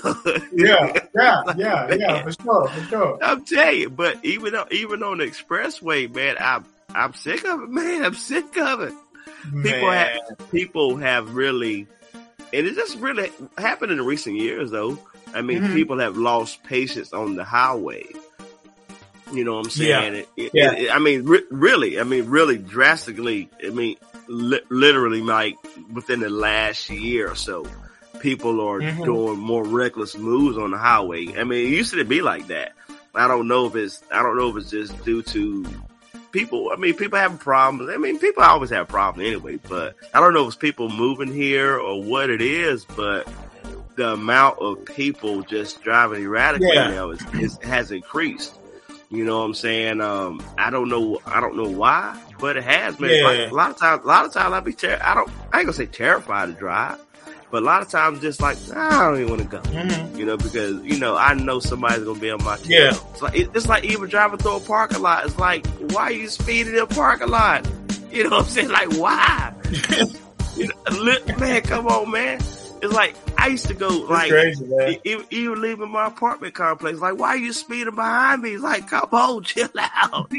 Yeah, 0.54 0.94
yeah, 1.16 1.44
yeah, 1.58 1.94
yeah, 1.94 2.24
for 2.24 2.32
sure, 2.32 2.68
for 2.70 2.84
sure. 2.90 3.20
I'm 3.22 3.46
telling 3.46 3.80
you, 3.80 3.90
but 3.90 4.24
even 4.26 4.56
on, 4.56 4.68
even 4.72 5.04
on 5.04 5.20
the 5.20 5.26
expressway, 5.26 6.14
man, 6.14 6.36
I'm 6.40 6.66
I'm 6.96 7.14
sick 7.14 7.46
of 7.46 7.62
it, 7.62 7.70
man. 7.70 8.04
I'm 8.04 8.14
sick 8.16 8.58
of 8.58 8.82
it. 8.82 8.94
People 9.64 9.90
have 9.92 10.18
people 10.52 10.98
have 10.98 11.34
really, 11.36 11.88
and 12.54 12.68
it 12.68 12.76
just 12.76 12.98
really 12.98 13.32
happened 13.58 13.92
in 13.92 14.02
recent 14.04 14.36
years, 14.36 14.72
though. 14.72 14.98
I 15.34 15.42
mean, 15.42 15.62
Mhm. 15.62 15.74
people 15.76 16.00
have 16.00 16.18
lost 16.18 16.64
patience 16.64 17.14
on 17.14 17.36
the 17.36 17.44
highway. 17.44 18.06
You 19.32 19.44
know 19.44 19.54
what 19.56 19.66
I'm 19.66 19.70
saying? 19.72 19.90
Yeah. 19.90 20.20
It- 20.20 20.30
it- 20.36 20.52
Yeah. 20.54 20.72
it- 20.74 20.90
I 20.92 20.98
mean, 20.98 21.24
re- 21.26 21.46
really, 21.52 22.00
I 22.00 22.04
mean, 22.04 22.26
really 22.26 22.58
drastically. 22.58 23.50
I 23.64 23.70
mean, 23.70 23.96
li- 24.28 24.62
literally, 24.70 25.22
like 25.22 25.56
within 25.94 26.20
the 26.22 26.30
last 26.32 26.90
year 26.90 27.30
or 27.30 27.36
so, 27.36 27.68
people 28.20 28.60
are 28.60 28.80
Mhm. 28.82 29.06
doing 29.06 29.38
more 29.38 29.64
reckless 29.64 30.18
moves 30.18 30.58
on 30.58 30.72
the 30.72 30.78
highway. 30.80 31.28
I 31.38 31.44
mean, 31.44 31.68
it 31.68 31.70
used 31.78 31.94
to 31.94 32.04
be 32.04 32.22
like 32.24 32.48
that. 32.48 32.74
I 33.14 33.28
don't 33.28 33.48
know 33.48 33.68
if 33.68 33.76
it's 33.76 34.02
I 34.12 34.24
don't 34.24 34.36
know 34.38 34.50
if 34.50 34.58
it's 34.58 34.72
just 34.72 35.06
due 35.06 35.22
to 35.22 35.66
people. 36.32 36.72
I 36.72 36.76
mean, 36.78 36.96
people 36.96 37.18
having 37.20 37.38
problems. 37.38 37.90
I 37.94 37.98
mean, 37.98 38.20
people 38.20 38.44
always 38.44 38.70
have 38.70 38.88
problems 38.88 39.28
anyway. 39.28 39.58
But 39.68 39.96
I 40.14 40.20
don't 40.20 40.34
know 40.34 40.42
if 40.44 40.48
it's 40.48 40.56
people 40.56 40.90
moving 40.90 41.32
here 41.34 41.78
or 41.78 42.02
what 42.04 42.30
it 42.30 42.42
is. 42.42 42.86
But 42.86 43.28
the 43.96 44.14
amount 44.14 44.60
of 44.60 44.86
people 44.86 45.42
just 45.44 45.82
driving 45.84 46.24
erratically 46.24 46.70
Yeah. 46.74 46.90
now 46.90 47.10
is, 47.12 47.22
is 47.34 47.58
has 47.64 47.92
increased. 47.92 48.56
You 49.12 49.26
know 49.26 49.40
what 49.40 49.46
I'm 49.46 49.54
saying? 49.56 50.02
Um, 50.02 50.42
I 50.58 50.70
don't 50.70 50.88
know. 50.88 51.20
I 51.26 51.40
don't 51.42 51.58
know 51.58 51.68
why, 51.70 52.22
but 52.40 52.58
it 52.58 52.64
has, 52.64 53.00
man. 53.00 53.10
Yeah. 53.10 53.24
Like, 53.24 53.52
a 53.52 53.56
lot 53.56 53.72
of 53.72 53.78
times, 53.78 54.04
a 54.04 54.08
lot 54.08 54.24
of 54.26 54.32
times 54.32 54.54
I 54.54 54.60
be 54.60 54.74
ter- 54.74 55.02
I 55.04 55.16
don't. 55.16 55.28
I 55.52 55.58
ain't 55.58 55.66
gonna 55.66 55.74
say 55.74 55.88
terrified 55.88 56.46
to 56.50 56.54
drive, 56.54 57.00
but 57.52 57.64
a 57.64 57.66
lot 57.66 57.82
of 57.82 57.90
times 57.90 58.22
just 58.22 58.42
like 58.42 58.58
I 58.76 59.04
don't 59.06 59.22
even 59.22 59.30
want 59.30 59.42
to 59.42 59.48
go. 59.48 59.60
Mhm. 59.62 60.18
You 60.18 60.26
know, 60.26 60.38
because 60.38 60.84
you 60.84 61.00
know 61.00 61.16
I 61.16 61.34
know 61.34 61.60
somebody's 61.60 62.04
gonna 62.04 62.20
be 62.20 62.30
on 62.30 62.44
my 62.44 62.58
tail. 62.58 62.66
Yeah. 62.68 63.00
It's 63.12 63.22
like 63.22 63.36
it's 63.36 63.68
like 63.68 63.84
even 63.86 64.10
driving 64.10 64.38
through 64.40 64.58
a 64.58 64.60
parking 64.60 65.02
lot. 65.02 65.26
It's 65.26 65.38
like 65.38 65.66
why 65.92 66.04
are 66.04 66.12
you 66.12 66.28
speeding 66.28 66.74
in 66.74 66.80
a 66.80 66.88
parking 66.88 67.30
lot? 67.30 67.68
You 68.12 68.24
know 68.24 68.38
what 68.38 68.46
I'm 68.46 68.50
saying? 68.50 68.70
Like 68.70 68.94
why? 68.94 69.54
you 70.58 70.68
know, 70.68 71.38
man, 71.38 71.62
come 71.62 71.88
on, 71.88 72.12
man. 72.12 72.40
It's 72.82 72.94
like 72.94 73.16
I 73.38 73.48
used 73.48 73.68
to 73.68 73.74
go 73.74 73.90
like 73.90 74.30
crazy, 74.32 75.00
Even, 75.04 75.26
even 75.32 75.62
leaving 75.62 75.90
my 75.90 76.08
apartment 76.08 76.54
complex, 76.54 77.00
like, 77.00 77.18
why 77.18 77.30
are 77.30 77.38
you 77.38 77.52
speeding 77.54 77.96
behind 77.96 78.42
me? 78.42 78.58
Like, 78.58 78.88
come 78.88 79.10
on, 79.12 79.44
chill 79.46 79.70
out. 79.78 80.32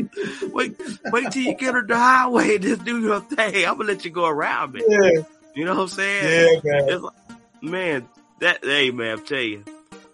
wait, 0.52 0.80
wait 1.06 1.30
till 1.32 1.42
you 1.42 1.54
get 1.54 1.74
on 1.74 1.86
the 1.86 1.96
highway 1.96 2.54
and 2.56 2.64
just 2.64 2.84
do 2.84 3.00
your 3.00 3.20
thing. 3.20 3.66
I'm 3.66 3.76
gonna 3.76 3.84
let 3.84 4.04
you 4.04 4.10
go 4.10 4.26
around 4.26 4.72
me. 4.72 4.82
Yeah, 4.86 5.22
You 5.54 5.64
know 5.64 5.74
what 5.74 5.82
I'm 5.82 5.88
saying? 5.88 6.60
yeah, 6.64 6.70
man. 6.86 7.02
Like, 7.02 7.12
man, 7.62 8.08
that, 8.40 8.58
hey, 8.64 8.90
man, 8.90 9.18
I'm 9.18 9.24
telling 9.26 9.48
you, 9.50 9.64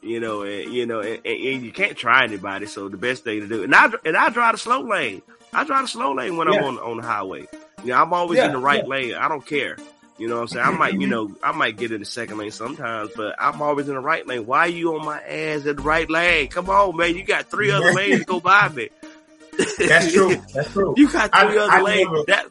you 0.02 0.20
know, 0.20 0.42
and, 0.42 0.72
you 0.72 0.86
know, 0.86 1.00
and, 1.00 1.20
and, 1.26 1.62
you 1.62 1.72
can't 1.72 1.96
try 1.96 2.24
anybody. 2.24 2.66
So 2.66 2.88
the 2.88 2.96
best 2.96 3.24
thing 3.24 3.40
to 3.40 3.46
do, 3.48 3.62
and 3.64 3.74
I, 3.74 3.90
and 4.04 4.16
I 4.16 4.30
drive 4.30 4.52
the 4.54 4.58
slow 4.58 4.80
lane. 4.82 5.22
I 5.52 5.64
drive 5.64 5.82
the 5.82 5.88
slow 5.88 6.12
lane 6.14 6.36
when 6.36 6.48
I'm 6.48 6.62
on, 6.62 6.78
on 6.78 6.96
the 6.98 7.02
highway. 7.02 7.46
You 7.82 7.90
know, 7.90 7.96
I'm 8.02 8.12
always 8.12 8.38
Yeah, 8.38 8.46
in 8.46 8.52
the 8.52 8.58
right 8.58 8.82
yeah. 8.84 8.88
lane. 8.88 9.14
I 9.14 9.28
don't 9.28 9.44
care. 9.46 9.76
You 10.18 10.28
know 10.28 10.36
what 10.36 10.42
I'm 10.42 10.48
saying? 10.48 10.66
I 10.66 10.70
might, 10.70 10.94
you 10.94 11.06
know, 11.06 11.30
I 11.42 11.52
might 11.52 11.76
get 11.76 11.92
in 11.92 12.00
the 12.00 12.06
second 12.06 12.38
lane 12.38 12.50
sometimes, 12.50 13.10
but 13.14 13.34
I'm 13.38 13.60
always 13.60 13.86
in 13.88 13.94
the 13.94 14.00
right 14.00 14.26
lane. 14.26 14.46
Why 14.46 14.60
are 14.60 14.68
you 14.68 14.96
on 14.98 15.04
my 15.04 15.20
ass 15.20 15.66
in 15.66 15.76
the 15.76 15.82
right 15.82 16.08
lane? 16.08 16.48
Come 16.48 16.70
on, 16.70 16.96
man. 16.96 17.14
You 17.14 17.22
got 17.24 17.50
three 17.50 17.70
other 17.70 17.92
lanes 17.94 18.20
to 18.20 18.24
go 18.24 18.40
by 18.40 18.68
me. 18.70 18.88
That's 19.78 20.12
true. 20.12 20.36
That's 20.54 20.72
true. 20.72 20.94
You 20.96 21.10
got 21.10 21.30
I- 21.34 21.46
three 21.48 21.58
other 21.58 21.70
I 21.72 21.82
lanes. 21.82 22.08
never- 22.10 22.24
that, 22.28 22.46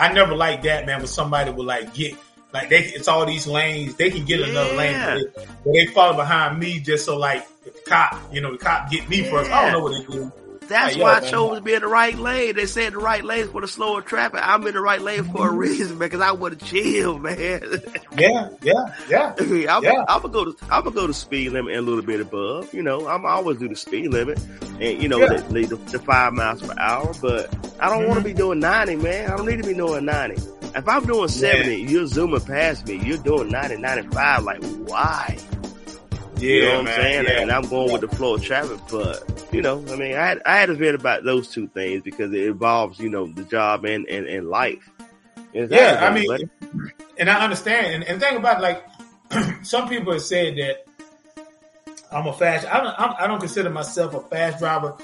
I 0.00 0.12
never 0.12 0.34
liked 0.34 0.64
that, 0.64 0.86
man. 0.86 0.98
When 0.98 1.06
somebody 1.06 1.50
would 1.50 1.66
like 1.66 1.94
get 1.94 2.16
like 2.52 2.68
they, 2.68 2.78
it's 2.80 3.06
all 3.08 3.26
these 3.26 3.46
lanes. 3.46 3.94
They 3.96 4.10
can 4.10 4.24
get 4.24 4.40
another 4.40 4.74
lane, 4.74 4.94
but 4.98 5.14
they, 5.14 5.44
but 5.64 5.72
they 5.72 5.86
follow 5.86 6.16
behind 6.16 6.58
me 6.58 6.80
just 6.80 7.04
so 7.04 7.16
like 7.16 7.46
the 7.64 7.70
cop, 7.86 8.18
you 8.32 8.40
know, 8.40 8.52
the 8.52 8.58
cop 8.58 8.90
get 8.90 9.08
me 9.08 9.22
first. 9.30 9.50
I 9.50 9.70
don't 9.70 9.72
know 9.72 9.80
what 9.80 10.06
they 10.06 10.12
do. 10.12 10.32
That's 10.70 10.96
Yeah, 10.96 11.02
why 11.04 11.12
I 11.16 11.20
man. 11.20 11.30
chose 11.30 11.58
to 11.58 11.62
be 11.62 11.74
in 11.74 11.82
the 11.82 11.88
right 11.88 12.16
lane. 12.16 12.56
They 12.56 12.66
said 12.66 12.94
the 12.94 12.98
right 12.98 13.22
lane 13.24 13.48
for 13.48 13.60
the 13.60 13.68
slower 13.68 14.00
traffic. 14.00 14.40
I'm 14.42 14.66
in 14.66 14.74
the 14.74 14.80
right 14.80 15.00
lane 15.02 15.24
for 15.24 15.48
a 15.48 15.52
reason, 15.52 15.98
man, 15.98 16.08
because 16.08 16.20
I 16.20 16.32
want 16.32 16.58
to 16.58 16.64
chill, 16.64 17.18
man. 17.18 17.60
Yeah, 18.18 18.48
yeah, 18.62 18.94
yeah. 19.08 19.34
I 19.38 19.42
mean, 19.44 19.68
I'm, 19.68 19.84
Yeah. 19.84 20.04
I'm 20.08 20.20
gonna 20.20 20.32
go 20.32 20.44
to 20.46 20.56
I'm 20.64 20.82
gonna 20.82 20.94
go 20.94 21.06
to 21.06 21.14
speed 21.14 21.52
limit 21.52 21.74
and 21.76 21.86
a 21.86 21.88
little 21.88 22.02
bit 22.02 22.20
above. 22.20 22.74
You 22.74 22.82
know, 22.82 23.06
I'm 23.06 23.24
I 23.24 23.30
always 23.30 23.58
do 23.58 23.68
the 23.68 23.76
speed 23.76 24.10
limit, 24.10 24.38
and 24.80 25.00
you 25.02 25.08
know, 25.08 25.18
Yeah. 25.20 25.36
the, 25.38 25.66
the, 25.66 25.76
the 25.76 25.98
five 26.00 26.32
miles 26.32 26.60
per 26.60 26.74
hour. 26.78 27.12
But 27.22 27.54
I 27.78 27.88
don't 27.88 28.08
want 28.08 28.14
to 28.14 28.20
mm-hmm. 28.20 28.24
be 28.24 28.32
doing 28.34 28.58
ninety, 28.58 28.96
man. 28.96 29.30
I 29.30 29.36
don't 29.36 29.46
need 29.46 29.62
to 29.62 29.68
be 29.68 29.74
doing 29.74 30.04
ninety. 30.04 30.42
If 30.74 30.88
I'm 30.88 31.04
doing 31.06 31.28
seventy, 31.28 31.82
you're 31.82 32.06
zooming 32.06 32.40
past 32.40 32.86
me. 32.86 32.96
You're 32.96 33.18
doing 33.18 33.48
90, 33.50 33.76
95. 33.78 34.42
Like, 34.44 34.62
why? 34.86 35.38
Yeah, 36.40 36.54
you 36.54 36.62
know 36.62 36.78
what 36.78 36.88
I'm 36.88 37.02
saying? 37.02 37.24
Yeah. 37.24 37.40
And 37.42 37.50
I'm 37.50 37.68
going 37.68 37.92
with 37.92 38.00
the 38.00 38.08
flow 38.08 38.34
of 38.34 38.42
traffic, 38.42 38.80
but 38.90 39.48
you 39.52 39.60
know, 39.62 39.84
I 39.90 39.96
mean, 39.96 40.14
I 40.14 40.26
had, 40.26 40.42
I 40.46 40.56
had 40.56 40.66
to 40.66 40.74
read 40.74 40.94
about 40.94 41.24
those 41.24 41.48
two 41.48 41.68
things 41.68 42.02
because 42.02 42.32
it 42.32 42.44
involves, 42.44 42.98
you 42.98 43.10
know, 43.10 43.26
the 43.26 43.44
job 43.44 43.84
and, 43.84 44.06
and, 44.08 44.26
and 44.26 44.48
life. 44.48 44.88
Yeah, 45.52 45.98
I 46.00 46.14
mean, 46.14 46.26
buddy. 46.28 46.48
and 47.18 47.28
I 47.28 47.42
understand. 47.42 47.94
And, 47.94 48.04
and 48.04 48.20
the 48.20 48.26
thing 48.26 48.36
about 48.36 48.62
like 48.62 48.84
some 49.64 49.88
people 49.88 50.12
have 50.12 50.22
said 50.22 50.56
that 50.56 50.86
I'm 52.12 52.26
a 52.26 52.32
fast. 52.32 52.66
I 52.66 52.80
don't. 52.80 52.94
I'm, 52.98 53.14
I 53.18 53.26
don't 53.26 53.40
consider 53.40 53.70
myself 53.70 54.14
a 54.14 54.20
fast 54.20 54.58
driver. 54.58 54.96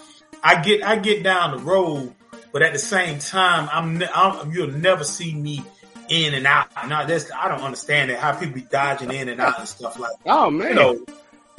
I 0.42 0.62
get 0.62 0.84
I 0.84 0.96
get 0.96 1.22
down 1.24 1.56
the 1.56 1.62
road, 1.62 2.14
but 2.52 2.62
at 2.62 2.72
the 2.72 2.78
same 2.78 3.18
time, 3.18 3.68
I'm, 3.72 4.02
I'm 4.14 4.52
you'll 4.52 4.70
never 4.70 5.02
see 5.02 5.34
me 5.34 5.64
in 6.08 6.34
and 6.34 6.46
out. 6.46 6.68
Now 6.88 7.04
that's 7.04 7.30
I 7.32 7.48
don't 7.48 7.62
understand 7.62 8.10
that 8.10 8.20
how 8.20 8.32
people 8.32 8.54
be 8.54 8.60
dodging 8.62 9.10
in 9.10 9.28
and 9.28 9.40
out 9.40 9.58
and 9.58 9.68
stuff 9.68 9.98
like 9.98 10.12
that. 10.24 10.30
oh 10.32 10.50
man, 10.50 10.68
you 10.68 10.74
know 10.74 11.06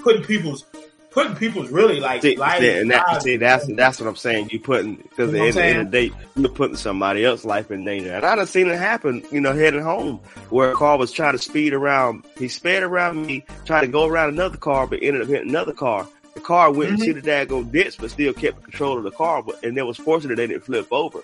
putting 0.07 0.23
people's 0.23 0.65
putting 1.11 1.35
people's 1.35 1.69
really 1.71 1.99
like 1.99 2.21
See, 2.21 2.35
life. 2.35 2.59
see, 2.59 2.69
and 2.79 2.91
that, 2.91 3.23
see, 3.23 3.37
that's 3.37 3.65
that's 3.75 3.99
what 3.99 4.07
I'm 4.07 4.15
saying. 4.15 4.49
You 4.51 4.59
putting 4.59 4.95
because 4.95 5.31
You 5.31 5.37
know 5.39 5.47
at 5.47 5.53
the 5.55 5.63
end 5.65 5.79
of 5.79 5.91
the 5.91 6.09
day, 6.09 6.15
you're 6.35 6.49
putting 6.49 6.75
somebody 6.77 7.25
else's 7.25 7.45
life 7.45 7.71
in 7.71 7.83
danger. 7.85 8.13
And 8.13 8.25
I 8.25 8.35
done 8.35 8.45
seen 8.47 8.67
it 8.67 8.77
happen. 8.77 9.23
You 9.31 9.41
know, 9.41 9.53
heading 9.53 9.81
home 9.81 10.17
where 10.49 10.71
a 10.71 10.75
car 10.75 10.97
was 10.97 11.11
trying 11.11 11.33
to 11.33 11.39
speed 11.39 11.73
around. 11.73 12.23
He 12.37 12.47
sped 12.47 12.83
around 12.83 13.25
me, 13.25 13.43
trying 13.65 13.81
to 13.81 13.87
go 13.91 14.05
around 14.05 14.29
another 14.29 14.57
car, 14.57 14.85
but 14.87 14.99
ended 15.01 15.23
up 15.23 15.27
hitting 15.27 15.49
another 15.49 15.73
car. 15.73 16.07
The 16.35 16.41
car 16.41 16.71
went 16.71 16.91
Mhm. 16.99 17.07
into 17.07 17.21
the 17.21 17.27
daggone 17.31 17.71
ditch, 17.71 17.97
but 17.99 18.11
still 18.11 18.31
kept 18.33 18.61
control 18.63 18.97
of 18.99 19.03
the 19.03 19.09
car. 19.11 19.41
But 19.41 19.63
and 19.63 19.75
it 19.77 19.87
was 19.87 19.97
fortunate 19.97 20.35
they 20.35 20.45
didn't 20.47 20.65
flip 20.65 20.87
over. 20.91 21.19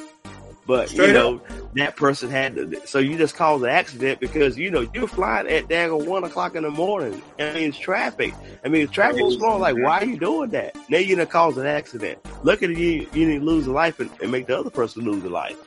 But 0.65 0.89
Straight 0.89 1.07
you 1.07 1.13
know 1.13 1.41
that 1.75 1.95
person 1.95 2.29
had 2.29 2.55
to. 2.55 2.87
So 2.87 2.99
you 2.99 3.17
just 3.17 3.35
caused 3.35 3.63
an 3.63 3.69
accident 3.69 4.19
because 4.19 4.57
you 4.57 4.71
know 4.71 4.87
you're 4.93 5.07
flying 5.07 5.47
at 5.47 5.67
daggone 5.67 6.05
one 6.07 6.23
o'clock 6.23 6.55
in 6.55 6.63
the 6.63 6.71
morning. 6.71 7.21
I 7.37 7.53
mean, 7.53 7.69
it's 7.69 7.77
traffic. 7.77 8.33
I 8.63 8.69
mean, 8.69 8.87
traffic 8.87 9.21
was 9.21 9.35
flowing. 9.35 9.59
Like, 9.59 9.75
why 9.75 9.99
are 9.99 10.05
you 10.05 10.17
doing 10.17 10.51
that? 10.51 10.75
Now 10.89 10.99
you're 10.99 11.17
gonna 11.17 11.25
cause 11.25 11.57
an 11.57 11.65
accident. 11.65 12.19
Look 12.43 12.63
at 12.63 12.69
you. 12.69 13.07
You 13.13 13.39
lose 13.41 13.67
a 13.67 13.71
life 13.71 13.99
and, 13.99 14.09
and 14.21 14.31
make 14.31 14.47
the 14.47 14.57
other 14.57 14.69
person 14.69 15.03
lose 15.03 15.23
a 15.25 15.29
life. 15.29 15.57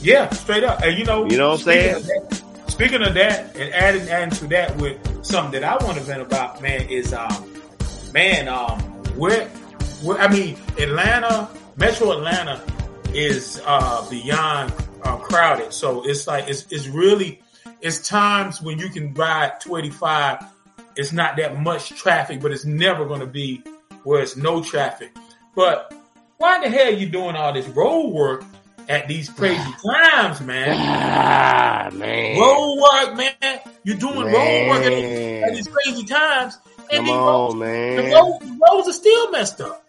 Yeah, 0.00 0.30
straight 0.30 0.64
up. 0.64 0.82
And 0.82 0.98
you 0.98 1.04
know, 1.04 1.28
You 1.28 1.38
know 1.38 1.50
what 1.50 1.60
I'm 1.60 1.64
saying? 1.64 1.94
Of 1.96 2.06
that, 2.06 2.44
speaking 2.68 3.02
of 3.02 3.14
that, 3.14 3.56
and 3.56 3.72
adding 3.72 4.08
adding 4.08 4.30
to 4.30 4.46
that 4.48 4.76
with 4.78 5.24
something 5.24 5.60
that 5.60 5.64
I 5.64 5.84
want 5.84 5.96
to 5.98 6.02
vent 6.02 6.22
about, 6.22 6.60
man, 6.60 6.88
is 6.88 7.12
um, 7.12 7.52
man, 8.12 8.48
um, 8.48 8.80
where, 9.16 9.48
where 10.02 10.18
I 10.18 10.28
mean, 10.28 10.56
Atlanta, 10.78 11.48
Metro 11.76 12.12
Atlanta 12.12 12.62
is 13.14 13.60
uh 13.66 14.08
beyond 14.10 14.72
uh, 15.02 15.16
crowded. 15.16 15.72
So 15.72 16.02
it's 16.08 16.26
like 16.26 16.48
it's 16.48 16.66
it's 16.70 16.86
really 16.88 17.40
it's 17.80 18.06
times 18.06 18.60
when 18.60 18.78
you 18.78 18.88
can 18.88 19.14
ride 19.14 19.60
285. 19.60 20.44
It's 20.96 21.12
not 21.12 21.36
that 21.36 21.60
much 21.60 21.90
traffic, 21.90 22.40
but 22.40 22.50
it's 22.50 22.64
never 22.64 23.04
going 23.04 23.20
to 23.20 23.26
be 23.26 23.62
where 24.02 24.20
it's 24.20 24.36
no 24.36 24.62
traffic. 24.62 25.14
But 25.54 25.94
why 26.38 26.60
the 26.60 26.68
hell 26.70 26.88
are 26.88 26.90
you 26.90 27.08
doing 27.08 27.36
all 27.36 27.52
this 27.52 27.68
road 27.68 28.08
work 28.08 28.42
at 28.88 29.06
these 29.06 29.28
crazy 29.28 29.62
times, 30.02 30.40
man? 30.40 30.74
Ah, 30.76 31.90
man. 31.92 32.38
Road 32.40 32.80
work, 32.80 33.16
man. 33.16 33.60
You're 33.84 33.96
doing 33.96 34.26
road 34.26 34.68
work 34.68 34.82
at 34.84 34.90
these, 34.90 35.42
at 35.44 35.54
these 35.54 35.68
crazy 35.68 36.04
times, 36.04 36.58
and 36.90 37.06
Come 37.06 37.10
on, 37.10 37.26
roads, 37.26 37.54
the, 37.54 37.60
man. 37.60 38.12
roads, 38.12 38.38
the 38.40 38.58
roads 38.72 38.88
are 38.88 38.92
still 38.92 39.30
messed 39.30 39.60
up. 39.60 39.84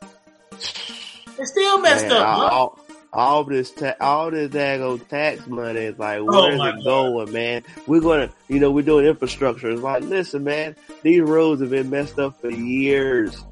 They're 1.37 1.45
still 1.45 1.79
messed 1.81 2.07
Man, 2.07 2.21
up. 2.21 2.75
bro. 2.77 2.85
All, 3.11 3.43
this, 3.43 3.71
ta- 3.71 3.95
all 3.99 4.31
this 4.31 4.49
daggone 4.51 5.07
tax 5.07 5.45
money 5.47 5.79
is 5.81 5.97
like, 5.99 6.19
Oh, 6.19 6.25
where's 6.25 6.57
my 6.59 6.69
it 6.69 6.83
going, 6.83 7.31
man? 7.33 7.63
We're 7.87 8.01
gonna, 8.01 8.29
you 8.47 8.59
know, 8.59 8.71
we're 8.71 8.85
doing 8.85 9.05
infrastructure. 9.05 9.69
It's 9.71 9.81
like, 9.81 10.03
listen, 10.03 10.43
man, 10.43 10.75
these 11.01 11.21
roads 11.21 11.61
have 11.61 11.69
been 11.71 11.89
messed 11.89 12.19
up 12.19 12.39
for 12.41 12.49
years, 12.51 13.43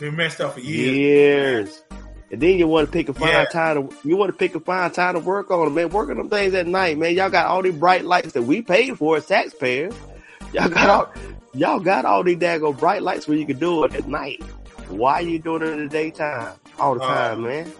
Been 0.00 0.16
messed 0.16 0.40
up 0.40 0.54
for 0.54 0.60
years. 0.60 0.96
years. 0.96 1.82
And 2.30 2.42
then 2.42 2.58
you 2.58 2.66
want 2.68 2.86
to 2.88 2.92
pick 2.92 3.08
a 3.08 3.14
fine 3.14 3.28
Yeah. 3.30 3.44
time 3.46 3.88
to, 3.88 3.96
you 4.06 4.16
want 4.16 4.30
to 4.32 4.36
pick 4.36 4.54
a 4.54 4.60
fine 4.60 4.90
time 4.90 5.14
to 5.14 5.20
work 5.20 5.50
on 5.50 5.64
them, 5.64 5.74
man. 5.74 5.88
Work 5.88 6.10
on 6.10 6.18
them 6.18 6.28
things 6.28 6.52
at 6.54 6.66
night, 6.66 6.98
man. 6.98 7.14
Y'all 7.14 7.30
got 7.30 7.46
all 7.46 7.62
these 7.62 7.74
bright 7.74 8.04
lights 8.04 8.32
that 8.32 8.42
we 8.42 8.60
paid 8.60 8.98
for 8.98 9.16
as 9.16 9.24
taxpayers. 9.26 9.94
Y'all 10.52 10.68
got 10.68 10.90
all, 10.90 11.12
y'all 11.54 11.80
got 11.80 12.04
all 12.04 12.22
these 12.22 12.36
daggone 12.36 12.78
bright 12.78 13.02
lights 13.02 13.26
where 13.26 13.38
you 13.38 13.46
can 13.46 13.58
do 13.58 13.82
it 13.84 13.94
at 13.94 14.06
night. 14.08 14.42
Why 14.88 15.14
are 15.14 15.22
you 15.22 15.38
doing 15.38 15.62
it 15.62 15.68
in 15.68 15.78
the 15.84 15.88
daytime 15.88 16.54
all 16.78 16.94
the 16.96 17.00
Uh, 17.02 17.06
time, 17.30 17.42
man? 17.44 17.72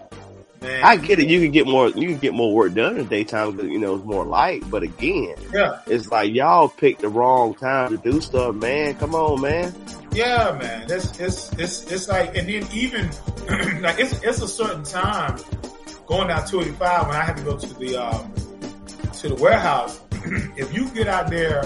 Man. 0.61 0.83
I 0.83 0.97
get 0.97 1.19
it. 1.19 1.29
You 1.29 1.39
can 1.39 1.51
get 1.51 1.67
more. 1.67 1.87
You 1.89 2.09
can 2.09 2.17
get 2.17 2.33
more 2.33 2.53
work 2.53 2.73
done 2.73 2.97
in 2.97 3.03
the 3.03 3.03
daytime 3.05 3.55
because 3.55 3.71
you 3.71 3.79
know 3.79 3.95
it's 3.95 4.05
more 4.05 4.25
light. 4.25 4.69
But 4.69 4.83
again, 4.83 5.35
yeah, 5.53 5.79
it's 5.87 6.11
like 6.11 6.33
y'all 6.33 6.67
picked 6.67 7.01
the 7.01 7.09
wrong 7.09 7.53
time 7.53 7.91
to 7.91 7.97
do 7.97 8.19
stuff, 8.19 8.55
man. 8.55 8.95
Come 8.95 9.15
on, 9.15 9.39
man. 9.39 9.73
yeah, 10.11 10.57
man. 10.59 10.87
It's 10.89 11.17
it's 11.19 11.53
it's 11.53 11.89
it's 11.89 12.07
like, 12.09 12.35
and 12.35 12.49
then 12.49 12.67
even 12.73 13.09
like 13.81 13.99
it's 13.99 14.21
it's 14.21 14.41
a 14.41 14.47
certain 14.47 14.83
time 14.83 15.37
going 16.07 16.27
down 16.27 16.45
285 16.45 17.07
when 17.07 17.15
I 17.15 17.21
have 17.23 17.35
to 17.37 17.43
go 17.43 17.57
to 17.57 17.73
the 17.75 17.95
um 17.95 18.33
to 19.19 19.29
the 19.29 19.35
warehouse. 19.35 20.01
if 20.57 20.73
you 20.73 20.89
get 20.89 21.07
out 21.07 21.29
there 21.29 21.63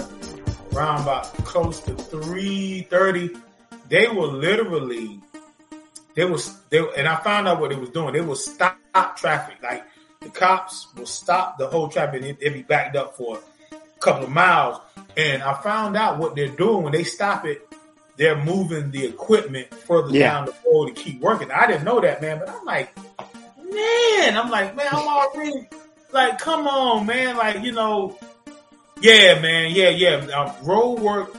around 0.72 1.02
about 1.02 1.24
close 1.44 1.80
to 1.80 1.92
3:30, 1.94 3.40
they 3.88 4.06
will 4.08 4.32
literally 4.32 5.20
they 6.14 6.24
was 6.24 6.56
they 6.70 6.78
and 6.96 7.08
I 7.08 7.16
found 7.16 7.48
out 7.48 7.60
what 7.60 7.70
they 7.70 7.76
was 7.76 7.90
doing. 7.90 8.12
They 8.14 8.20
will 8.20 8.36
stop 8.36 8.78
traffic. 9.16 9.56
Like 9.62 9.84
the 10.20 10.28
cops 10.30 10.86
will 10.96 11.06
stop 11.06 11.58
the 11.58 11.66
whole 11.66 11.88
traffic 11.88 12.22
and 12.22 12.30
it, 12.30 12.38
it 12.40 12.52
be 12.52 12.62
backed 12.62 12.96
up 12.96 13.16
for 13.16 13.38
a 13.72 14.00
couple 14.00 14.24
of 14.24 14.30
miles. 14.30 14.80
And 15.16 15.42
I 15.42 15.54
found 15.62 15.96
out 15.96 16.18
what 16.18 16.34
they're 16.34 16.48
doing 16.48 16.82
when 16.84 16.92
they 16.92 17.04
stop 17.04 17.44
it. 17.46 17.68
They're 18.16 18.42
moving 18.42 18.92
the 18.92 19.04
equipment 19.06 19.74
further 19.74 20.12
Yeah. 20.16 20.30
down 20.30 20.46
the 20.46 20.54
road 20.70 20.86
to 20.86 20.92
keep 20.94 21.20
working. 21.20 21.50
I 21.50 21.66
didn't 21.66 21.84
know 21.84 22.00
that, 22.00 22.22
man. 22.22 22.38
But 22.38 22.48
I'm 22.50 22.64
like, 22.64 22.96
man, 23.58 24.36
I'm 24.36 24.50
like, 24.50 24.76
man, 24.76 24.86
I'm 24.92 25.06
already 25.08 25.68
like, 26.12 26.38
come 26.38 26.68
on, 26.68 27.06
man, 27.06 27.36
like 27.36 27.62
you 27.64 27.72
know, 27.72 28.16
yeah, 29.00 29.40
man, 29.40 29.72
yeah, 29.74 29.88
yeah. 29.88 30.26
Uh, 30.32 30.54
road 30.62 31.00
work 31.00 31.34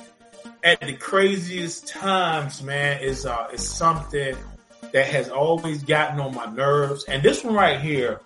at 0.63 0.81
the 0.81 0.93
craziest 0.93 1.87
times, 1.87 2.61
man, 2.61 3.01
is 3.01 3.25
uh, 3.25 3.47
is 3.53 3.65
something 3.67 4.35
that 4.93 5.07
has 5.07 5.29
always 5.29 5.83
gotten 5.83 6.19
on 6.19 6.33
my 6.33 6.45
nerves, 6.45 7.03
and 7.05 7.21
this 7.23 7.43
one 7.43 7.55
right 7.55 7.79
here 7.79 8.21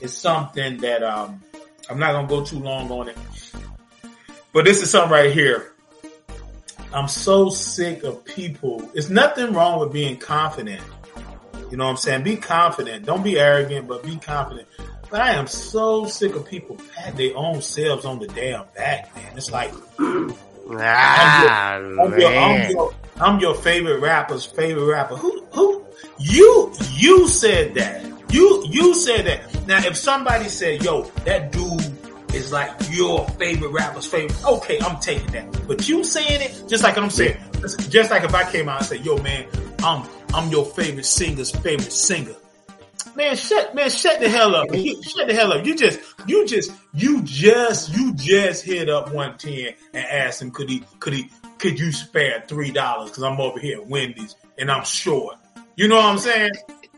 is 0.00 0.16
something 0.16 0.78
that 0.78 1.02
um, 1.02 1.42
I'm 1.88 1.98
not 1.98 2.12
gonna 2.12 2.28
go 2.28 2.44
too 2.44 2.58
long 2.58 2.90
on 2.90 3.08
it, 3.08 3.18
but 4.52 4.64
this 4.64 4.82
is 4.82 4.90
something 4.90 5.12
right 5.12 5.32
here. 5.32 5.72
I'm 6.92 7.08
so 7.08 7.50
sick 7.50 8.04
of 8.04 8.24
people. 8.24 8.90
It's 8.94 9.10
nothing 9.10 9.52
wrong 9.52 9.80
with 9.80 9.92
being 9.92 10.16
confident. 10.16 10.82
You 11.70 11.76
know 11.76 11.84
what 11.84 11.90
I'm 11.90 11.96
saying? 11.96 12.22
Be 12.22 12.36
confident. 12.36 13.04
Don't 13.04 13.24
be 13.24 13.38
arrogant, 13.38 13.88
but 13.88 14.02
be 14.02 14.16
confident. 14.16 14.68
But 15.10 15.20
I 15.20 15.32
am 15.32 15.46
so 15.46 16.06
sick 16.06 16.34
of 16.34 16.46
people 16.46 16.76
pat 16.94 17.16
their 17.16 17.36
own 17.36 17.60
selves 17.60 18.04
on 18.04 18.18
the 18.18 18.26
damn 18.28 18.64
back, 18.74 19.14
man. 19.14 19.32
It's 19.36 19.50
like 19.50 19.72
Ah, 20.70 21.76
I'm 21.76 21.96
your, 21.96 22.06
I'm 22.06 22.10
man. 22.10 22.20
your, 22.20 22.30
I'm 22.32 22.70
your, 22.70 22.94
I'm 23.18 23.40
your 23.40 23.54
favorite 23.54 24.00
rapper's 24.00 24.44
favorite 24.44 24.84
rapper. 24.84 25.16
Who, 25.16 25.44
who, 25.52 25.84
you, 26.18 26.74
you 26.94 27.28
said 27.28 27.74
that. 27.74 28.04
You, 28.30 28.64
you 28.68 28.94
said 28.94 29.26
that. 29.26 29.66
Now, 29.66 29.78
if 29.78 29.96
somebody 29.96 30.48
said, 30.48 30.82
yo, 30.82 31.04
that 31.24 31.52
dude 31.52 32.34
is 32.34 32.52
like 32.52 32.70
your 32.90 33.26
favorite 33.30 33.70
rapper's 33.70 34.06
favorite, 34.06 34.44
okay, 34.44 34.78
I'm 34.80 34.98
taking 35.00 35.30
that. 35.32 35.66
But 35.68 35.88
you 35.88 36.02
saying 36.04 36.42
it, 36.42 36.64
just 36.68 36.82
like 36.82 36.98
I'm 36.98 37.10
saying, 37.10 37.38
just 37.88 38.10
like 38.10 38.24
if 38.24 38.34
I 38.34 38.50
came 38.50 38.68
out 38.68 38.78
and 38.78 38.86
said, 38.86 39.04
yo, 39.06 39.16
man, 39.18 39.46
I'm, 39.84 40.06
I'm 40.34 40.50
your 40.50 40.64
favorite 40.64 41.06
singer's 41.06 41.50
favorite 41.50 41.92
singer. 41.92 42.34
Man, 43.16 43.34
shut, 43.36 43.74
man, 43.74 43.88
shut 43.90 44.20
the 44.20 44.28
hell 44.28 44.54
up. 44.54 44.68
You- 44.74 45.02
Shut 45.02 45.26
the 45.28 45.34
hell 45.34 45.52
up. 45.52 45.64
You 45.64 45.74
just, 45.74 46.00
you 46.26 46.46
just, 46.46 46.70
you 46.92 47.22
just, 47.22 47.96
you 47.96 48.12
just 48.14 48.62
hit 48.64 48.88
up 48.90 49.06
110 49.06 49.74
and 49.94 50.06
asked 50.06 50.42
him, 50.42 50.50
could 50.50 50.68
he, 50.68 50.84
could 51.00 51.14
he, 51.14 51.30
could 51.58 51.78
you 51.78 51.92
spare 51.92 52.44
$3? 52.46 52.74
Cause 52.74 53.22
I'm 53.22 53.40
over 53.40 53.58
here 53.58 53.78
at 53.80 53.86
Wendy's 53.86 54.36
and 54.58 54.70
I'm 54.70 54.84
short. 54.84 55.36
You 55.76 55.88
know 55.88 55.96
what 55.96 56.04
I'm 56.04 56.18
saying? 56.18 56.52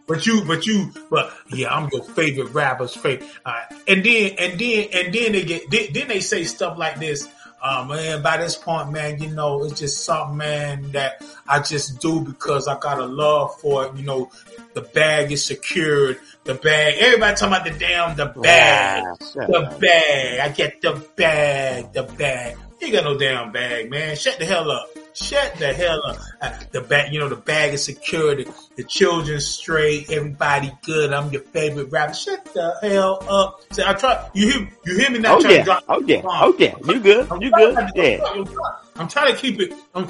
But 0.09 0.27
you, 0.27 0.43
but 0.45 0.67
you, 0.67 0.91
but 1.11 1.33
yeah, 1.51 1.69
I'm 1.73 1.89
your 1.93 2.03
favorite 2.03 2.55
rapper's 2.55 2.97
favorite. 2.97 3.29
Right. 3.45 3.67
And 3.87 4.03
then, 4.05 4.33
and 4.39 4.59
then, 4.59 4.89
and 4.93 5.15
then 5.15 5.33
they 5.33 5.45
get, 5.45 5.71
then, 5.71 5.87
then 5.93 6.09
they 6.09 6.21
say 6.21 6.45
stuff 6.45 6.79
like 6.79 6.99
this. 6.99 7.29
Uh, 7.61 7.85
man, 7.89 8.23
by 8.23 8.37
this 8.37 8.57
point, 8.57 8.93
man, 8.93 9.21
you 9.21 9.31
know, 9.31 9.65
it's 9.65 9.81
just 9.81 10.05
something, 10.05 10.37
man, 10.37 10.93
that 10.93 11.23
I 11.49 11.61
just 11.61 12.01
do 12.01 12.21
because 12.21 12.69
I 12.69 12.79
got 12.79 12.99
a 12.99 13.05
love 13.07 13.59
for 13.61 13.87
it. 13.87 13.97
You 13.97 14.05
know, 14.05 14.31
the 14.75 14.83
bag 14.83 15.33
is 15.33 15.45
secured. 15.45 16.19
The 16.45 16.55
bag, 16.55 16.95
everybody 16.99 17.37
talking 17.37 17.55
about 17.55 17.65
the 17.65 17.79
damn, 17.79 18.17
the 18.17 18.27
bag. 18.27 19.05
Ah, 19.07 19.25
shut 19.33 19.49
The 19.51 19.59
up. 19.59 19.81
bag. 19.81 20.39
I 20.41 20.49
get 20.55 20.81
the 20.81 21.05
bag. 21.17 21.93
The 21.93 22.05
bag. 22.05 22.57
You 22.81 22.93
got 22.93 23.05
no 23.05 23.19
damn 23.19 23.51
bag, 23.51 23.91
man. 23.91 24.15
Shut 24.15 24.39
the 24.39 24.45
hell 24.45 24.71
up. 24.71 24.87
Shut 25.21 25.57
the 25.57 25.73
hell 25.73 26.01
up. 26.07 26.17
Uh, 26.41 26.59
the 26.71 26.81
bag, 26.81 27.13
you 27.13 27.19
know, 27.19 27.29
the 27.29 27.37
bag 27.37 27.75
is 27.75 27.85
secured. 27.85 28.39
The, 28.39 28.55
the 28.77 28.85
children 28.85 29.41
straight. 29.41 30.11
Everybody 30.11 30.71
good. 30.85 31.13
I'm 31.13 31.31
your 31.33 31.43
favorite 31.43 31.91
rapper. 31.91 32.15
Shut 32.15 32.45
the 32.55 32.77
hell 32.83 33.23
up. 33.29 33.61
See, 33.73 33.83
I 33.85 33.95
try. 33.95 34.29
You 34.35 34.51
hear? 34.53 34.69
You 34.85 34.97
hear 34.99 35.11
me 35.11 35.19
now? 35.19 35.39
Oh 35.39 35.49
yeah, 35.49 35.65
drop 35.65 35.85
oh 35.89 36.01
yeah, 36.07 36.21
oh 36.25 36.55
yeah. 36.59 36.75
You 36.87 37.01
good? 37.01 37.31
I'm 37.33 37.43
You 37.43 37.51
good? 37.51 37.77
I'm 37.77 37.91
Yeah. 37.95 38.19
I'm 38.25 38.45
trying- 38.45 38.57
I'm 38.97 39.09
trying 39.09 39.33
to 39.35 39.41
keep 39.41 39.61
it. 39.61 39.73
I'm, 39.95 40.09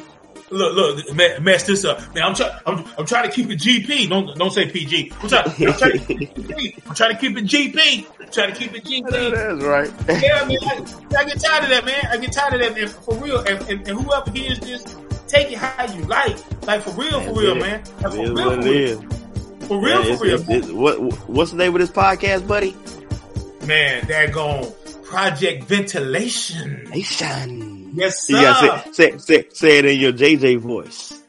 look, 0.51 0.74
look, 0.96 1.14
me- 1.14 1.38
mess 1.40 1.64
this 1.64 1.84
up, 1.84 1.99
man. 2.14 2.24
I'm 2.24 2.34
trying. 2.34 2.53
I'm, 2.66 2.84
I'm 2.99 3.07
trying 3.07 3.28
to 3.28 3.34
keep 3.34 3.51
it 3.51 3.59
GP. 3.61 4.09
Don't 4.09 4.36
don't 4.38 4.51
say 4.53 4.68
PG. 4.70 5.12
I'm 5.22 5.28
trying, 5.28 5.44
I'm 5.46 5.74
trying 5.74 5.92
to 5.92 5.99
keep 5.99 6.20
it 6.22 6.34
GP. 6.34 6.88
I'm 6.88 6.94
trying 6.94 7.14
to 7.14 7.18
keep 7.20 7.36
it 7.38 7.44
GP. 7.44 8.07
I'm 8.20 8.30
trying 8.30 8.53
to 8.53 8.59
keep 8.59 8.74
it 8.74 8.84
GP. 8.84 9.11
That's 9.11 9.64
right. 9.64 10.22
Yeah, 10.22 10.44
man. 10.44 10.59
I, 11.16 11.20
I 11.20 11.24
get 11.24 11.40
tired 11.40 11.64
of 11.64 11.70
that, 11.70 11.84
man. 11.84 12.07
I 12.11 12.16
get 12.18 12.32
tired 12.32 12.55
of 12.55 12.61
that, 12.61 12.74
man. 12.74 12.88
For 12.88 13.14
real. 13.16 13.38
And, 13.40 13.68
and, 13.68 13.88
and 13.88 14.01
whoever 14.01 14.30
hears 14.30 14.59
this, 14.61 14.96
take 15.26 15.53
it 15.53 15.59
how 15.59 15.92
you 15.94 16.03
like. 16.05 16.36
Like 16.66 16.82
for 16.82 16.90
real, 16.92 17.20
for 17.20 17.38
real, 17.40 17.55
man. 17.55 17.82
Like, 18.01 18.12
for 18.12 18.18
real, 18.18 18.36
for 18.36 18.61
real. 18.61 19.03
For 19.68 19.80
real, 19.82 20.16
for 20.16 20.24
real. 20.24 20.34
it's- 20.34 20.49
it's- 20.49 20.70
what 20.72 21.28
what's 21.28 21.51
the 21.51 21.57
name 21.59 21.74
of 21.74 21.80
this 21.80 21.90
podcast, 21.90 22.46
buddy? 22.49 22.74
Man, 23.66 24.07
that 24.07 24.32
gone 24.32 24.72
Project 25.05 25.64
Ventilation. 25.64 26.84
Nation. 26.90 27.67
Yes, 27.99 28.26
sir. 28.26 28.36
You 28.36 28.42
gotta 28.42 28.94
say, 28.94 29.11
say, 29.12 29.18
say, 29.18 29.49
say 29.53 29.78
it 29.78 29.84
in 29.86 29.99
your 30.01 30.12
JJ 30.12 30.59
voice. 30.59 31.20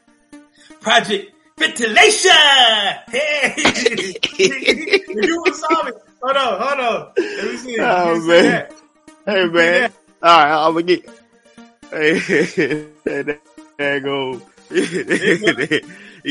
Project 0.80 1.32
Ventilation. 1.58 2.30
Hey, 3.08 3.54
you 4.38 5.44
saw 5.52 5.82
me. 5.84 5.92
Hold 6.22 6.36
on, 6.36 6.60
hold 6.60 6.80
on. 6.80 7.12
Let 7.16 7.44
me 7.44 7.56
see. 7.56 7.76
Let 7.78 7.98
Oh, 7.98 8.14
me 8.14 8.20
see 8.20 8.26
man. 8.28 8.42
that. 8.44 8.72
Hey 9.26 9.46
man. 9.46 9.92
All 10.22 10.38
right, 10.38 10.66
I'm 10.66 10.72
gonna 10.74 10.82
get. 10.84 11.08
Hey, 11.90 12.18
there, 13.04 13.38
there 13.78 14.00
go. 14.00 14.40
he 14.70 14.80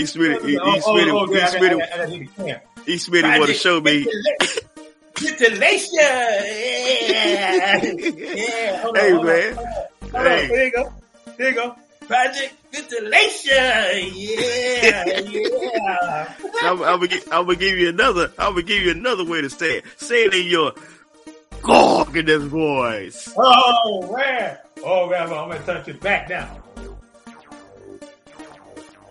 Smitty, 0.05 0.41
he, 0.43 0.51
he 0.51 0.57
Oh, 0.59 0.79
oh, 0.85 0.93
Smitty, 0.93 1.11
oh, 1.11 1.25
he 1.25 1.33
yeah, 1.35 1.47
I 1.47 1.51
got- 1.51 1.53
I 1.53 1.59
Smitty, 1.59 1.79
got- 1.79 1.93
I 1.93 1.97
got 1.97 2.09
hit 2.09 2.19
the 2.19 2.43
can. 2.43 2.61
he 2.85 2.93
Smitty 2.95 3.37
want 3.39 3.49
to 3.49 3.53
show 3.55 3.81
me. 3.81 4.05
Ventilation. 5.19 5.89
Yeah. 7.09 7.83
Yeah. 7.83 8.81
Hold 8.81 8.97
on, 8.97 9.03
Hey 9.03 9.11
hold 9.11 9.25
on. 9.27 9.68
Man, 10.11 10.21
Hold 10.21 10.27
on. 10.41 10.47
There 10.49 10.65
you 10.65 10.71
go. 10.71 10.93
There 11.37 11.49
you 11.49 11.55
go. 11.55 11.75
Project 12.07 12.53
Ventilation. 12.71 13.49
Yeah. 14.19 15.19
Yeah. 15.19 16.33
I'm, 16.61 16.81
I'm 16.81 16.99
gonna 16.99 17.15
I'm 17.31 17.45
gonna 17.45 17.55
give 17.55 17.77
you 17.77 17.89
another. 17.89 18.31
I'm 18.37 18.53
gonna 18.53 18.63
give 18.63 18.81
you 18.81 18.91
another 18.91 19.23
way 19.25 19.41
to 19.41 19.49
say 19.49 19.77
it. 19.77 19.85
Say 19.97 20.25
it 20.25 20.33
in 20.33 20.47
your 20.47 20.73
gorgeous 21.61 22.43
voice. 22.43 23.33
Oh 23.37 24.15
man. 24.15 24.57
Oh 24.83 25.09
man, 25.09 25.23
I'm 25.23 25.29
gonna 25.29 25.59
touch 25.59 25.87
it 25.87 26.01
back 26.01 26.29
now. 26.29 26.57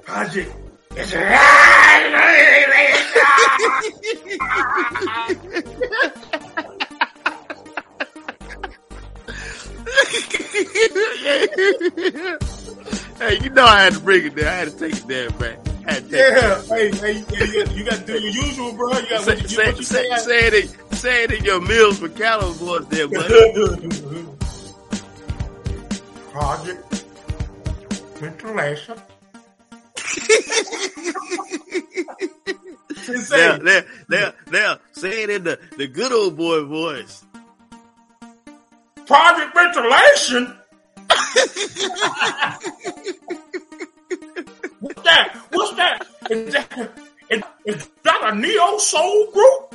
Project. 0.05 0.53
It's 0.97 1.13
hey, 13.19 13.39
you 13.43 13.51
know 13.51 13.65
I 13.65 13.83
had 13.85 13.93
to 13.95 14.01
bring 14.01 14.27
it 14.27 14.35
there. 14.35 14.49
I 14.49 14.53
had 14.55 14.69
to 14.69 14.77
take 14.79 14.95
it 14.97 15.07
there, 15.09 15.31
man. 15.39 15.59
I 15.87 15.93
had 15.93 16.05
to 16.05 16.11
take 16.11 16.13
it 16.13 16.13
Yeah, 16.13 16.63
hey, 16.63 16.91
hey, 16.93 17.19
you, 17.19 17.25
got, 17.65 17.75
you 17.77 17.85
got 17.85 17.99
to 17.99 18.05
do 18.07 18.13
your 18.13 18.33
usual, 18.45 18.73
bro. 18.73 18.93
You 18.99 19.09
got 19.11 19.23
Say, 19.23 19.37
you, 19.37 19.49
say, 19.49 19.71
you 19.75 19.83
say, 19.83 20.09
say. 20.11 20.19
say, 20.19 20.47
it 20.47 20.55
in, 20.55 20.69
say 20.97 21.25
it 21.25 21.33
in 21.33 21.45
your 21.45 21.61
Mills 21.61 21.99
for 21.99 22.09
Callum 22.09 22.53
voice 22.55 22.85
there, 22.89 23.09
buddy. 23.09 24.27
Project 26.31 27.05
ventilation. 28.19 28.97
now, 33.31 33.57
now, 33.57 33.81
now, 34.09 34.33
now, 34.51 34.77
say 34.93 35.23
it 35.25 35.31
in 35.31 35.45
the, 35.45 35.59
the 35.77 35.87
good 35.87 36.13
old 36.13 36.37
boy 36.37 36.65
voice. 36.65 37.25
Project 39.09 39.55
ventilation. 39.55 40.55
What's 44.81 45.03
that? 45.03 45.35
What's 45.51 45.77
that? 45.77 46.07
Is 46.31 46.53
that, 46.53 46.91
is, 47.31 47.43
is 47.65 47.89
that 48.05 48.21
a 48.33 48.37
neo 48.37 48.77
soul 48.79 49.33
group? 49.33 49.75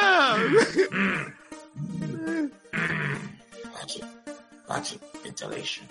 Ah, 0.00 0.38
Project, 3.74 4.06
project 4.66 5.04
ventilation 5.22 5.86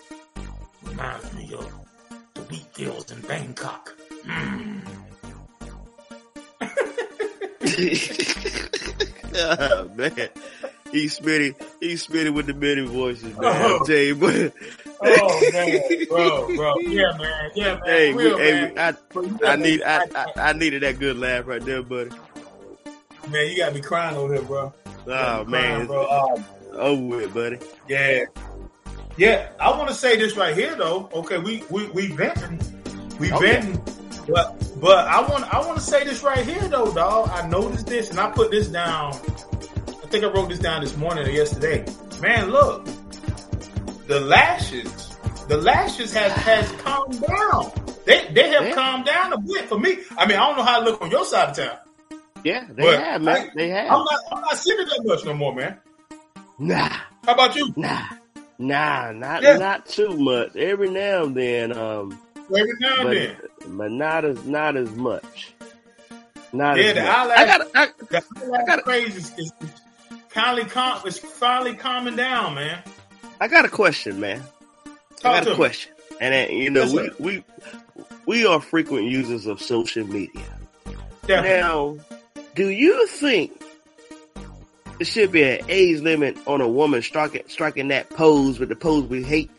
reminds 0.83 1.33
me 1.33 1.53
of 1.53 1.71
the 2.33 2.41
wheat 2.41 2.65
fields 2.73 3.11
in 3.11 3.21
Bangkok. 3.21 3.95
Oh, 9.35 9.89
man. 9.95 10.29
He's 10.91 11.15
spitting, 11.15 11.55
he's 11.79 12.01
spitting 12.03 12.33
with 12.33 12.47
the 12.47 12.53
many 12.53 12.85
voices, 12.85 13.35
man. 13.37 13.43
Oh. 13.43 13.83
I 13.87 14.13
but, 14.19 14.53
Oh 14.99 15.49
man, 15.53 15.79
bro, 16.07 16.55
bro, 16.55 16.73
yeah, 16.79 17.11
man, 17.19 17.51
yeah, 17.55 17.73
man. 17.73 17.81
hey, 17.85 18.13
real, 18.13 18.37
hey, 18.37 18.71
man. 18.73 18.97
we, 19.13 19.45
I, 19.45 19.51
I 19.51 19.55
need, 19.55 19.83
I, 19.83 20.01
I, 20.15 20.25
I 20.37 20.53
needed 20.53 20.81
that 20.81 20.97
good 20.97 21.17
laugh 21.17 21.45
right 21.45 21.63
there, 21.63 21.83
buddy. 21.83 22.09
man, 23.29 23.47
you 23.47 23.57
got 23.57 23.75
me 23.75 23.81
crying 23.81 24.15
over 24.15 24.33
here, 24.33 24.43
bro. 24.43 24.73
Oh 24.85 24.93
me 24.95 25.03
crying, 25.05 25.49
man, 25.49 25.81
it's 25.81 25.87
bro. 25.87 26.07
Um, 26.07 26.45
over 26.73 27.17
with, 27.17 27.33
buddy. 27.33 27.59
Yeah. 27.87 28.25
Yeah, 29.17 29.49
I 29.59 29.69
want 29.71 29.89
to 29.89 29.95
say 29.95 30.15
this 30.15 30.37
right 30.37 30.55
here 30.55 30.75
though. 30.75 31.09
Okay, 31.13 31.39
we 31.39 31.63
we 31.69 31.87
we 31.89 32.07
venting, 32.07 32.59
we 33.19 33.31
Oh, 33.31 33.39
venting, 33.39 33.81
but 34.27 34.79
but 34.81 35.07
I 35.07 35.21
want 35.21 35.53
I 35.53 35.59
want 35.65 35.77
to 35.77 35.83
say 35.83 36.03
this 36.03 36.23
right 36.23 36.45
here 36.45 36.67
though, 36.67 36.91
dog. 36.93 37.29
I 37.29 37.47
noticed 37.47 37.87
this 37.87 38.09
and 38.11 38.19
I 38.19 38.29
put 38.31 38.51
this 38.51 38.67
down. 38.67 39.13
I 39.13 40.09
think 40.09 40.23
I 40.23 40.27
wrote 40.27 40.49
this 40.49 40.59
down 40.59 40.81
this 40.81 40.95
morning 40.97 41.25
or 41.25 41.29
yesterday. 41.31 41.85
Man, 42.21 42.49
look, 42.51 42.85
the 44.07 44.19
lashes, 44.21 45.15
the 45.47 45.57
lashes 45.57 46.13
has 46.13 46.31
has 46.33 46.71
calmed 46.81 47.21
down. 47.21 47.71
they 48.05 48.27
they 48.31 48.49
have 48.49 48.67
Yeah. 48.67 48.73
calmed 48.75 49.05
down 49.05 49.33
a 49.33 49.37
bit 49.37 49.65
for 49.65 49.79
me. 49.79 49.97
I 50.17 50.25
mean, 50.27 50.37
I 50.37 50.47
don't 50.47 50.57
know 50.57 50.63
how 50.63 50.81
it 50.81 50.85
look 50.85 51.01
on 51.01 51.11
your 51.11 51.25
side 51.25 51.49
of 51.49 51.55
town. 51.57 51.77
Yeah, 52.43 52.65
they 52.69 52.83
But 52.83 52.99
have, 53.03 53.21
man. 53.21 53.35
I- 53.35 53.49
they 53.55 53.69
have. 53.69 53.91
I'm 53.91 53.99
not 54.03 54.19
I'm 54.31 54.41
not 54.41 54.57
seeing 54.57 54.79
it 54.79 54.85
that 54.85 55.01
much 55.05 55.25
no 55.25 55.33
more, 55.33 55.53
man. 55.53 55.77
nah, 56.59 56.89
How 57.25 57.33
about 57.33 57.55
you? 57.55 57.73
nah, 57.75 58.01
nah, 58.57 59.11
not 59.11 59.43
Yeah. 59.43 59.57
not 59.57 59.85
too 59.87 60.15
much. 60.17 60.55
Every 60.55 60.89
now 60.89 61.23
and 61.23 61.35
then, 61.35 61.77
um, 61.77 62.17
Every 62.49 62.73
now 62.79 62.95
and 62.95 63.03
but 63.03 63.13
then. 63.13 63.77
but 63.77 63.91
not 63.91 64.25
as 64.25 64.45
not 64.45 64.75
as 64.77 64.89
much. 64.95 65.53
Not 66.53 66.77
Yeah, 66.77 66.83
as 66.85 66.93
the 66.95 67.01
much. 67.01 67.09
eyelash- 67.09 67.37
I 67.39 67.45
got 67.45 67.61
I, 67.75 67.85
The 68.09 68.23
eyelash 68.45 68.65
gotta- 68.67 68.81
craze 68.83 69.15
is, 69.17 69.33
is 69.37 69.51
finally 70.29 70.65
calm. 70.65 71.01
It's 71.05 71.19
finally 71.19 71.75
calming 71.75 72.15
down, 72.15 72.55
man. 72.55 72.81
I 73.41 73.47
got 73.47 73.65
a 73.65 73.69
question, 73.69 74.19
man. 74.19 74.41
Talk 75.19 75.35
I 75.35 75.39
to 75.39 75.45
got 75.45 75.47
a 75.47 75.49
me. 75.51 75.55
question, 75.55 75.91
and 76.21 76.33
uh, 76.49 76.53
you 76.53 76.69
know 76.69 76.83
Yes, 76.83 76.93
we 76.93 77.07
sir. 77.07 77.15
we 77.19 77.43
we 78.25 78.45
are 78.45 78.61
frequent 78.61 79.05
users 79.07 79.45
of 79.45 79.61
social 79.61 80.05
media. 80.07 80.43
Definitely. 81.25 81.49
Now, 81.59 81.97
do 82.55 82.69
you 82.69 83.07
think 83.07 83.51
there 84.97 85.05
should 85.05 85.31
be 85.33 85.43
an 85.43 85.65
age 85.67 85.99
limit 86.01 86.37
on 86.47 86.61
a 86.61 86.67
woman 86.67 87.01
striking 87.01 87.43
striking 87.47 87.89
that 87.89 88.09
pose 88.09 88.57
with 88.59 88.69
the 88.69 88.75
pose 88.75 89.03
we 89.05 89.21
hate? 89.23 89.51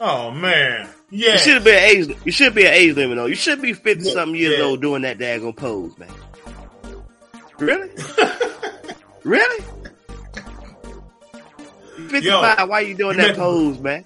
Oh 0.00 0.30
man, 0.30 0.88
yeah. 1.10 1.32
You 1.32 1.38
should 1.38 1.64
be 1.64 1.70
an 1.70 1.78
age. 1.78 2.16
You 2.24 2.32
should 2.32 2.54
be 2.54 2.66
an 2.66 2.74
age 2.74 2.96
limit 2.96 3.18
on. 3.18 3.28
You 3.28 3.34
should 3.34 3.60
be 3.60 3.72
fifty 3.72 4.04
something 4.04 4.34
years 4.34 4.58
yeah. 4.58 4.64
old 4.64 4.80
doing 4.80 5.02
that 5.02 5.18
daggone 5.18 5.56
pose, 5.56 5.96
man. 5.98 6.08
Really? 7.58 7.90
really? 9.24 9.64
Fifty 12.08 12.30
five. 12.30 12.68
Why 12.68 12.82
are 12.82 12.82
you 12.82 12.94
doing 12.94 13.16
that 13.18 13.36
pose, 13.36 13.78
man? 13.78 14.04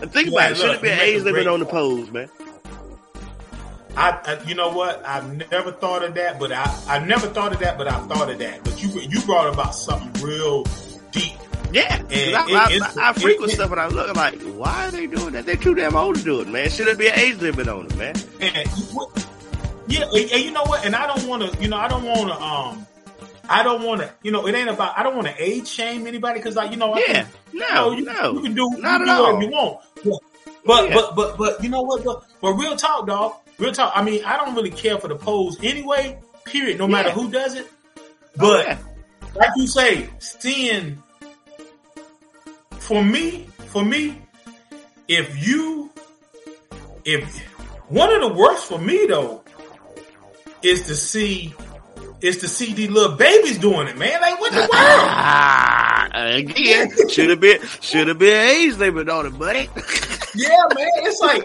And 0.00 0.12
think 0.12 0.28
about 0.28 0.52
it. 0.52 0.56
Should 0.56 0.66
look, 0.68 0.76
it 0.78 0.82
be 0.82 0.88
you 0.88 0.94
an 0.94 1.00
age 1.00 1.22
limit 1.22 1.46
on 1.46 1.60
the 1.60 1.66
pose, 1.66 2.10
man? 2.10 2.28
I, 3.96 4.10
I, 4.10 4.42
you 4.46 4.54
know 4.54 4.70
what? 4.72 5.04
I've 5.06 5.50
never 5.50 5.72
thought 5.72 6.04
of 6.04 6.14
that, 6.14 6.38
but 6.38 6.52
I, 6.52 6.82
I 6.86 6.98
never 6.98 7.28
thought 7.28 7.54
of 7.54 7.60
that, 7.60 7.78
but 7.78 7.88
I 7.88 7.98
thought 8.06 8.30
of 8.30 8.38
that. 8.38 8.62
But 8.62 8.82
you, 8.82 8.90
you 9.00 9.20
brought 9.22 9.52
about 9.52 9.74
something 9.74 10.22
real 10.22 10.64
deep. 11.12 11.32
Yeah, 11.72 12.02
I, 12.10 12.80
I, 12.96 13.08
I, 13.08 13.12
frequent 13.12 13.52
stuff 13.52 13.70
and 13.70 13.80
I 13.80 13.88
look 13.88 14.14
like, 14.16 14.40
why 14.42 14.86
are 14.86 14.90
they 14.90 15.06
doing 15.06 15.32
that? 15.32 15.46
They're 15.46 15.56
too 15.56 15.74
damn 15.74 15.96
old 15.96 16.16
to 16.16 16.22
do 16.22 16.40
it, 16.40 16.48
man. 16.48 16.70
Should 16.70 16.86
there 16.86 16.96
be 16.96 17.08
an 17.08 17.18
age 17.18 17.38
limit 17.40 17.68
on 17.68 17.86
it, 17.86 17.96
man? 17.96 18.14
And 18.40 18.68
you- 18.92 19.08
yeah, 19.88 20.04
and, 20.12 20.30
and 20.32 20.42
you 20.44 20.50
know 20.52 20.64
what? 20.64 20.84
And 20.84 20.96
I 20.96 21.06
don't 21.06 21.28
want 21.28 21.42
to, 21.52 21.62
you 21.62 21.68
know, 21.68 21.76
I 21.76 21.86
don't 21.88 22.04
want 22.04 22.28
to, 22.28 22.40
um, 22.42 22.86
I 23.48 23.62
don't 23.62 23.82
want 23.84 24.00
to, 24.00 24.10
you 24.22 24.32
know, 24.32 24.46
it 24.48 24.54
ain't 24.54 24.68
about. 24.68 24.98
I 24.98 25.02
don't 25.04 25.14
want 25.14 25.28
to 25.28 25.34
age 25.42 25.68
shame 25.68 26.06
anybody 26.06 26.40
because, 26.40 26.56
like, 26.56 26.70
you 26.72 26.76
know, 26.76 26.92
I 26.94 26.98
Yeah, 27.06 27.12
can, 27.12 27.26
no, 27.52 27.92
you, 27.92 28.04
no, 28.04 28.32
you 28.32 28.40
can 28.40 28.54
do, 28.54 28.62
you 28.72 28.82
not 28.82 29.00
can 29.00 29.02
at 29.02 29.04
do 29.04 29.10
all. 29.12 29.22
whatever 29.34 29.42
you 29.42 29.50
want. 29.50 29.80
Yeah. 30.02 30.12
But, 30.64 30.88
Yeah. 30.88 30.94
but, 30.94 31.14
but, 31.14 31.38
but, 31.38 31.62
you 31.62 31.68
know 31.68 31.82
what? 31.82 32.02
But, 32.04 32.24
but 32.40 32.52
real 32.54 32.74
talk, 32.76 33.06
dog. 33.06 33.34
Real 33.58 33.70
talk. 33.72 33.92
I 33.94 34.02
mean, 34.02 34.24
I 34.24 34.36
don't 34.36 34.54
really 34.56 34.70
care 34.72 34.98
for 34.98 35.06
the 35.08 35.14
pose 35.16 35.56
anyway. 35.62 36.18
Period. 36.44 36.78
No 36.78 36.88
matter 36.88 37.10
who 37.10 37.30
does 37.30 37.54
it. 37.54 37.68
But 38.36 38.66
yeah. 38.66 38.78
like 39.36 39.50
you 39.56 39.66
say, 39.68 40.08
seeing 40.18 41.00
for 42.86 43.02
me, 43.04 43.46
for 43.68 43.84
me, 43.84 44.22
if 45.08 45.46
you, 45.46 45.90
if 47.04 47.38
one 47.88 48.12
of 48.12 48.20
the 48.20 48.32
worst 48.32 48.66
for 48.66 48.78
me 48.78 49.06
though 49.06 49.42
is 50.62 50.86
to 50.86 50.94
see, 50.94 51.52
is 52.20 52.38
to 52.38 52.48
see 52.48 52.72
these 52.74 52.88
little 52.88 53.16
babies 53.16 53.58
doing 53.58 53.88
it, 53.88 53.98
man. 53.98 54.20
Like 54.20 54.40
what 54.40 54.52
the 54.52 54.68
world? 54.72 56.12
Again, 56.16 57.08
should 57.08 57.30
have 57.30 57.40
been 57.40 57.60
should 57.80 58.08
have 58.08 58.18
been 58.18 58.48
age 58.48 58.76
limit 58.76 59.08
on 59.08 59.26
it, 59.26 59.38
buddy. 59.38 59.68
Yeah, 60.34 60.48
man. 60.74 60.88
It's 60.98 61.20
like, 61.20 61.44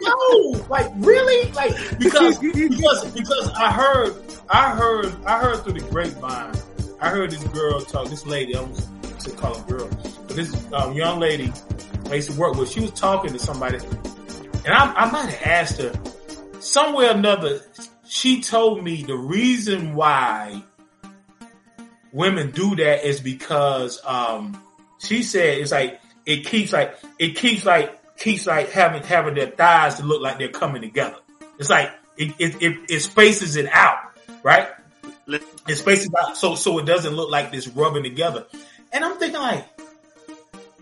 no, 0.00 0.66
like 0.68 0.90
really, 0.96 1.50
like 1.52 1.72
because 1.98 2.38
because 2.38 3.10
because 3.12 3.50
I 3.56 3.72
heard, 3.72 4.14
I 4.50 4.70
heard, 4.76 5.24
I 5.24 5.40
heard 5.40 5.64
through 5.64 5.80
the 5.80 5.90
grapevine. 5.90 6.54
I 7.00 7.08
heard 7.08 7.30
this 7.30 7.42
girl 7.44 7.80
talk. 7.80 8.08
This 8.08 8.26
lady, 8.26 8.54
I 8.54 8.60
was 8.60 8.88
to 9.20 9.30
call 9.32 9.58
her 9.58 9.64
girl, 9.64 9.88
this 10.28 10.54
um, 10.72 10.94
young 10.94 11.18
lady 11.18 11.52
I 12.06 12.14
used 12.14 12.30
to 12.30 12.38
work 12.38 12.54
with. 12.54 12.70
She 12.70 12.80
was 12.80 12.92
talking 12.92 13.32
to 13.32 13.38
somebody, 13.38 13.78
and 13.78 14.74
I, 14.74 14.92
I 14.94 15.10
might 15.10 15.30
have 15.30 15.46
asked 15.46 15.80
her 15.80 15.92
somewhere 16.60 17.08
or 17.08 17.14
another. 17.14 17.60
She 18.06 18.40
told 18.40 18.82
me 18.82 19.02
the 19.02 19.16
reason 19.16 19.94
why 19.94 20.62
women 22.12 22.50
do 22.50 22.76
that 22.76 23.04
is 23.04 23.20
because 23.20 24.00
um, 24.04 24.62
she 24.98 25.22
said 25.22 25.58
it's 25.58 25.72
like 25.72 26.00
it 26.24 26.46
keeps 26.46 26.72
like 26.72 26.96
it 27.18 27.36
keeps 27.36 27.64
like 27.64 28.16
keeps 28.16 28.46
like 28.46 28.70
having 28.70 29.02
having 29.02 29.34
their 29.34 29.50
thighs 29.50 29.96
to 29.96 30.04
look 30.04 30.22
like 30.22 30.38
they're 30.38 30.48
coming 30.48 30.82
together. 30.82 31.18
It's 31.58 31.70
like 31.70 31.90
it 32.16 32.34
it, 32.38 32.62
it, 32.62 32.90
it 32.90 33.00
spaces 33.00 33.56
it 33.56 33.66
out, 33.70 33.98
right? 34.42 34.68
It 35.26 35.76
spaces 35.76 36.10
out 36.18 36.36
so 36.36 36.54
so 36.54 36.78
it 36.78 36.86
doesn't 36.86 37.14
look 37.14 37.30
like 37.30 37.52
this 37.52 37.68
rubbing 37.68 38.02
together. 38.02 38.46
And 38.92 39.04
I'm 39.04 39.18
thinking 39.18 39.40
like, 39.40 39.66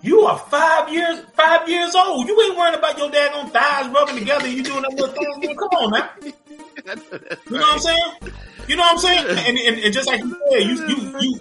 you 0.03 0.21
are 0.23 0.39
five 0.39 0.89
years 0.93 1.21
five 1.35 1.69
years 1.69 1.95
old. 1.95 2.27
You 2.29 2.41
ain't 2.43 2.57
worrying 2.57 2.75
about 2.79 2.99
your 2.99 3.11
daggone 3.11 3.51
thighs 3.51 3.89
rubbing 3.89 4.17
together. 4.19 4.49
You 4.49 4.63
doing 4.63 4.83
that 4.83 4.93
little 4.93 5.09
thing. 5.15 5.57
Come 5.57 5.69
on, 5.69 5.91
man. 5.91 6.09
You 6.87 7.59
know 7.59 7.59
what 7.59 7.73
I'm 7.73 7.79
saying? 7.81 8.13
You 8.69 8.77
know 8.77 8.83
what 8.83 8.93
I'm 8.93 8.99
saying? 8.99 9.27
And, 9.49 9.59
and, 9.59 9.85
and 9.85 9.93
just 9.95 10.07
like 10.07 10.21
you 10.21 10.37
said, 10.51 10.63
you, 10.63 10.87
you, 10.89 11.19
you, 11.21 11.41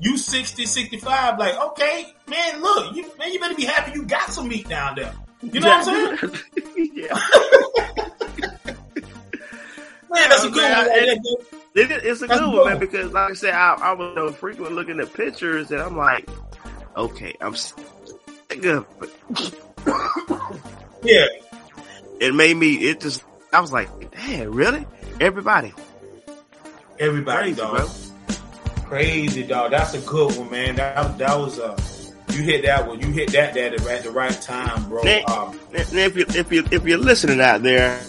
you 0.00 0.18
60, 0.18 0.66
65, 0.66 1.38
like, 1.38 1.54
okay, 1.58 2.12
man, 2.28 2.60
look, 2.60 2.94
you, 2.94 3.10
man, 3.18 3.32
you 3.32 3.40
better 3.40 3.54
be 3.54 3.64
happy 3.64 3.92
you 3.92 4.04
got 4.04 4.28
some 4.30 4.48
meat 4.48 4.68
down 4.68 4.96
there. 4.96 5.14
You 5.42 5.60
know 5.60 5.68
what 5.68 5.88
I'm 5.88 6.18
saying? 6.18 6.40
yeah. 6.94 7.16
Man, 10.10 10.28
that's 10.28 10.44
a 10.44 10.50
good 10.50 10.56
man, 10.62 10.86
one. 10.88 10.90
I- 10.90 11.06
That- 11.06 11.22
that- 11.22 11.46
It, 11.74 11.90
it's 12.04 12.20
a 12.20 12.26
That's 12.26 12.40
good 12.40 12.54
one, 12.54 12.68
man, 12.68 12.78
because 12.78 13.12
like 13.12 13.30
I 13.30 13.34
said, 13.34 13.54
I, 13.54 13.74
I 13.80 13.92
was 13.94 14.14
know, 14.14 14.30
frequent 14.30 14.72
looking 14.74 15.00
at 15.00 15.12
pictures 15.14 15.70
and 15.70 15.80
I'm 15.80 15.96
like, 15.96 16.28
okay, 16.96 17.34
I'm 17.40 17.54
it. 18.50 19.54
Yeah. 21.02 21.26
It 22.20 22.34
made 22.34 22.56
me, 22.56 22.74
it 22.74 23.00
just, 23.00 23.24
I 23.52 23.60
was 23.60 23.72
like, 23.72 23.88
damn, 24.12 24.52
really? 24.52 24.86
Everybody. 25.20 25.72
Everybody, 26.98 27.54
Crazy, 27.54 27.60
dog. 27.60 27.76
bro. 27.76 27.88
Crazy, 28.84 29.42
dog. 29.42 29.70
That's 29.72 29.94
a 29.94 30.00
good 30.00 30.36
one, 30.36 30.50
man. 30.50 30.76
That, 30.76 31.18
that 31.18 31.38
was, 31.38 31.58
uh, 31.58 31.76
you 32.30 32.42
hit 32.42 32.62
that 32.62 32.86
one. 32.86 33.00
You 33.00 33.08
hit 33.08 33.32
that, 33.32 33.54
that 33.54 33.74
at 33.74 34.04
the 34.04 34.10
right 34.10 34.40
time, 34.40 34.88
bro. 34.88 35.02
Man. 35.02 35.24
Um, 35.28 35.58
And 35.74 35.98
if 35.98 36.16
you, 36.16 36.24
if 36.28 36.52
you, 36.52 36.64
if 36.70 36.86
you're 36.86 36.98
listening 36.98 37.40
out 37.40 37.62
there, 37.62 38.00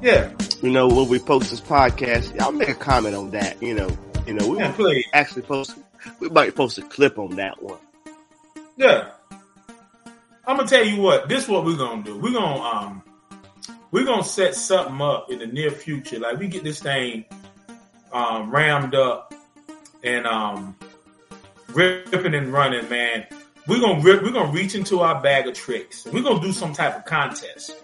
yeah. 0.00 0.30
you 0.62 0.70
know, 0.70 0.86
when 0.86 1.08
we 1.08 1.18
post 1.18 1.50
this 1.50 1.60
podcast, 1.60 2.38
y'all 2.38 2.52
make 2.52 2.68
a 2.68 2.74
comment 2.74 3.16
on 3.16 3.30
that, 3.32 3.60
you 3.62 3.74
know, 3.74 3.88
you 4.26 4.34
know, 4.34 4.46
we 4.48 4.58
Yeah, 4.58 5.00
actually 5.12 5.42
post, 5.42 5.76
we 6.20 6.28
might 6.28 6.54
post 6.54 6.78
a 6.78 6.82
clip 6.82 7.18
on 7.18 7.36
that 7.36 7.60
one. 7.62 7.78
Yeah. 8.76 9.10
I'm 10.46 10.56
gonna 10.56 10.68
tell 10.68 10.84
you 10.84 11.00
what. 11.00 11.28
This 11.28 11.44
is 11.44 11.48
what 11.48 11.64
we're 11.64 11.76
gonna 11.76 12.02
do. 12.02 12.18
We're 12.18 12.32
gonna 12.32 12.60
um, 12.60 13.02
we're 13.90 14.04
gonna 14.04 14.24
set 14.24 14.54
something 14.54 15.00
up 15.00 15.30
in 15.30 15.38
the 15.38 15.46
near 15.46 15.70
future. 15.70 16.18
Like 16.18 16.38
we 16.38 16.48
get 16.48 16.64
this 16.64 16.80
thing 16.80 17.24
um 18.12 18.50
rammed 18.50 18.94
up 18.94 19.34
and 20.02 20.26
um 20.26 20.76
ripping 21.68 22.34
and 22.34 22.52
running, 22.52 22.88
man. 22.88 23.26
We're 23.66 23.80
gonna 23.80 24.02
rip, 24.02 24.22
we're 24.22 24.32
gonna 24.32 24.52
reach 24.52 24.74
into 24.74 25.00
our 25.00 25.22
bag 25.22 25.46
of 25.46 25.54
tricks. 25.54 26.04
We're 26.06 26.22
gonna 26.22 26.40
do 26.40 26.52
some 26.52 26.74
type 26.74 26.96
of 26.96 27.04
contest. 27.06 27.74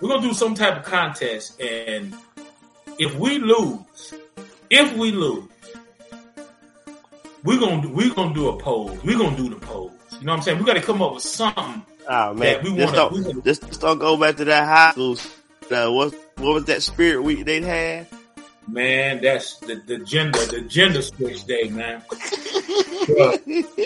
We're 0.00 0.08
gonna 0.08 0.22
do 0.22 0.32
some 0.32 0.54
type 0.54 0.78
of 0.78 0.84
contest, 0.84 1.60
and 1.60 2.14
if 2.98 3.14
we 3.16 3.38
lose, 3.38 4.14
if 4.70 4.96
we 4.96 5.12
lose, 5.12 5.50
we're 7.44 7.60
gonna 7.60 7.82
do, 7.82 7.90
we're 7.90 8.14
gonna 8.14 8.32
do 8.32 8.48
a 8.48 8.56
poll. 8.56 8.96
We're 9.04 9.18
gonna 9.18 9.36
do 9.36 9.50
the 9.50 9.56
pose. 9.56 9.92
You 10.20 10.26
know 10.26 10.32
what 10.32 10.36
I'm 10.38 10.42
saying? 10.42 10.58
We 10.58 10.64
got 10.64 10.74
to 10.74 10.82
come 10.82 11.00
up 11.02 11.14
with 11.14 11.22
something. 11.22 11.82
Oh 12.08 12.34
man, 12.34 12.62
we 12.62 12.76
just, 12.76 12.94
wanna- 12.94 13.22
don't, 13.22 13.44
just, 13.44 13.66
just 13.66 13.80
don't 13.80 13.98
go 13.98 14.16
back 14.16 14.36
to 14.36 14.44
that 14.46 14.64
high 14.66 14.92
school. 14.92 15.16
Uh, 15.70 15.90
what 15.90 16.12
what 16.38 16.54
was 16.54 16.64
that 16.66 16.82
spirit 16.82 17.22
week 17.22 17.44
they 17.44 17.60
had? 17.60 18.06
Man, 18.68 19.20
that's 19.22 19.58
the, 19.58 19.76
the 19.86 19.98
gender, 19.98 20.44
the 20.46 20.60
gender 20.62 21.02
switch 21.02 21.44
day, 21.44 21.68
man. 21.70 22.02
Bruh. 22.10 23.80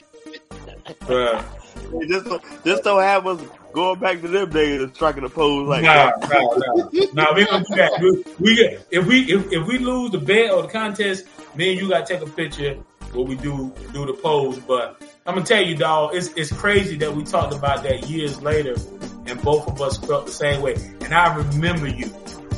Bruh. 1.01 1.45
Just 2.09 2.24
don't, 2.26 2.43
just 2.64 2.82
don't 2.85 3.01
have 3.03 3.26
us 3.26 3.41
going 3.72 3.99
back 4.01 4.20
to 4.22 4.28
them 4.28 4.51
days 4.51 4.82
and 4.82 4.95
striking 4.95 5.24
a 5.24 5.28
pose 5.28 5.68
like 5.68 5.82
Nah, 5.82 6.12
that. 6.16 6.20
nah, 6.30 6.89
nah. 7.12 7.24
Nah, 7.30 7.35
we 7.35 7.45
don't 7.45 7.66
do 7.66 7.74
that. 7.76 8.01
We, 8.01 8.24
we 8.41 8.78
if 8.91 9.07
we 9.07 9.20
if, 9.32 9.53
if 9.53 9.66
we 9.66 9.78
lose 9.78 10.11
the 10.12 10.18
bet 10.18 10.51
or 10.51 10.62
the 10.62 10.68
contest, 10.68 11.26
me 11.55 11.72
and 11.72 11.80
you 11.80 11.89
gotta 11.91 12.07
take 12.07 12.26
a 12.26 12.30
picture 12.30 12.76
where 13.15 13.25
we 13.25 13.37
do 13.37 13.73
do 13.93 14.07
the 14.07 14.12
pose. 14.15 14.59
But 14.59 15.01
I'm 15.27 15.35
gonna 15.35 15.47
tell 15.47 15.62
you, 15.62 15.77
dog, 15.77 16.15
it's 16.15 16.29
it's 16.37 16.53
crazy 16.53 16.97
that 16.97 17.15
we 17.15 17.25
talked 17.25 17.55
about 17.55 17.83
that 17.85 18.09
years 18.09 18.41
later, 18.43 18.75
and 19.27 19.41
both 19.43 19.67
of 19.69 19.81
us 19.81 19.99
felt 19.99 20.27
the 20.27 20.33
same 20.33 20.61
way. 20.62 20.75
And 21.01 21.15
I 21.15 21.35
remember 21.35 21.89
you. 21.89 22.12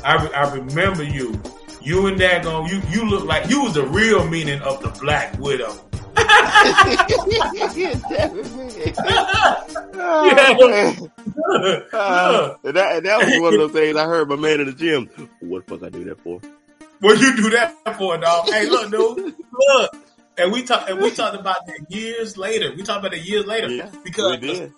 I 0.04 0.22
re- 0.22 0.34
I 0.34 0.54
remember 0.54 1.02
you. 1.02 1.40
You 1.82 2.06
and 2.06 2.18
Dagon, 2.18 2.66
you 2.66 2.82
you 2.90 3.08
look 3.08 3.24
like 3.24 3.48
you 3.48 3.62
was 3.62 3.74
the 3.74 3.86
real 3.86 4.26
meaning 4.28 4.60
of 4.62 4.82
the 4.82 4.88
Black 5.00 5.38
Widow. 5.38 5.78
Uh, 11.92 12.54
and, 12.64 12.76
that, 12.76 12.96
and 12.96 13.06
that 13.06 13.18
was 13.18 13.40
one 13.40 13.54
of 13.54 13.60
those 13.60 13.72
things 13.72 13.96
I 13.96 14.04
heard 14.04 14.28
my 14.28 14.36
man 14.36 14.60
in 14.60 14.66
the 14.66 14.72
gym. 14.72 15.08
What 15.40 15.66
the 15.66 15.78
fuck 15.78 15.86
I 15.86 15.90
do 15.90 16.04
that 16.04 16.20
for? 16.20 16.40
What 17.00 17.20
you 17.20 17.36
do 17.36 17.50
that 17.50 17.96
for, 17.98 18.16
dog? 18.18 18.48
Hey, 18.48 18.68
look, 18.68 18.90
dude, 18.90 19.34
look. 19.52 19.96
And 20.38 20.52
we 20.52 20.62
talked, 20.64 20.90
and 20.90 21.00
we 21.00 21.10
talked 21.10 21.34
about 21.34 21.66
that 21.66 21.86
years 21.88 22.36
later. 22.36 22.72
We 22.76 22.82
talked 22.82 23.00
about 23.00 23.14
it 23.14 23.24
years 23.24 23.46
later 23.46 23.68
Yeah, 23.68 23.90
because 24.04 24.38
we 24.40 24.46
did. 24.46 24.72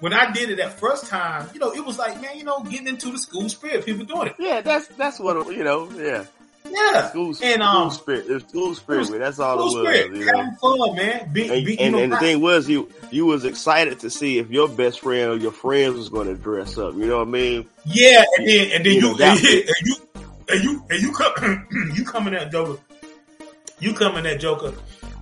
when 0.00 0.12
I 0.12 0.32
did 0.32 0.50
it 0.50 0.56
that 0.56 0.72
first 0.80 1.06
time, 1.06 1.48
you 1.54 1.60
know, 1.60 1.72
it 1.72 1.84
was 1.84 1.98
like, 1.98 2.20
man, 2.20 2.36
you 2.36 2.44
know, 2.44 2.60
getting 2.62 2.88
into 2.88 3.10
the 3.12 3.18
school 3.18 3.48
spirit, 3.48 3.84
people 3.86 4.04
doing 4.04 4.28
it. 4.28 4.36
Yeah, 4.38 4.60
that's 4.60 4.88
that's 4.88 5.20
what 5.20 5.46
you 5.54 5.62
know. 5.62 5.88
Yeah, 5.92 6.24
Yeah, 6.68 7.08
school, 7.08 7.28
And, 7.28 7.36
school 7.36 7.62
um, 7.62 7.90
spirit. 7.92 8.26
It 8.28 8.48
school 8.48 8.74
spirit. 8.74 9.10
That's 9.18 9.38
all 9.38 9.70
school 9.70 9.86
it 9.86 10.10
was. 10.10 10.18
You 10.18 10.26
know? 10.26 10.36
having 10.38 10.54
fun, 10.56 10.96
man. 10.96 11.32
Be, 11.32 11.48
And, 11.48 11.64
be, 11.66 11.78
and, 11.80 11.94
and 11.94 12.12
the 12.12 12.16
thing 12.18 12.40
was, 12.40 12.68
you 12.68 12.90
you 13.12 13.26
was 13.26 13.44
excited 13.44 14.00
to 14.00 14.10
see 14.10 14.38
if 14.38 14.50
your 14.50 14.68
best 14.68 15.00
friend 15.00 15.30
or 15.30 15.36
your 15.36 15.52
friends 15.52 15.94
was 15.96 16.08
going 16.08 16.26
to 16.26 16.34
dress 16.34 16.76
up. 16.78 16.94
You 16.94 17.06
know 17.06 17.18
what 17.18 17.28
I 17.28 17.30
mean? 17.30 17.68
yeah, 17.84 18.24
and 18.38 18.48
then 18.48 18.70
and 18.72 18.84
then 18.86 18.92
You 18.92 19.00
you 19.00 19.10
and 19.10 19.86
you 19.86 19.94
and 20.48 20.64
you 20.64 20.84
and 20.90 21.00
you 21.02 21.12
come 21.12 21.66
you 21.94 22.26
in 22.26 22.32
that 22.34 22.50
Joker, 22.50 22.80
you 23.80 23.94
come 23.94 24.16
in 24.16 24.24
that 24.24 24.40
Joker. 24.40 24.74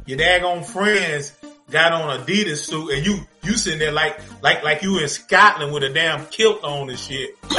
Your 0.07 0.19
daggone 0.19 0.65
friends 0.65 1.33
got 1.71 1.93
on 1.93 2.21
Adidas 2.21 2.59
suit, 2.59 2.93
and 2.93 3.05
you 3.05 3.19
you 3.43 3.57
sitting 3.57 3.79
there 3.79 3.93
like 3.93 4.19
like 4.43 4.63
like 4.63 4.83
you 4.83 4.99
in 5.01 5.09
Scotland 5.09 5.73
with 5.73 5.83
a 5.83 5.91
damn 5.91 6.27
kilt 6.27 6.63
on 6.63 6.89
and 6.89 6.99
shit. 6.99 7.31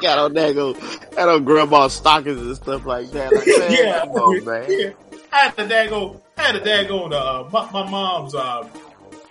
got 0.00 0.18
on 0.18 0.34
go, 0.34 0.74
got 0.74 1.28
on 1.28 1.44
grandma 1.44 1.88
stockings 1.88 2.40
and 2.40 2.56
stuff 2.56 2.86
like 2.86 3.10
that. 3.10 3.32
Like, 3.32 3.46
man, 3.58 3.72
yeah, 3.72 4.00
come 4.00 4.10
on, 4.10 4.44
man. 4.44 4.66
yeah. 4.68 4.90
I 5.32 5.38
had 5.44 5.56
the 5.56 5.62
daggone, 5.62 6.20
I 6.36 6.42
had 6.42 6.56
the 6.56 6.68
daggone, 6.68 7.12
uh, 7.12 7.48
my, 7.50 7.70
my 7.70 7.88
mom's, 7.88 8.34
um, 8.34 8.64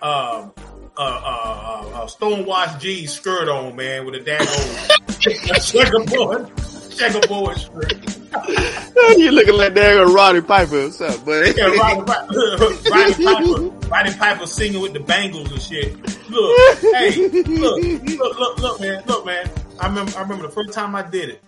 um, 0.02 0.52
uh, 0.52 0.52
uh, 0.96 0.96
uh, 0.96 2.02
uh, 2.02 2.06
stonewashed 2.06 2.80
jeans 2.80 3.12
skirt 3.12 3.48
on, 3.48 3.76
man, 3.76 4.06
with 4.06 4.14
a 4.14 4.20
daggone 4.20 5.60
checkerboard, 5.60 6.50
checkerboard 6.96 7.58
shirt. 7.58 8.19
you 9.18 9.30
looking 9.32 9.54
like 9.54 9.74
that 9.74 10.12
Roddy 10.14 10.40
Piper 10.40 10.86
or 10.86 10.90
something, 10.90 11.24
but 11.24 11.56
Yeah, 11.56 11.66
Roddy, 11.66 12.02
Pi- 12.02 12.26
Roddy 12.90 13.24
Piper, 13.24 13.88
Roddy 13.88 14.14
Piper 14.14 14.46
singing 14.46 14.80
with 14.80 14.92
the 14.92 15.00
Bangles 15.00 15.50
and 15.50 15.60
shit. 15.60 15.96
Look, 16.30 16.78
hey, 16.80 17.28
look, 17.28 17.82
look, 18.18 18.38
look, 18.38 18.58
look, 18.58 18.80
man, 18.80 19.02
look, 19.06 19.26
man. 19.26 19.50
I 19.80 19.88
remember, 19.88 20.16
I 20.16 20.22
remember 20.22 20.46
the 20.46 20.52
first 20.52 20.72
time 20.72 20.94
I 20.94 21.02
did 21.02 21.30
it, 21.30 21.42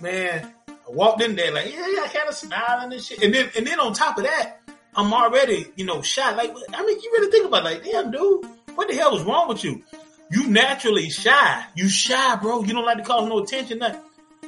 man. 0.00 0.52
I 0.68 0.74
walked 0.92 1.22
in 1.22 1.34
there 1.34 1.52
like, 1.52 1.72
yeah, 1.72 1.86
yeah, 1.94 2.06
kind 2.06 2.28
of 2.28 2.34
smiling 2.34 2.92
and 2.92 3.02
shit, 3.02 3.22
and 3.22 3.34
then, 3.34 3.50
and 3.56 3.66
then 3.66 3.80
on 3.80 3.92
top 3.92 4.18
of 4.18 4.24
that, 4.24 4.58
I'm 4.94 5.12
already, 5.12 5.66
you 5.76 5.84
know, 5.84 6.02
shy. 6.02 6.32
Like, 6.34 6.54
I 6.72 6.84
mean, 6.84 7.00
you 7.00 7.10
really 7.12 7.30
think 7.30 7.46
about, 7.46 7.62
it, 7.62 7.64
like, 7.64 7.84
damn, 7.84 8.10
dude, 8.10 8.46
what 8.74 8.88
the 8.88 8.94
hell 8.94 9.12
was 9.12 9.22
wrong 9.24 9.48
with 9.48 9.64
you? 9.64 9.82
You 10.30 10.46
naturally 10.48 11.10
shy. 11.10 11.64
You 11.74 11.88
shy, 11.88 12.36
bro. 12.36 12.62
You 12.62 12.72
don't 12.72 12.84
like 12.84 12.98
to 12.98 13.02
cause 13.02 13.28
no 13.28 13.38
attention. 13.40 13.78
Nothing. 13.78 14.00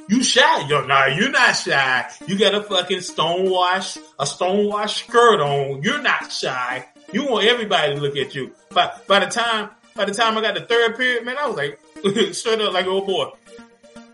You 0.09 0.23
shy. 0.23 0.67
Yo, 0.67 0.85
nah, 0.85 1.05
you're 1.07 1.29
not 1.31 1.53
shy. 1.55 2.09
You 2.27 2.37
got 2.37 2.53
a 2.55 2.61
fucking 2.63 2.99
stonewash, 2.99 3.97
a 4.19 4.23
stonewash 4.25 5.05
skirt 5.07 5.39
on. 5.41 5.81
You're 5.81 6.01
not 6.01 6.31
shy. 6.31 6.85
You 7.11 7.25
want 7.27 7.45
everybody 7.45 7.95
to 7.95 8.01
look 8.01 8.17
at 8.17 8.35
you. 8.35 8.51
But 8.69 9.07
by 9.07 9.19
the 9.19 9.27
time, 9.27 9.69
by 9.95 10.05
the 10.05 10.13
time 10.13 10.37
I 10.37 10.41
got 10.41 10.55
the 10.55 10.61
third 10.61 10.97
period, 10.97 11.25
man, 11.25 11.37
I 11.39 11.47
was 11.47 11.55
like, 11.55 11.79
straight 12.33 12.59
up 12.61 12.73
like, 12.73 12.85
oh 12.87 13.05
boy, 13.05 13.31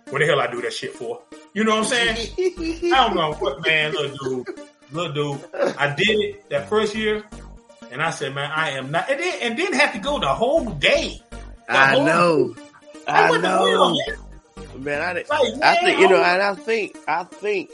what 0.09 0.19
the 0.19 0.25
hell 0.25 0.39
I 0.39 0.47
do 0.51 0.61
that 0.61 0.73
shit 0.73 0.93
for? 0.93 1.21
You 1.53 1.63
know 1.63 1.71
what 1.77 1.79
I'm 1.79 2.15
saying? 2.15 2.33
I 2.93 3.07
don't 3.07 3.15
know 3.15 3.33
what, 3.33 3.65
man, 3.65 3.93
little 3.93 4.43
dude, 4.43 4.59
little 4.91 5.13
dude. 5.37 5.45
I 5.77 5.95
did 5.95 6.09
it 6.19 6.49
that 6.49 6.69
first 6.69 6.93
year, 6.93 7.23
and 7.91 8.01
I 8.01 8.11
said, 8.11 8.35
man, 8.35 8.51
I 8.53 8.71
am 8.71 8.91
not, 8.91 9.09
and 9.09 9.19
then, 9.19 9.37
and 9.41 9.57
then 9.59 9.73
have 9.73 9.93
to 9.93 9.99
go 9.99 10.19
the 10.19 10.27
whole 10.27 10.65
day. 10.71 11.19
The 11.31 11.39
I 11.77 11.93
whole- 11.93 12.05
know, 12.05 12.55
I 13.07 13.27
hell, 13.27 13.39
know, 13.41 13.99
man? 14.77 15.01
I, 15.01 15.13
didn't- 15.13 15.29
Like, 15.29 15.63
I 15.63 15.75
think 15.83 15.99
you 15.99 16.09
know, 16.09 16.21
I'm- 16.21 16.33
and 16.39 16.41
I 16.43 16.55
think, 16.55 16.97
I 17.07 17.23
think, 17.23 17.69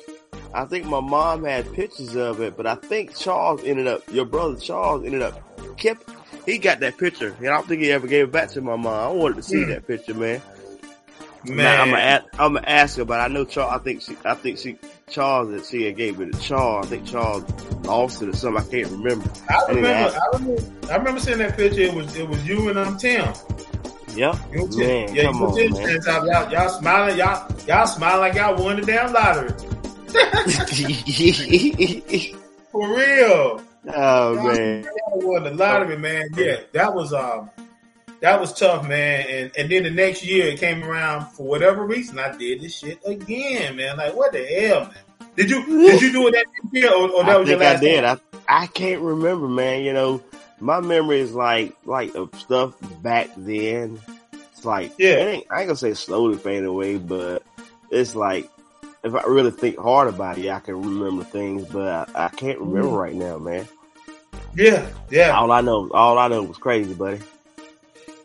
I 0.53 0.65
think 0.65 0.85
my 0.85 0.99
mom 1.01 1.43
had 1.43 1.71
pictures 1.73 2.15
of 2.15 2.39
it, 2.41 2.55
but 2.57 2.65
I 2.67 2.75
think 2.75 3.15
Charles 3.17 3.63
ended 3.63 3.87
up, 3.87 4.01
your 4.11 4.25
brother 4.25 4.55
Charles 4.57 5.03
ended 5.05 5.21
up 5.21 5.41
kept. 5.77 6.09
He 6.45 6.57
got 6.59 6.79
that 6.81 6.97
picture, 6.97 7.35
and 7.39 7.47
I 7.47 7.51
don't 7.51 7.67
think 7.67 7.81
he 7.81 7.91
ever 7.91 8.07
gave 8.07 8.25
it 8.25 8.31
back 8.31 8.49
to 8.51 8.61
my 8.61 8.75
mom. 8.75 8.87
I 8.87 9.07
wanted 9.11 9.37
to 9.37 9.43
see 9.43 9.63
Hmm. 9.63 9.69
that 9.71 9.87
picture, 9.87 10.13
man. 10.13 10.41
Man, 11.47 11.79
I'm 11.79 11.89
gonna 11.91 12.01
ask, 12.01 12.23
I'm 12.39 12.53
gonna 12.55 12.67
ask 12.67 12.97
her, 12.97 13.05
but 13.05 13.19
I 13.19 13.27
know 13.27 13.45
Charles. 13.45 13.73
I 13.73 13.77
think 13.83 14.01
she, 14.01 14.17
I 14.25 14.33
think 14.33 14.57
she, 14.57 14.77
Charles, 15.09 15.49
that 15.51 15.65
she 15.67 15.91
gave 15.91 16.19
it 16.19 16.33
to 16.33 16.39
Charles. 16.39 16.87
I 16.87 16.89
think 16.89 17.05
Charles 17.07 17.43
lost 17.83 18.21
it 18.23 18.29
or 18.29 18.35
something. 18.35 18.63
I 18.63 18.67
can't 18.71 18.91
remember. 18.91 19.29
I 19.49 19.53
I 19.55 19.67
remember, 19.69 19.87
ask. 19.89 20.15
I 20.17 20.37
remember, 20.37 20.63
I 20.91 20.95
remember 20.95 21.19
seeing 21.19 21.37
that 21.39 21.55
picture. 21.55 21.81
It 21.81 21.93
was, 21.93 22.15
it 22.15 22.27
was 22.27 22.47
you 22.47 22.69
and 22.69 22.79
um 22.79 22.97
Tim. 22.97 23.25
Yep, 24.15 24.35
man, 24.75 25.13
yeah, 25.13 25.23
come 25.23 25.43
on, 25.43 25.55
man. 25.55 25.99
Y'all, 26.05 26.51
y'all 26.51 26.69
smiling, 26.69 27.17
y'all, 27.17 27.51
y'all 27.67 27.85
smiling 27.85 28.19
like 28.21 28.35
y'all 28.35 28.63
won 28.63 28.79
the 28.79 28.85
damn 28.85 29.11
lottery. 29.11 29.49
For 32.71 32.95
real. 32.95 33.61
oh 33.93 34.35
man, 34.35 34.83
Y'all 34.83 35.27
won 35.27 35.43
the 35.43 35.51
lottery, 35.51 35.97
man. 35.97 36.29
Yeah, 36.37 36.61
that 36.71 36.93
was 36.93 37.13
um, 37.13 37.49
that 38.21 38.39
was 38.39 38.53
tough, 38.53 38.87
man. 38.87 39.25
And 39.29 39.51
and 39.57 39.69
then 39.69 39.83
the 39.83 39.91
next 39.91 40.25
year 40.25 40.47
it 40.47 40.59
came 40.59 40.83
around 40.83 41.27
for 41.31 41.45
whatever 41.45 41.85
reason. 41.85 42.17
I 42.17 42.35
did 42.37 42.61
this 42.61 42.79
shit 42.79 42.99
again, 43.05 43.75
man. 43.75 43.97
Like 43.97 44.15
what 44.15 44.31
the 44.31 44.45
hell, 44.45 44.81
man? 44.81 45.29
Did 45.35 45.49
you 45.49 45.65
did 45.65 46.01
you 46.01 46.11
do 46.13 46.27
it 46.27 46.31
that 46.31 46.45
year 46.71 46.93
or, 46.93 47.09
or 47.09 47.23
that 47.23 47.35
I 47.35 47.37
was 47.37 47.49
your 47.49 47.59
think 47.59 47.77
I 47.77 47.79
did. 47.79 48.03
One? 48.03 48.19
I 48.47 48.63
I 48.63 48.67
can't 48.67 49.01
remember, 49.01 49.47
man. 49.47 49.83
You 49.83 49.93
know, 49.93 50.21
my 50.59 50.79
memory 50.79 51.19
is 51.19 51.33
like 51.33 51.75
like 51.85 52.15
of 52.15 52.33
stuff 52.35 52.73
back 53.01 53.29
then. 53.37 53.99
It's 54.51 54.65
like 54.65 54.91
Yeah. 54.97 55.15
ain't, 55.15 55.47
I 55.51 55.59
ain't 55.61 55.67
gonna 55.67 55.75
say 55.77 55.93
slowly 55.93 56.37
fading 56.37 56.65
away, 56.65 56.97
but 56.97 57.43
it's 57.89 58.15
like 58.15 58.49
if 59.03 59.13
I 59.13 59.23
really 59.23 59.51
think 59.51 59.77
hard 59.77 60.07
about 60.07 60.37
it, 60.37 60.49
I 60.49 60.59
can 60.59 60.81
remember 60.81 61.23
things, 61.23 61.65
but 61.65 62.09
I, 62.15 62.25
I 62.25 62.29
can't 62.29 62.59
remember 62.59 62.89
Mm. 62.89 62.99
right 62.99 63.13
now, 63.13 63.37
man. 63.37 63.67
Yeah, 64.55 64.87
yeah. 65.09 65.31
All 65.37 65.51
I 65.51 65.61
know, 65.61 65.89
all 65.93 66.17
I 66.17 66.27
know 66.29 66.41
was 66.43 66.57
crazy, 66.57 66.93
buddy. 66.93 67.19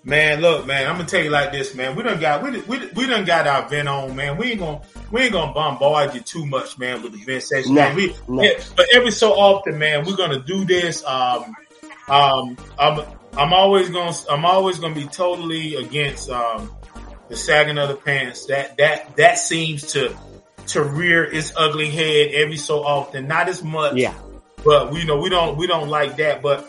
Man, 0.03 0.41
look, 0.41 0.67
man, 0.67 0.87
I'm 0.89 0.97
gonna 0.97 1.07
tell 1.07 1.23
you 1.23 1.29
like 1.29 1.53
this, 1.53 1.75
man. 1.75 1.95
We 1.95 2.03
done 2.03 2.21
got 2.21 2.43
we 2.43 2.61
we, 2.63 2.87
we 2.95 3.07
done 3.07 3.27
got 3.27 3.47
our 3.47 3.69
vent 3.69 3.87
on, 3.89 4.17
man. 4.17 4.39
We 4.39 4.53
ain't 4.53 4.61
gonna 4.61 4.81
we 5.11 5.23
ain't 5.23 5.33
gonna 5.33 5.53
bombard 5.53 6.15
you 6.15 6.21
too 6.21 6.47
much, 6.47 6.79
man, 6.79 7.03
with 7.03 7.13
the 7.13 7.19
vent 7.23 7.43
section. 7.43 7.75
Nah, 7.75 7.89
man. 7.89 7.97
We, 7.97 8.15
nah. 8.27 8.43
yeah, 8.45 8.53
but 8.77 8.87
every 8.95 9.11
so 9.11 9.33
often, 9.33 9.79
man, 9.79 10.07
we're 10.07 10.17
gonna 10.17 10.41
do 10.41 10.65
this. 10.65 11.05
Um, 11.05 11.55
um, 12.11 12.57
I'm 12.79 13.07
I'm 13.37 13.53
always 13.53 13.89
gonna 13.91 14.17
I'm 14.29 14.45
always 14.45 14.79
gonna 14.79 14.95
be 14.95 15.07
totally 15.07 15.77
against 15.77 16.31
um 16.31 16.71
the 17.29 17.37
sagging 17.37 17.79
of 17.79 17.89
the 17.89 17.95
pants. 17.97 18.47
That 18.47 18.77
that 18.79 19.17
that 19.17 19.39
seems 19.39 19.93
to 19.93 20.17
to 20.69 20.83
rear 20.83 21.25
its 21.25 21.53
ugly 21.57 21.91
head 21.91 22.33
every 22.33 22.57
so 22.57 22.83
often. 22.85 23.29
Not 23.29 23.49
as 23.49 23.63
much, 23.63 23.97
Yeah, 23.97 24.15
but 24.65 24.93
we 24.93 25.05
know 25.05 25.19
we 25.21 25.29
don't 25.29 25.57
we 25.57 25.67
don't 25.67 25.89
like 25.89 26.17
that. 26.17 26.43
But 26.43 26.69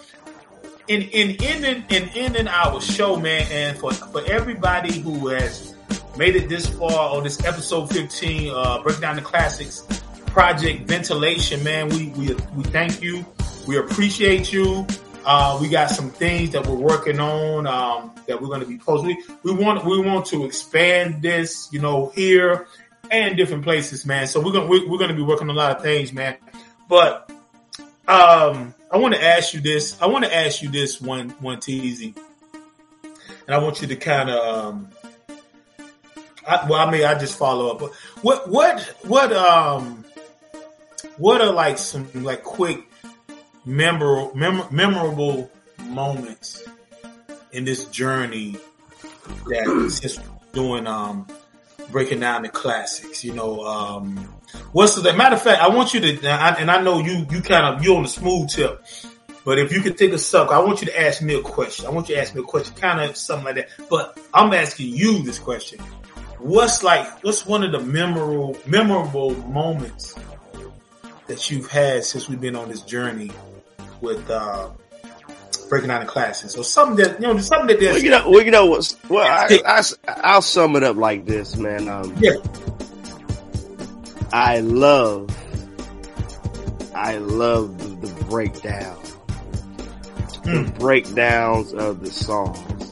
in 0.87 1.01
in 1.01 1.37
ending 1.43 1.83
in 1.89 2.09
ending 2.15 2.47
our 2.47 2.79
show, 2.79 3.15
man, 3.15 3.47
and 3.51 3.77
for 3.77 3.91
for 3.93 4.23
everybody 4.25 4.99
who 4.99 5.27
has 5.29 5.75
made 6.17 6.35
it 6.35 6.49
this 6.49 6.67
far 6.67 7.15
on 7.15 7.23
this 7.23 7.43
episode 7.45 7.87
fifteen, 7.87 8.53
uh, 8.53 8.81
break 8.83 8.99
down 8.99 9.15
the 9.15 9.21
classics 9.21 9.85
project 10.27 10.87
ventilation, 10.87 11.63
man. 11.63 11.89
We 11.89 12.09
we 12.09 12.33
we 12.55 12.63
thank 12.65 13.01
you. 13.01 13.25
We 13.67 13.77
appreciate 13.77 14.51
you. 14.53 14.85
Uh, 15.23 15.57
we 15.61 15.69
got 15.69 15.89
some 15.89 16.09
things 16.09 16.51
that 16.51 16.65
we're 16.65 16.75
working 16.75 17.19
on 17.19 17.67
um, 17.67 18.11
that 18.27 18.41
we're 18.41 18.47
going 18.47 18.61
to 18.61 18.65
be 18.65 18.77
posting. 18.77 19.21
We, 19.43 19.53
we 19.53 19.63
want 19.63 19.85
we 19.85 19.99
want 19.99 20.25
to 20.27 20.45
expand 20.45 21.21
this, 21.21 21.69
you 21.71 21.79
know, 21.79 22.11
here 22.15 22.67
and 23.11 23.37
different 23.37 23.63
places, 23.63 24.05
man. 24.05 24.27
So 24.27 24.39
we're 24.41 24.53
gonna 24.53 24.67
we're, 24.67 24.89
we're 24.89 24.97
gonna 24.97 25.13
be 25.13 25.21
working 25.21 25.49
on 25.49 25.55
a 25.55 25.59
lot 25.59 25.75
of 25.75 25.83
things, 25.83 26.11
man. 26.11 26.37
But 26.89 27.29
um, 28.07 28.73
I 28.89 28.97
want 28.97 29.13
to 29.13 29.23
ask 29.23 29.53
you 29.53 29.61
this. 29.61 30.01
I 30.01 30.07
want 30.07 30.25
to 30.25 30.35
ask 30.35 30.61
you 30.61 30.69
this 30.69 30.99
one 30.99 31.29
one 31.39 31.57
teasy, 31.57 32.15
and 33.47 33.55
I 33.55 33.59
want 33.59 33.81
you 33.81 33.87
to 33.87 33.95
kind 33.95 34.29
of 34.29 34.65
um, 34.65 34.89
I, 36.47 36.67
well, 36.67 36.87
I 36.87 36.91
mean, 36.91 37.03
I 37.03 37.17
just 37.17 37.37
follow 37.37 37.71
up. 37.71 37.79
But 37.79 37.93
what 38.23 38.49
what 38.49 38.81
what 39.03 39.31
um 39.33 40.03
what 41.17 41.41
are 41.41 41.51
like 41.51 41.77
some 41.77 42.09
like 42.23 42.43
quick 42.43 42.90
memorable 43.65 44.31
mem- 44.35 44.67
memorable 44.71 45.51
moments 45.85 46.63
in 47.51 47.65
this 47.65 47.85
journey 47.85 48.57
that 49.47 49.91
since 49.91 50.19
doing 50.53 50.87
um 50.87 51.27
breaking 51.89 52.19
down 52.19 52.43
the 52.43 52.49
classics 52.49 53.23
you 53.23 53.33
know 53.33 53.63
um 53.65 54.17
what's 54.71 54.95
the 54.95 55.13
matter 55.13 55.35
of 55.35 55.41
fact 55.41 55.61
i 55.61 55.67
want 55.67 55.93
you 55.93 55.99
to 55.99 56.27
and 56.27 56.71
I, 56.71 56.81
know 56.81 56.99
you 56.99 57.25
you 57.29 57.41
kind 57.41 57.75
of 57.75 57.83
you 57.83 57.95
on 57.95 58.03
the 58.03 58.09
smooth 58.09 58.49
tip 58.49 58.83
but 59.43 59.59
if 59.59 59.71
you 59.71 59.81
could 59.81 59.97
take 59.97 60.11
a 60.13 60.17
suck 60.17 60.51
i 60.51 60.59
want 60.59 60.81
you 60.81 60.87
to 60.87 61.01
ask 61.01 61.21
me 61.21 61.35
a 61.35 61.41
question. 61.41 61.85
I 61.85 61.89
want 61.89 62.09
you 62.09 62.15
to 62.15 62.21
ask 62.21 62.33
me 62.33 62.41
a 62.41 62.45
question 62.45 62.75
kind 62.75 63.01
of 63.01 63.17
something 63.17 63.45
like 63.45 63.55
that. 63.55 63.69
But 63.89 64.17
i'm 64.33 64.53
asking 64.53 64.95
you 64.95 65.23
this 65.23 65.39
question. 65.39 65.79
What's 66.39 66.83
like 66.83 67.23
what's 67.23 67.45
one 67.45 67.63
of 67.63 67.71
the 67.71 67.79
memorable 67.79 68.57
memorable 68.65 69.35
moments 69.47 70.15
that 71.27 71.49
you've 71.51 71.69
had 71.69 72.03
since 72.03 72.27
we've 72.27 72.41
been 72.41 72.55
on 72.55 72.69
this 72.69 72.81
journey 72.81 73.31
with 74.01 74.29
uh, 74.29 74.69
breaking 75.69 75.87
down 75.89 76.01
the 76.01 76.07
classics. 76.11 76.53
So 76.53 76.61
something 76.61 76.97
that 76.97 77.21
you 77.21 77.27
know, 77.27 77.37
something 77.39 77.67
that 77.79 77.79
Well, 77.81 77.97
you 78.01 78.09
know, 78.09 78.29
well, 78.29 78.41
you 78.43 78.51
know 78.51 78.65
what? 78.65 78.93
Well, 79.09 79.23
I, 79.25 79.83
I, 80.23 80.35
will 80.35 80.41
sum 80.41 80.75
it 80.75 80.83
up 80.83 80.97
like 80.97 81.25
this, 81.25 81.55
man. 81.55 81.87
Um, 81.87 82.15
yeah, 82.19 82.31
I 84.33 84.59
love, 84.61 85.29
I 86.95 87.17
love 87.17 87.77
the, 88.01 88.07
the 88.07 88.23
breakdown, 88.25 88.97
the 90.43 90.49
Mm. 90.51 90.79
breakdowns 90.79 91.73
of 91.73 92.03
the 92.03 92.09
songs 92.11 92.91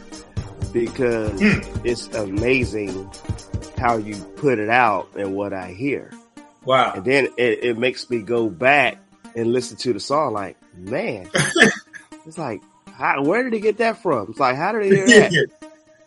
because 0.72 1.40
Mm. 1.42 1.66
it's 1.84 2.08
amazing 2.16 3.10
how 3.78 3.98
you 3.98 4.16
put 4.36 4.60
it 4.60 4.70
out 4.70 5.10
and 5.18 5.34
what 5.36 5.52
I 5.54 5.70
hear. 5.72 6.12
wow, 6.66 6.94
And 6.96 7.04
then 7.06 7.30
it, 7.38 7.64
it 7.64 7.78
makes 7.78 8.10
me 8.10 8.20
go 8.22 8.50
back 8.50 8.98
and 9.36 9.52
listen 9.52 9.78
to 9.78 9.94
the 9.94 10.00
song 10.00 10.34
like, 10.34 10.58
man, 10.80 11.30
it's 12.26 12.38
like, 12.38 12.62
how, 12.94 13.22
where 13.24 13.44
did 13.44 13.54
he 13.54 13.60
get 13.60 13.78
that 13.78 14.02
from? 14.02 14.30
It's 14.30 14.40
like, 14.40 14.56
how 14.56 14.72
did 14.74 14.84
he 14.84 14.90
hear 14.96 15.08
yeah, 15.08 15.30
that? 15.30 15.48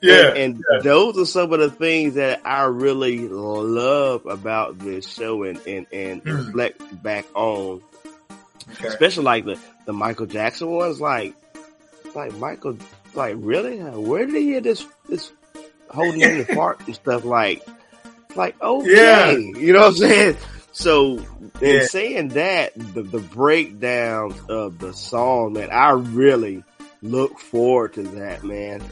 yeah, 0.03 0.35
And, 0.35 0.63
and 0.69 0.83
those 0.83 1.17
are 1.19 1.25
some 1.27 1.53
of 1.53 1.61
the 1.61 1.71
things 1.71 2.15
that 2.15 2.41
I 2.45 2.65
really 2.65 3.29
love 3.29 4.27
about 4.27 4.79
this 4.79 5.09
show 5.09 5.43
and, 5.45 5.59
and, 5.67 5.87
and 5.93 6.23
Mm. 6.25 6.47
reflect 6.47 7.03
back 7.03 7.25
on, 7.35 7.83
okay. 8.73 8.89
especially 8.89 9.25
like 9.25 9.45
the, 9.45 9.59
the 9.87 9.93
Michael 9.93 10.27
Jackson 10.27 10.69
ones. 10.71 11.01
Like, 11.01 11.35
like 12.15 12.35
Michael, 12.35 12.77
like 13.15 13.37
really? 13.39 13.79
Where 13.79 14.27
did 14.27 14.35
he 14.35 14.43
hear 14.45 14.61
this, 14.61 14.85
this 15.09 15.33
holding 15.89 16.21
in 16.21 16.39
the 16.39 16.45
fart 16.47 16.81
and 16.87 16.95
stuff? 16.95 17.25
Like, 17.25 17.63
like, 18.37 18.61
okay. 18.61 18.91
Yeah. 18.95 19.31
You 19.31 19.73
know 19.73 19.81
what 19.81 19.89
I'm 19.89 19.95
saying? 19.95 20.37
So 20.73 21.25
in 21.61 21.87
saying 21.87 22.29
that, 22.29 22.73
the, 22.77 23.03
the 23.03 23.19
breakdowns 23.21 24.41
of 24.49 24.79
the 24.79 24.93
song, 24.93 25.53
man, 25.55 25.71
I 25.71 25.91
really 25.91 26.65
look 27.03 27.39
forward 27.39 27.95
to 27.95 28.03
that, 28.03 28.43
man. 28.45 28.83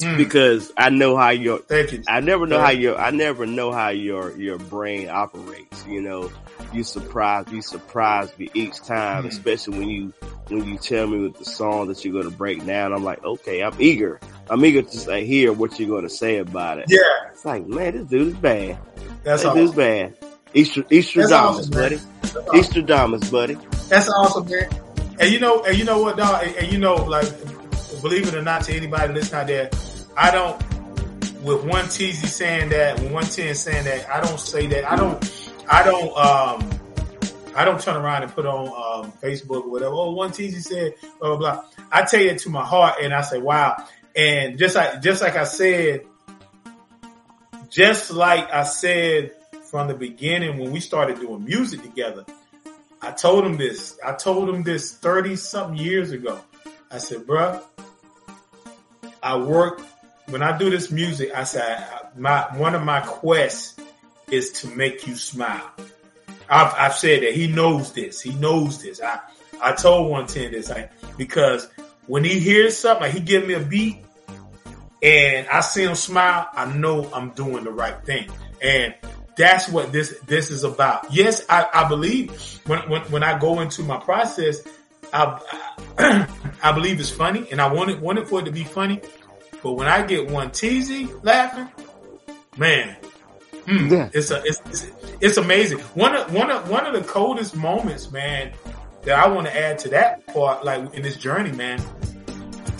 Mm. 0.00 0.16
because 0.16 0.72
I 0.76 0.90
know 0.90 1.16
how 1.16 1.30
your 1.30 1.58
Thank 1.58 1.92
you. 1.92 2.02
I 2.08 2.18
never 2.18 2.46
know 2.48 2.56
Yeah. 2.58 2.64
how 2.64 2.70
your 2.72 2.98
I 2.98 3.10
never 3.10 3.46
know 3.46 3.70
how 3.70 3.90
your 3.90 4.36
your 4.36 4.58
brain 4.58 5.08
operates. 5.08 5.86
You 5.86 6.00
know, 6.02 6.32
you 6.72 6.82
surprise 6.82 7.46
you 7.52 7.62
surprise 7.62 8.36
me 8.36 8.50
each 8.54 8.82
time, 8.82 9.22
Mhm. 9.22 9.28
especially 9.28 9.78
when 9.78 9.88
you 9.88 10.12
when 10.48 10.64
you 10.64 10.78
tell 10.78 11.06
me 11.06 11.20
with 11.20 11.38
the 11.38 11.44
song 11.44 11.86
that 11.88 12.04
you're 12.04 12.12
going 12.12 12.28
to 12.28 12.36
break 12.36 12.66
down. 12.66 12.92
I'm 12.92 13.04
like, 13.04 13.24
okay, 13.24 13.62
I'm 13.62 13.74
eager. 13.78 14.18
I'm 14.50 14.64
eager 14.64 14.82
to 14.82 14.98
say, 14.98 15.24
hear 15.26 15.52
what 15.52 15.78
you're 15.78 15.88
going 15.88 16.02
to 16.02 16.10
say 16.10 16.38
about 16.38 16.78
it. 16.80 16.86
Yeah, 16.88 16.98
It's 17.30 17.44
like, 17.44 17.64
man, 17.66 17.96
this 17.96 18.04
dude 18.06 18.28
is 18.28 18.34
bad. 18.34 18.76
That's 19.24 19.42
This 19.42 19.54
dude's 19.54 19.70
awesome. 19.70 19.76
bad. 19.76 20.16
Easter 20.54 20.84
Easter 20.90 21.20
That's 21.20 21.32
Damas, 21.32 21.58
awesome, 21.58 21.70
buddy. 21.72 21.96
That's 21.96 22.36
awesome. 22.36 22.56
Easter 22.56 22.82
Damas, 22.82 23.30
buddy. 23.30 23.54
That's 23.88 24.08
awesome, 24.08 24.48
man. 24.48 24.68
And 25.18 25.32
you 25.32 25.40
know, 25.40 25.64
and 25.64 25.76
you 25.76 25.84
know 25.84 26.00
what, 26.00 26.16
dog, 26.16 26.44
and, 26.46 26.56
and 26.56 26.72
you 26.72 26.78
know, 26.78 26.94
like, 26.94 27.28
believe 28.02 28.28
it 28.28 28.34
or 28.34 28.42
not, 28.42 28.62
to 28.64 28.74
anybody 28.74 29.12
listening 29.12 29.40
out 29.40 29.46
there, 29.46 29.70
I 30.16 30.30
don't. 30.30 30.62
With 31.42 31.64
one 31.64 31.84
teasy 31.86 32.26
saying 32.26 32.70
that, 32.70 32.98
with 33.00 33.12
one 33.12 33.24
ten 33.24 33.54
saying 33.54 33.84
that, 33.84 34.08
I 34.08 34.20
don't 34.20 34.40
say 34.40 34.66
that. 34.68 34.90
I 34.90 34.96
don't. 34.96 35.52
I 35.68 35.82
don't. 35.82 36.16
Um. 36.16 36.80
I 37.56 37.64
don't 37.64 37.80
turn 37.80 37.94
around 37.96 38.24
and 38.24 38.32
put 38.32 38.46
on 38.46 38.66
um, 38.66 39.12
Facebook 39.12 39.64
or 39.64 39.70
whatever. 39.70 39.94
Oh, 39.94 40.10
one 40.10 40.30
teasy 40.30 40.60
said 40.60 40.94
blah 41.20 41.36
blah 41.36 41.54
blah. 41.54 41.64
I 41.92 42.02
take 42.02 42.30
it 42.30 42.38
to 42.40 42.50
my 42.50 42.64
heart 42.64 42.96
and 43.00 43.14
I 43.14 43.20
say, 43.20 43.38
wow. 43.38 43.76
And 44.16 44.58
just 44.58 44.74
like 44.74 45.00
just 45.02 45.22
like 45.22 45.36
I 45.36 45.44
said, 45.44 46.04
just 47.74 48.12
like 48.12 48.52
I 48.52 48.62
said 48.62 49.32
from 49.64 49.88
the 49.88 49.94
beginning 49.94 50.58
when 50.58 50.70
we 50.70 50.78
started 50.78 51.18
doing 51.18 51.44
music 51.44 51.82
together, 51.82 52.24
I 53.02 53.10
told 53.10 53.44
him 53.44 53.56
this. 53.56 53.98
I 54.02 54.12
told 54.12 54.48
him 54.48 54.62
this 54.62 54.96
30 54.96 55.34
something 55.34 55.76
years 55.76 56.12
ago. 56.12 56.40
I 56.92 56.98
said, 56.98 57.22
bruh, 57.22 57.60
I 59.20 59.36
work, 59.38 59.80
when 60.28 60.40
I 60.40 60.56
do 60.56 60.70
this 60.70 60.92
music, 60.92 61.32
I 61.34 61.42
said, 61.42 61.84
my, 62.16 62.42
one 62.56 62.76
of 62.76 62.84
my 62.84 63.00
quests 63.00 63.76
is 64.30 64.52
to 64.60 64.68
make 64.68 65.08
you 65.08 65.16
smile. 65.16 65.68
I've, 66.48 66.72
I've 66.74 66.94
said 66.94 67.24
that 67.24 67.34
he 67.34 67.48
knows 67.48 67.92
this. 67.92 68.20
He 68.20 68.34
knows 68.34 68.80
this. 68.80 69.02
I, 69.02 69.18
I 69.60 69.72
told 69.72 70.12
110 70.12 70.52
this 70.52 70.70
I, 70.70 70.90
because 71.16 71.68
when 72.06 72.22
he 72.22 72.38
hears 72.38 72.76
something, 72.76 73.02
like 73.02 73.14
he 73.14 73.18
give 73.20 73.48
me 73.48 73.54
a 73.54 73.60
beat 73.60 74.03
and 75.04 75.46
I 75.48 75.60
see 75.60 75.84
him 75.84 75.94
smile, 75.94 76.48
I 76.52 76.64
know 76.72 77.08
I'm 77.12 77.30
doing 77.30 77.64
the 77.64 77.70
right 77.70 78.02
thing. 78.04 78.28
And 78.62 78.94
that's 79.36 79.68
what 79.68 79.92
this 79.92 80.18
this 80.26 80.50
is 80.50 80.64
about. 80.64 81.12
Yes, 81.12 81.44
I, 81.48 81.68
I 81.72 81.88
believe 81.88 82.30
when, 82.66 82.88
when 82.88 83.02
when 83.02 83.22
I 83.22 83.38
go 83.38 83.60
into 83.60 83.82
my 83.82 83.98
process, 83.98 84.60
I 85.12 85.38
I, 85.98 86.26
I 86.62 86.72
believe 86.72 86.98
it's 87.00 87.10
funny, 87.10 87.46
and 87.50 87.60
I 87.60 87.70
want 87.72 87.90
it 87.90 88.00
want 88.00 88.18
it 88.18 88.28
for 88.28 88.40
it 88.40 88.44
to 88.46 88.52
be 88.52 88.64
funny. 88.64 89.00
But 89.62 89.72
when 89.72 89.88
I 89.88 90.04
get 90.06 90.30
one 90.30 90.50
teasy 90.50 91.12
laughing, 91.24 91.68
man, 92.56 92.96
hmm, 93.66 93.88
Yeah. 93.92 94.08
it's 94.12 94.30
a 94.30 94.42
it's, 94.44 94.60
it's 94.70 94.86
it's 95.20 95.36
amazing. 95.36 95.78
One 95.94 96.14
of 96.14 96.32
one 96.32 96.50
of 96.50 96.70
one 96.70 96.86
of 96.86 96.94
the 96.94 97.02
coldest 97.06 97.56
moments, 97.56 98.10
man, 98.10 98.52
that 99.02 99.18
I 99.18 99.28
want 99.28 99.46
to 99.48 99.56
add 99.56 99.78
to 99.80 99.88
that 99.90 100.26
part, 100.28 100.64
like 100.64 100.94
in 100.94 101.02
this 101.02 101.16
journey, 101.16 101.52
man. 101.52 101.82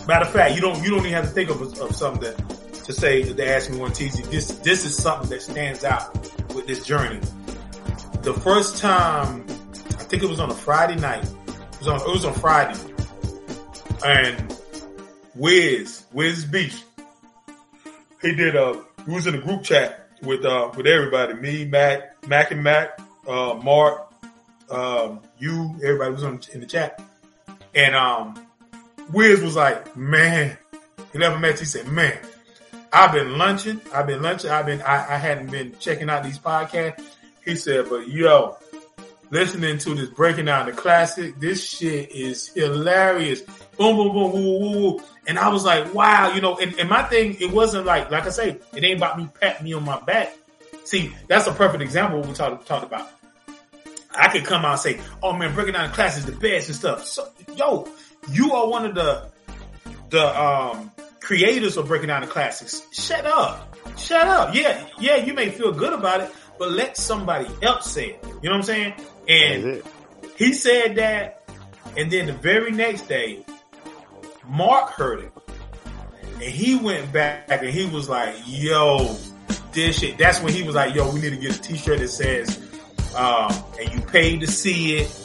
Matter 0.06 0.26
of 0.26 0.32
fact, 0.32 0.54
you 0.54 0.60
don't 0.60 0.82
you 0.82 0.90
don't 0.90 1.00
even 1.00 1.12
have 1.12 1.24
to 1.24 1.30
think 1.30 1.50
of, 1.50 1.62
of 1.80 1.96
something 1.96 2.22
that, 2.22 2.36
to 2.84 2.92
say 2.92 3.22
to 3.22 3.48
ask 3.48 3.70
me 3.70 3.78
one 3.78 3.90
teasy. 3.92 4.22
This 4.30 4.48
this 4.58 4.84
is 4.84 4.96
something 4.96 5.30
that 5.30 5.42
stands 5.42 5.84
out 5.84 6.14
with 6.54 6.66
this 6.66 6.84
journey. 6.84 7.20
The 8.22 8.34
first 8.34 8.78
time, 8.78 9.42
I 9.48 10.04
think 10.04 10.22
it 10.22 10.28
was 10.28 10.40
on 10.40 10.50
a 10.50 10.54
Friday 10.54 10.96
night. 10.96 11.24
It 11.24 11.78
was 11.78 11.88
on 11.88 12.00
it 12.00 12.08
was 12.08 12.24
on 12.24 12.34
Friday, 12.34 12.78
and 14.04 14.58
Wiz 15.34 16.04
Wiz 16.12 16.44
Beach. 16.44 16.82
He 18.20 18.34
did 18.34 18.56
a. 18.56 18.82
He 19.06 19.12
was 19.12 19.26
in 19.26 19.34
a 19.34 19.40
group 19.40 19.62
chat 19.62 20.08
with 20.22 20.44
uh 20.44 20.70
with 20.76 20.86
everybody. 20.86 21.34
Me, 21.34 21.64
Mac, 21.64 22.26
Mac 22.28 22.50
and 22.50 22.62
Mac, 22.62 22.98
uh, 23.26 23.54
Mark, 23.54 24.12
um, 24.70 25.20
you, 25.38 25.74
everybody 25.82 26.12
was 26.12 26.24
on 26.24 26.40
in 26.52 26.60
the 26.60 26.66
chat, 26.66 27.02
and 27.74 27.94
um, 27.94 28.46
Wiz 29.12 29.40
was 29.42 29.56
like, 29.56 29.96
man, 29.96 30.56
he 31.12 31.18
never 31.18 31.38
met. 31.38 31.58
He 31.58 31.64
said, 31.64 31.88
man, 31.88 32.18
I've 32.92 33.12
been 33.12 33.38
lunching. 33.38 33.80
I've 33.92 34.06
been 34.06 34.22
lunching. 34.22 34.50
I've 34.50 34.66
been. 34.66 34.82
I, 34.82 35.14
I 35.14 35.18
hadn't 35.18 35.50
been 35.50 35.74
checking 35.78 36.08
out 36.08 36.22
these 36.22 36.38
podcasts. 36.38 37.02
He 37.44 37.56
said, 37.56 37.88
but 37.90 38.08
yo, 38.08 38.56
listening 39.30 39.78
to 39.78 39.94
this 39.94 40.08
breaking 40.08 40.46
down 40.46 40.66
the 40.66 40.72
classic, 40.72 41.38
this 41.38 41.62
shit 41.62 42.12
is 42.12 42.48
hilarious. 42.48 43.40
Boom, 43.76 43.96
boom, 43.96 44.12
boom, 44.12 44.32
woo, 44.32 44.58
woo, 44.60 44.70
woo. 44.80 45.00
And 45.26 45.38
I 45.38 45.48
was 45.48 45.64
like, 45.64 45.92
wow, 45.92 46.32
you 46.34 46.40
know, 46.40 46.56
and, 46.58 46.78
and 46.78 46.88
my 46.88 47.02
thing, 47.02 47.36
it 47.40 47.50
wasn't 47.50 47.86
like, 47.86 48.10
like 48.10 48.26
I 48.26 48.30
say, 48.30 48.58
it 48.74 48.84
ain't 48.84 48.98
about 48.98 49.18
me 49.18 49.28
patting 49.40 49.64
me 49.64 49.72
on 49.72 49.84
my 49.84 50.00
back. 50.00 50.32
See, 50.84 51.14
that's 51.28 51.46
a 51.46 51.52
perfect 51.52 51.82
example 51.82 52.20
we 52.20 52.32
talked 52.32 52.66
talked 52.66 52.86
about. 52.86 53.08
I 54.16 54.28
could 54.28 54.44
come 54.44 54.64
out 54.64 54.72
and 54.72 54.80
say, 54.80 55.00
oh 55.22 55.32
man, 55.32 55.54
breaking 55.54 55.72
down 55.72 55.88
the 55.88 55.94
classics 55.94 56.26
the 56.26 56.32
best 56.32 56.68
and 56.68 56.76
stuff. 56.76 57.06
So, 57.06 57.28
yo, 57.56 57.88
you 58.30 58.52
are 58.52 58.68
one 58.68 58.86
of 58.86 58.94
the, 58.94 59.30
the, 60.10 60.40
um, 60.42 60.90
creators 61.24 61.76
of 61.76 61.88
breaking 61.88 62.08
down 62.08 62.20
the 62.20 62.26
classics. 62.26 62.82
Shut 62.92 63.26
up. 63.26 63.76
Shut 63.98 64.26
up. 64.26 64.54
Yeah, 64.54 64.86
yeah, 65.00 65.16
you 65.16 65.34
may 65.34 65.50
feel 65.50 65.72
good 65.72 65.92
about 65.92 66.20
it, 66.20 66.30
but 66.58 66.70
let 66.70 66.96
somebody 66.96 67.48
else 67.62 67.90
say 67.90 68.10
it. 68.10 68.18
You 68.22 68.50
know 68.50 68.50
what 68.50 68.56
I'm 68.56 68.62
saying? 68.62 68.94
And 69.28 69.82
he 70.36 70.52
said 70.52 70.96
that, 70.96 71.42
and 71.96 72.10
then 72.10 72.26
the 72.26 72.32
very 72.32 72.70
next 72.70 73.08
day, 73.08 73.44
Mark 74.46 74.90
heard 74.90 75.24
it, 75.24 75.32
and 76.34 76.42
he 76.42 76.76
went 76.76 77.12
back 77.12 77.46
and 77.48 77.66
he 77.68 77.86
was 77.86 78.08
like, 78.08 78.34
"Yo, 78.46 79.16
this 79.72 80.00
shit." 80.00 80.18
That's 80.18 80.40
when 80.42 80.52
he 80.52 80.62
was 80.62 80.74
like, 80.74 80.94
"Yo, 80.94 81.10
we 81.10 81.20
need 81.20 81.30
to 81.30 81.36
get 81.36 81.56
a 81.56 81.60
T-shirt 81.60 82.00
that 82.00 82.08
says, 82.08 82.58
um, 83.16 83.52
and 83.80 83.92
you 83.94 84.00
paid 84.00 84.40
to 84.40 84.46
see 84.46 84.96
it." 84.96 85.23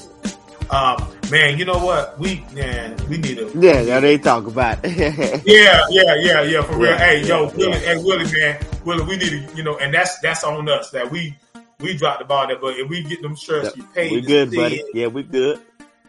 Um, 0.72 1.12
man, 1.32 1.58
you 1.58 1.66
know 1.66 1.84
what? 1.84 2.20
We 2.20 2.46
man, 2.54 2.96
we 3.10 3.18
need 3.18 3.40
a 3.40 3.50
Yeah, 3.58 3.84
now 3.84 4.00
they 4.00 4.18
talk 4.18 4.46
about 4.46 4.80
it. 4.84 5.42
yeah, 5.46 5.82
yeah, 5.90 6.16
yeah, 6.16 6.42
yeah, 6.44 6.62
for 6.62 6.78
real. 6.78 6.92
Yeah, 6.92 6.98
hey, 6.98 7.26
yo, 7.26 7.46
yeah, 7.46 7.56
Willie, 7.56 7.80
hey, 7.80 7.98
Willie, 7.98 8.32
man, 8.32 8.66
Willie, 8.86 9.04
we 9.04 9.18
need 9.18 9.30
to, 9.30 9.56
you 9.56 9.64
know, 9.64 9.78
and 9.78 9.94
that's 9.94 10.20
that's 10.20 10.44
on 10.44 10.70
us 10.70 10.92
that 10.92 11.10
we 11.10 11.36
we 11.80 11.96
dropped 11.96 12.20
the 12.20 12.26
ball 12.26 12.48
there, 12.48 12.60
but 12.60 12.78
if 12.78 12.88
we 12.88 13.04
get 13.04 13.22
them 13.22 13.36
shirts, 13.36 13.76
you 13.76 13.84
pay. 13.96 14.12
we 14.12 14.22
good, 14.22 14.52
buddy. 14.52 14.78
it. 14.78 14.86
Yeah, 14.94 15.08
we 15.08 15.24
good. 15.24 15.60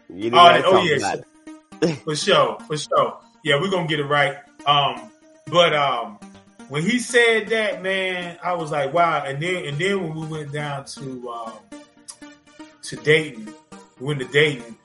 You 0.09 0.29
didn't 0.29 0.35
Oh, 0.35 0.77
oh, 0.77 0.83
yeah, 0.83 1.95
for 2.03 2.15
sure, 2.15 2.59
for 2.67 2.77
sure. 2.77 3.19
Yeah, 3.43 3.59
we're 3.59 3.71
gonna 3.71 3.87
get 3.87 3.99
it 3.99 4.05
right. 4.05 4.37
Um, 4.65 5.09
but 5.47 5.73
um, 5.73 6.19
when 6.69 6.83
he 6.83 6.99
said 6.99 7.47
that, 7.49 7.81
man, 7.81 8.37
I 8.43 8.53
was 8.53 8.71
like, 8.71 8.93
wow. 8.93 9.23
And 9.25 9.41
then 9.41 9.65
and 9.65 9.77
then 9.79 10.03
when 10.03 10.15
we 10.15 10.27
went 10.27 10.51
down 10.51 10.85
to 10.85 11.29
um, 11.29 11.53
to 12.83 12.95
Dayton, 12.97 13.53
we 14.01 14.07
went 14.07 14.19
to 14.19 14.25
Dayton, 14.25 14.75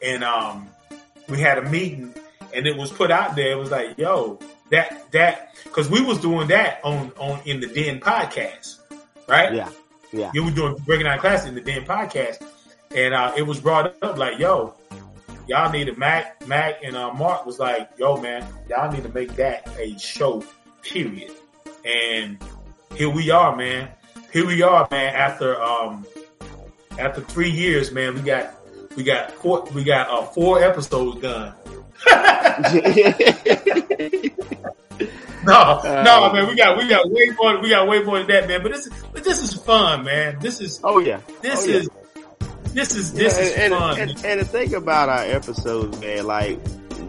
and 0.00 0.22
um, 0.22 0.68
we 1.28 1.40
had 1.40 1.58
a 1.58 1.68
meeting, 1.68 2.14
and 2.54 2.66
it 2.66 2.76
was 2.76 2.92
put 2.92 3.10
out 3.10 3.34
there. 3.34 3.50
It 3.50 3.58
was 3.58 3.70
like, 3.70 3.98
yo, 3.98 4.38
that 4.70 5.10
that 5.10 5.56
because 5.64 5.90
we 5.90 6.00
was 6.00 6.18
doing 6.20 6.48
that 6.48 6.80
on 6.84 7.12
on 7.18 7.40
in 7.44 7.60
the 7.60 7.66
Den 7.66 8.00
podcast, 8.00 8.78
right? 9.28 9.52
Yeah, 9.52 9.70
yeah. 10.12 10.30
You 10.32 10.44
were 10.44 10.52
doing 10.52 10.76
breaking 10.86 11.06
down 11.06 11.18
class 11.18 11.46
in 11.46 11.56
the 11.56 11.60
Den 11.60 11.84
podcast, 11.84 12.46
and 12.94 13.12
uh, 13.12 13.32
it 13.36 13.42
was 13.42 13.60
brought 13.60 14.00
up 14.02 14.16
like, 14.16 14.38
yo, 14.38 14.74
y'all 15.48 15.72
need 15.72 15.86
to 15.86 15.98
Mac, 15.98 16.46
Mac 16.46 16.84
and 16.84 16.96
uh, 16.96 17.12
Mark 17.12 17.44
was 17.46 17.58
like, 17.58 17.90
yo 17.98 18.20
man, 18.20 18.46
y'all 18.68 18.90
need 18.92 19.02
to 19.02 19.12
make 19.12 19.34
that 19.34 19.68
a 19.78 19.98
show, 19.98 20.44
period. 20.82 21.32
And 21.84 22.38
here 22.94 23.10
we 23.10 23.30
are, 23.32 23.56
man. 23.56 23.88
Here 24.32 24.46
we 24.46 24.62
are, 24.62 24.86
man. 24.92 25.16
After 25.16 25.60
um, 25.60 26.06
after 27.00 27.20
three 27.22 27.50
years, 27.50 27.90
man, 27.90 28.14
we 28.14 28.20
got 28.20 28.59
we 28.96 29.04
got 29.04 29.32
four 29.32 29.64
we 29.74 29.84
got 29.84 30.08
uh, 30.08 30.22
four 30.26 30.62
episodes 30.62 31.20
done. 31.20 31.54
no, 35.44 35.80
no, 35.84 36.32
man, 36.32 36.48
we 36.48 36.56
got 36.56 36.76
we 36.76 36.88
got 36.88 37.10
way 37.10 37.30
more 37.38 37.60
we 37.60 37.68
got 37.68 37.86
way 37.86 38.02
more 38.02 38.18
than 38.18 38.26
that, 38.28 38.48
man. 38.48 38.62
But 38.62 38.72
this 38.72 38.88
but 39.12 39.22
this 39.24 39.42
is 39.42 39.54
fun, 39.54 40.04
man. 40.04 40.38
This 40.40 40.60
is 40.60 40.80
oh 40.82 40.98
yeah, 40.98 41.20
this 41.40 41.66
oh, 41.66 41.70
yeah. 41.70 41.76
is 41.76 41.88
this 42.74 42.94
is 42.96 43.12
this 43.12 43.36
Yeah, 43.36 43.44
is 43.44 43.52
and, 43.56 43.74
fun. 43.74 44.00
And, 44.00 44.10
and, 44.10 44.24
and 44.24 44.40
the 44.40 44.44
thing 44.44 44.74
about 44.74 45.08
our 45.08 45.24
episodes, 45.24 46.00
man, 46.00 46.26
like 46.26 46.58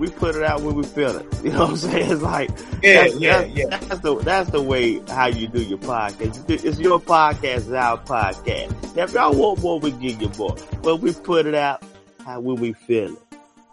we 0.01 0.09
put 0.09 0.35
it 0.35 0.43
out 0.43 0.61
when 0.61 0.75
we 0.75 0.83
feel 0.83 1.15
it. 1.17 1.25
You 1.43 1.51
know 1.51 1.59
what 1.59 1.69
I'm 1.71 1.77
saying? 1.77 2.11
It's 2.11 2.21
like 2.21 2.49
Yeah, 2.83 3.03
that's, 3.03 3.15
yeah, 3.19 3.37
that's, 3.41 3.49
yeah. 3.55 3.65
That's 3.77 3.99
the 4.01 4.15
that's 4.19 4.49
the 4.51 4.61
way 4.61 4.99
how 5.09 5.27
you 5.27 5.47
do 5.47 5.61
your 5.61 5.77
podcast. 5.77 6.49
It's 6.49 6.79
your 6.79 6.99
podcast, 6.99 7.43
it's 7.57 7.71
our 7.71 7.97
podcast. 7.99 8.95
Now, 8.95 9.03
if 9.03 9.13
y'all 9.13 9.33
want 9.33 9.61
more, 9.61 9.79
we 9.79 9.91
give 9.91 10.21
you 10.21 10.29
more, 10.37 10.55
but 10.83 10.97
we 10.97 11.13
put 11.13 11.45
it 11.45 11.55
out 11.55 11.83
how 12.25 12.39
when 12.41 12.57
we 12.57 12.73
feel 12.73 13.13
it. 13.13 13.19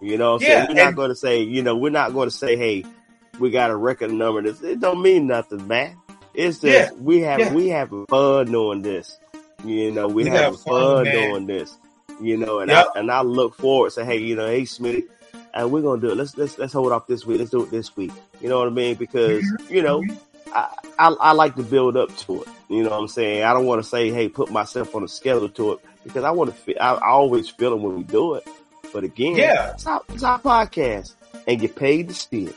You 0.00 0.16
know, 0.16 0.34
what 0.34 0.42
I'm 0.42 0.48
Yeah, 0.48 0.54
saying? 0.58 0.66
we're 0.68 0.84
not 0.84 0.94
going 0.94 1.08
to 1.10 1.16
say, 1.16 1.42
you 1.42 1.62
know, 1.62 1.76
we're 1.76 1.90
not 1.90 2.12
going 2.14 2.28
to 2.30 2.34
say, 2.34 2.56
hey, 2.56 2.84
we 3.40 3.50
got 3.50 3.70
a 3.70 3.76
record 3.76 4.12
number. 4.12 4.42
This 4.42 4.62
it 4.62 4.80
don't 4.80 5.02
mean 5.02 5.26
nothing, 5.26 5.66
man. 5.66 5.96
It's 6.34 6.60
just 6.60 6.92
Yeah, 6.92 6.98
we 7.00 7.20
have 7.22 7.40
yeah. 7.40 7.52
we 7.52 7.68
having 7.68 8.06
fun 8.06 8.46
doing 8.52 8.82
this. 8.82 9.18
You 9.64 9.90
know, 9.90 10.06
we, 10.06 10.24
We 10.24 10.30
have 10.30 10.58
fun, 10.60 11.04
fun, 11.04 11.12
doing 11.12 11.46
this. 11.46 11.76
You 12.22 12.36
know, 12.36 12.60
and 12.60 12.70
Yep. 12.70 12.86
I 12.94 12.98
and 13.00 13.10
I 13.10 13.22
look 13.22 13.54
forward. 13.56 13.88
To 13.88 13.94
say, 13.96 14.04
hey, 14.04 14.18
you 14.18 14.36
know, 14.36 14.46
hey 14.46 14.62
Smitty, 14.62 15.04
and 15.54 15.70
we're 15.70 15.82
gonna 15.82 16.00
do 16.00 16.10
it. 16.10 16.16
Let's 16.16 16.36
let's 16.36 16.58
let's 16.58 16.72
hold 16.72 16.92
off 16.92 17.06
this 17.06 17.24
week. 17.26 17.38
Let's 17.38 17.50
do 17.50 17.62
it 17.64 17.70
this 17.70 17.96
week. 17.96 18.12
You 18.40 18.48
know 18.48 18.58
what 18.58 18.68
I 18.68 18.70
mean? 18.70 18.94
Because 18.96 19.42
Mm-hmm. 19.42 19.74
you 19.74 19.82
know, 19.82 20.02
I, 20.52 20.68
I 20.98 21.08
I 21.20 21.32
like 21.32 21.56
to 21.56 21.62
build 21.62 21.96
up 21.96 22.14
to 22.18 22.42
it. 22.42 22.48
You 22.68 22.82
know 22.82 22.90
what 22.90 23.00
I'm 23.00 23.08
saying? 23.08 23.44
I 23.44 23.52
don't 23.54 23.66
want 23.66 23.82
to 23.82 23.88
say, 23.88 24.10
hey, 24.10 24.28
put 24.28 24.50
myself 24.50 24.94
on 24.94 25.02
a 25.04 25.08
schedule 25.08 25.48
to 25.48 25.72
it 25.72 25.78
because 26.04 26.24
I 26.24 26.30
want 26.30 26.50
to. 26.50 26.56
Feel, 26.56 26.76
I, 26.80 26.94
I 26.94 27.08
always 27.10 27.48
feel 27.48 27.72
it 27.72 27.80
when 27.80 27.96
we 27.96 28.02
do 28.02 28.34
it. 28.34 28.46
But 28.92 29.04
again, 29.04 29.36
Yeah. 29.36 29.72
it's 29.72 29.86
our, 29.86 30.02
it's 30.08 30.22
our 30.22 30.38
podcast, 30.40 31.14
and 31.46 31.60
you 31.60 31.68
get 31.68 31.76
paid 31.76 32.08
to 32.08 32.14
see 32.14 32.46
it. 32.46 32.56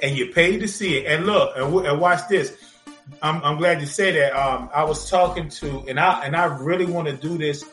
and 0.00 0.16
you're 0.16 0.32
paid 0.32 0.60
to 0.60 0.68
see 0.68 0.96
it. 0.98 1.06
And 1.06 1.26
look, 1.26 1.56
and, 1.56 1.64
w- 1.66 1.84
and 1.88 2.00
watch 2.00 2.28
this. 2.28 2.56
I'm, 3.22 3.42
I'm 3.42 3.56
glad 3.56 3.80
you 3.80 3.86
said 3.86 4.14
that. 4.14 4.32
Um, 4.36 4.68
I 4.74 4.84
was 4.84 5.08
talking 5.10 5.48
to, 5.48 5.84
and 5.88 5.98
I 5.98 6.24
and 6.24 6.36
I 6.36 6.44
really 6.44 6.86
want 6.86 7.08
to 7.08 7.16
do 7.16 7.36
this. 7.38 7.64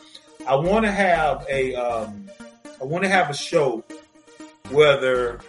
I 0.46 0.54
want 0.56 0.84
to 0.84 0.90
have 0.92 1.46
a, 1.48 1.74
um, 1.74 2.28
I 2.80 2.84
want 2.84 3.02
to 3.04 3.08
have 3.10 3.30
a 3.30 3.34
show, 3.34 3.84
whether 4.70 5.40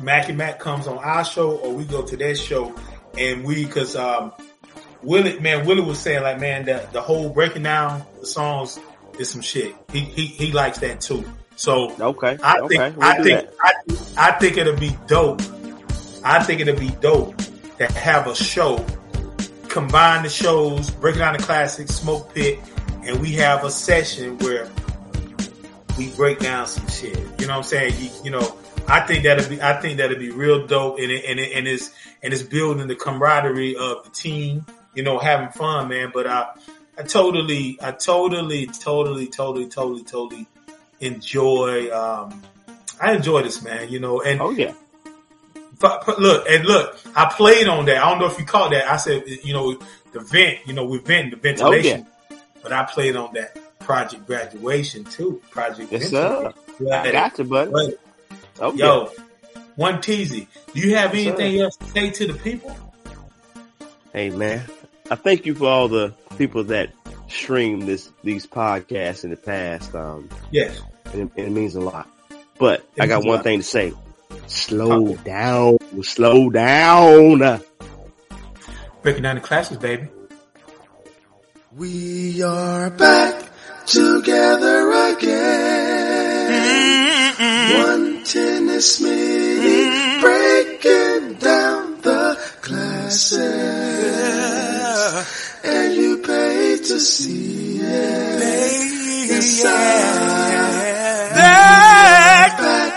Mackie 0.00 0.32
Mac 0.32 0.58
comes 0.58 0.86
on 0.86 0.98
our 0.98 1.24
show 1.24 1.56
or 1.56 1.72
we 1.72 1.84
go 1.84 2.02
to 2.02 2.16
their 2.16 2.34
show, 2.34 2.74
and 3.16 3.44
we 3.44 3.64
because 3.64 3.96
um, 3.96 4.32
Willie, 5.02 5.38
man, 5.40 5.66
Willie 5.66 5.82
was 5.82 5.98
saying 5.98 6.22
like, 6.22 6.40
man, 6.40 6.64
the 6.64 6.86
the 6.92 7.00
whole 7.00 7.30
breaking 7.30 7.62
down 7.62 8.04
the 8.20 8.26
songs 8.26 8.78
is 9.18 9.30
some 9.30 9.40
shit. 9.40 9.74
He 9.92 10.00
he 10.00 10.26
he 10.26 10.52
likes 10.52 10.78
that 10.78 11.00
too. 11.00 11.24
So 11.56 11.92
Okay, 12.00 12.38
I 12.42 12.58
okay, 12.60 12.76
think 12.76 12.96
we'll 12.96 13.06
I 13.06 13.22
think. 13.22 13.48
I, 13.60 13.72
I 14.16 14.32
think 14.32 14.56
it'll 14.56 14.76
be 14.76 14.96
dope. 15.06 15.40
I 16.24 16.42
think 16.42 16.60
it'll 16.60 16.78
be 16.78 16.90
dope 17.00 17.36
to 17.78 17.86
have 17.92 18.26
a 18.26 18.34
show, 18.34 18.84
combine 19.68 20.22
the 20.24 20.28
shows, 20.28 20.90
breaking 20.90 21.20
down 21.20 21.36
the 21.36 21.42
classics, 21.42 21.94
smoke 21.94 22.34
pit, 22.34 22.58
and 23.04 23.20
we 23.20 23.32
have 23.32 23.64
a 23.64 23.70
session 23.70 24.36
where 24.38 24.68
we 25.98 26.10
break 26.10 26.38
down 26.38 26.66
some 26.66 26.86
shit. 26.88 27.18
You 27.40 27.46
know 27.46 27.54
what 27.54 27.58
I'm 27.58 27.62
saying? 27.64 27.94
You, 27.98 28.10
you 28.24 28.30
know, 28.30 28.56
I 28.86 29.00
think 29.00 29.24
that'll 29.24 29.48
be 29.48 29.60
I 29.60 29.80
think 29.80 29.98
that'll 29.98 30.18
be 30.18 30.30
real 30.30 30.66
dope, 30.66 30.98
and 30.98 31.10
it, 31.10 31.24
and 31.26 31.38
it, 31.38 31.52
and 31.52 31.66
it's 31.66 31.90
and 32.22 32.32
it's 32.32 32.42
building 32.42 32.86
the 32.86 32.94
camaraderie 32.94 33.76
of 33.76 34.04
the 34.04 34.10
team. 34.10 34.64
You 34.94 35.02
know, 35.02 35.18
having 35.18 35.50
fun, 35.50 35.88
man. 35.88 36.10
But 36.14 36.26
I 36.26 36.52
I 36.96 37.02
totally 37.02 37.78
I 37.82 37.90
totally 37.90 38.66
totally 38.66 39.26
totally 39.26 39.66
totally 39.66 40.04
totally 40.04 40.46
enjoy. 41.00 41.90
Um, 41.90 42.42
I 43.00 43.14
enjoy 43.14 43.42
this, 43.42 43.62
man. 43.62 43.90
You 43.90 43.98
know, 44.00 44.22
and 44.22 44.40
Oh 44.40 44.50
yeah, 44.50 44.72
but, 45.80 46.06
but 46.06 46.18
look, 46.18 46.46
and 46.48 46.64
look, 46.64 46.98
I 47.14 47.32
played 47.36 47.66
on 47.68 47.86
that. 47.86 47.98
I 48.02 48.08
don't 48.08 48.20
know 48.20 48.26
if 48.26 48.38
you 48.38 48.44
caught 48.44 48.70
that. 48.70 48.90
I 48.90 48.96
said, 48.96 49.24
you 49.26 49.52
know, 49.52 49.78
the 50.12 50.20
vent, 50.20 50.66
you 50.66 50.72
know, 50.72 50.84
we 50.84 50.98
vent 50.98 51.32
the 51.32 51.36
ventilation, 51.36 52.06
but 52.62 52.72
I 52.72 52.84
played 52.84 53.16
on 53.16 53.34
that 53.34 53.56
project 53.88 54.26
graduation 54.26 55.02
too. 55.04 55.40
Project 55.50 55.90
yes 55.90 56.10
Ventilation. 56.10 56.52
sir. 56.78 56.92
I 56.92 57.02
Right. 57.02 57.12
got 57.12 57.38
you, 57.38 57.44
buddy. 57.44 57.70
But, 57.72 57.98
Oh 58.60 58.72
yeah. 58.74 58.84
yo, 58.84 59.10
one 59.76 59.94
teasy. 60.02 60.46
Do 60.74 60.80
you 60.80 60.94
have 60.96 61.14
Yes, 61.14 61.24
sir. 61.24 61.30
anything 61.42 61.60
else 61.62 61.76
to 61.78 61.86
say 61.86 62.10
to 62.10 62.26
the 62.26 62.34
people? 62.34 62.76
Hey 64.12 64.28
man, 64.28 64.62
I 65.10 65.14
thank 65.14 65.46
you 65.46 65.54
for 65.54 65.66
all 65.68 65.88
the 65.88 66.12
people 66.36 66.64
that 66.64 66.90
stream 67.28 67.80
this 67.86 68.10
these 68.22 68.46
podcasts 68.46 69.24
in 69.24 69.30
the 69.30 69.36
past. 69.36 69.94
Um, 69.94 70.28
Yes. 70.50 70.80
it, 71.14 71.30
it 71.36 71.50
means 71.50 71.74
a 71.74 71.80
lot. 71.80 72.06
But 72.58 72.80
It 72.96 73.02
I 73.02 73.06
got 73.06 73.24
one 73.24 73.42
thing 73.42 73.60
to 73.60 73.64
say: 73.64 73.94
slow 74.48 75.14
Talk. 75.14 75.24
down, 75.24 75.78
slow 76.02 76.50
down. 76.50 77.62
Breaking 79.02 79.22
down 79.22 79.36
the 79.36 79.40
classics, 79.40 79.78
baby. 79.80 80.08
We 81.76 82.42
are 82.42 82.90
back 82.90 83.37
together 83.88 84.92
again. 85.12 85.68
One 87.82 88.22
tennis 88.24 89.00
meeting, 89.00 90.20
breaking 90.20 91.34
down 91.34 92.00
the 92.02 92.36
classics. 92.60 93.38
And 95.64 95.94
you 95.94 96.18
pay 96.18 96.76
to 96.76 97.00
see 97.00 97.78
it. 97.78 98.40
Yes, 99.28 99.64
I 99.64 99.68
back. 102.58 102.92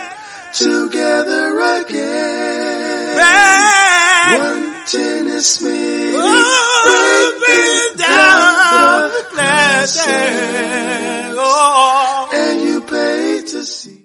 Together 0.54 1.60
again. 1.82 3.18
One 4.40 4.64
tennis 4.86 5.62
meeting, 5.62 6.12
breaking 6.84 7.98
down 7.98 8.31
blessing, 9.30 10.12
And 12.34 12.62
you 12.62 12.82
pay 12.82 13.42
to 13.48 13.64
see. 13.66 14.01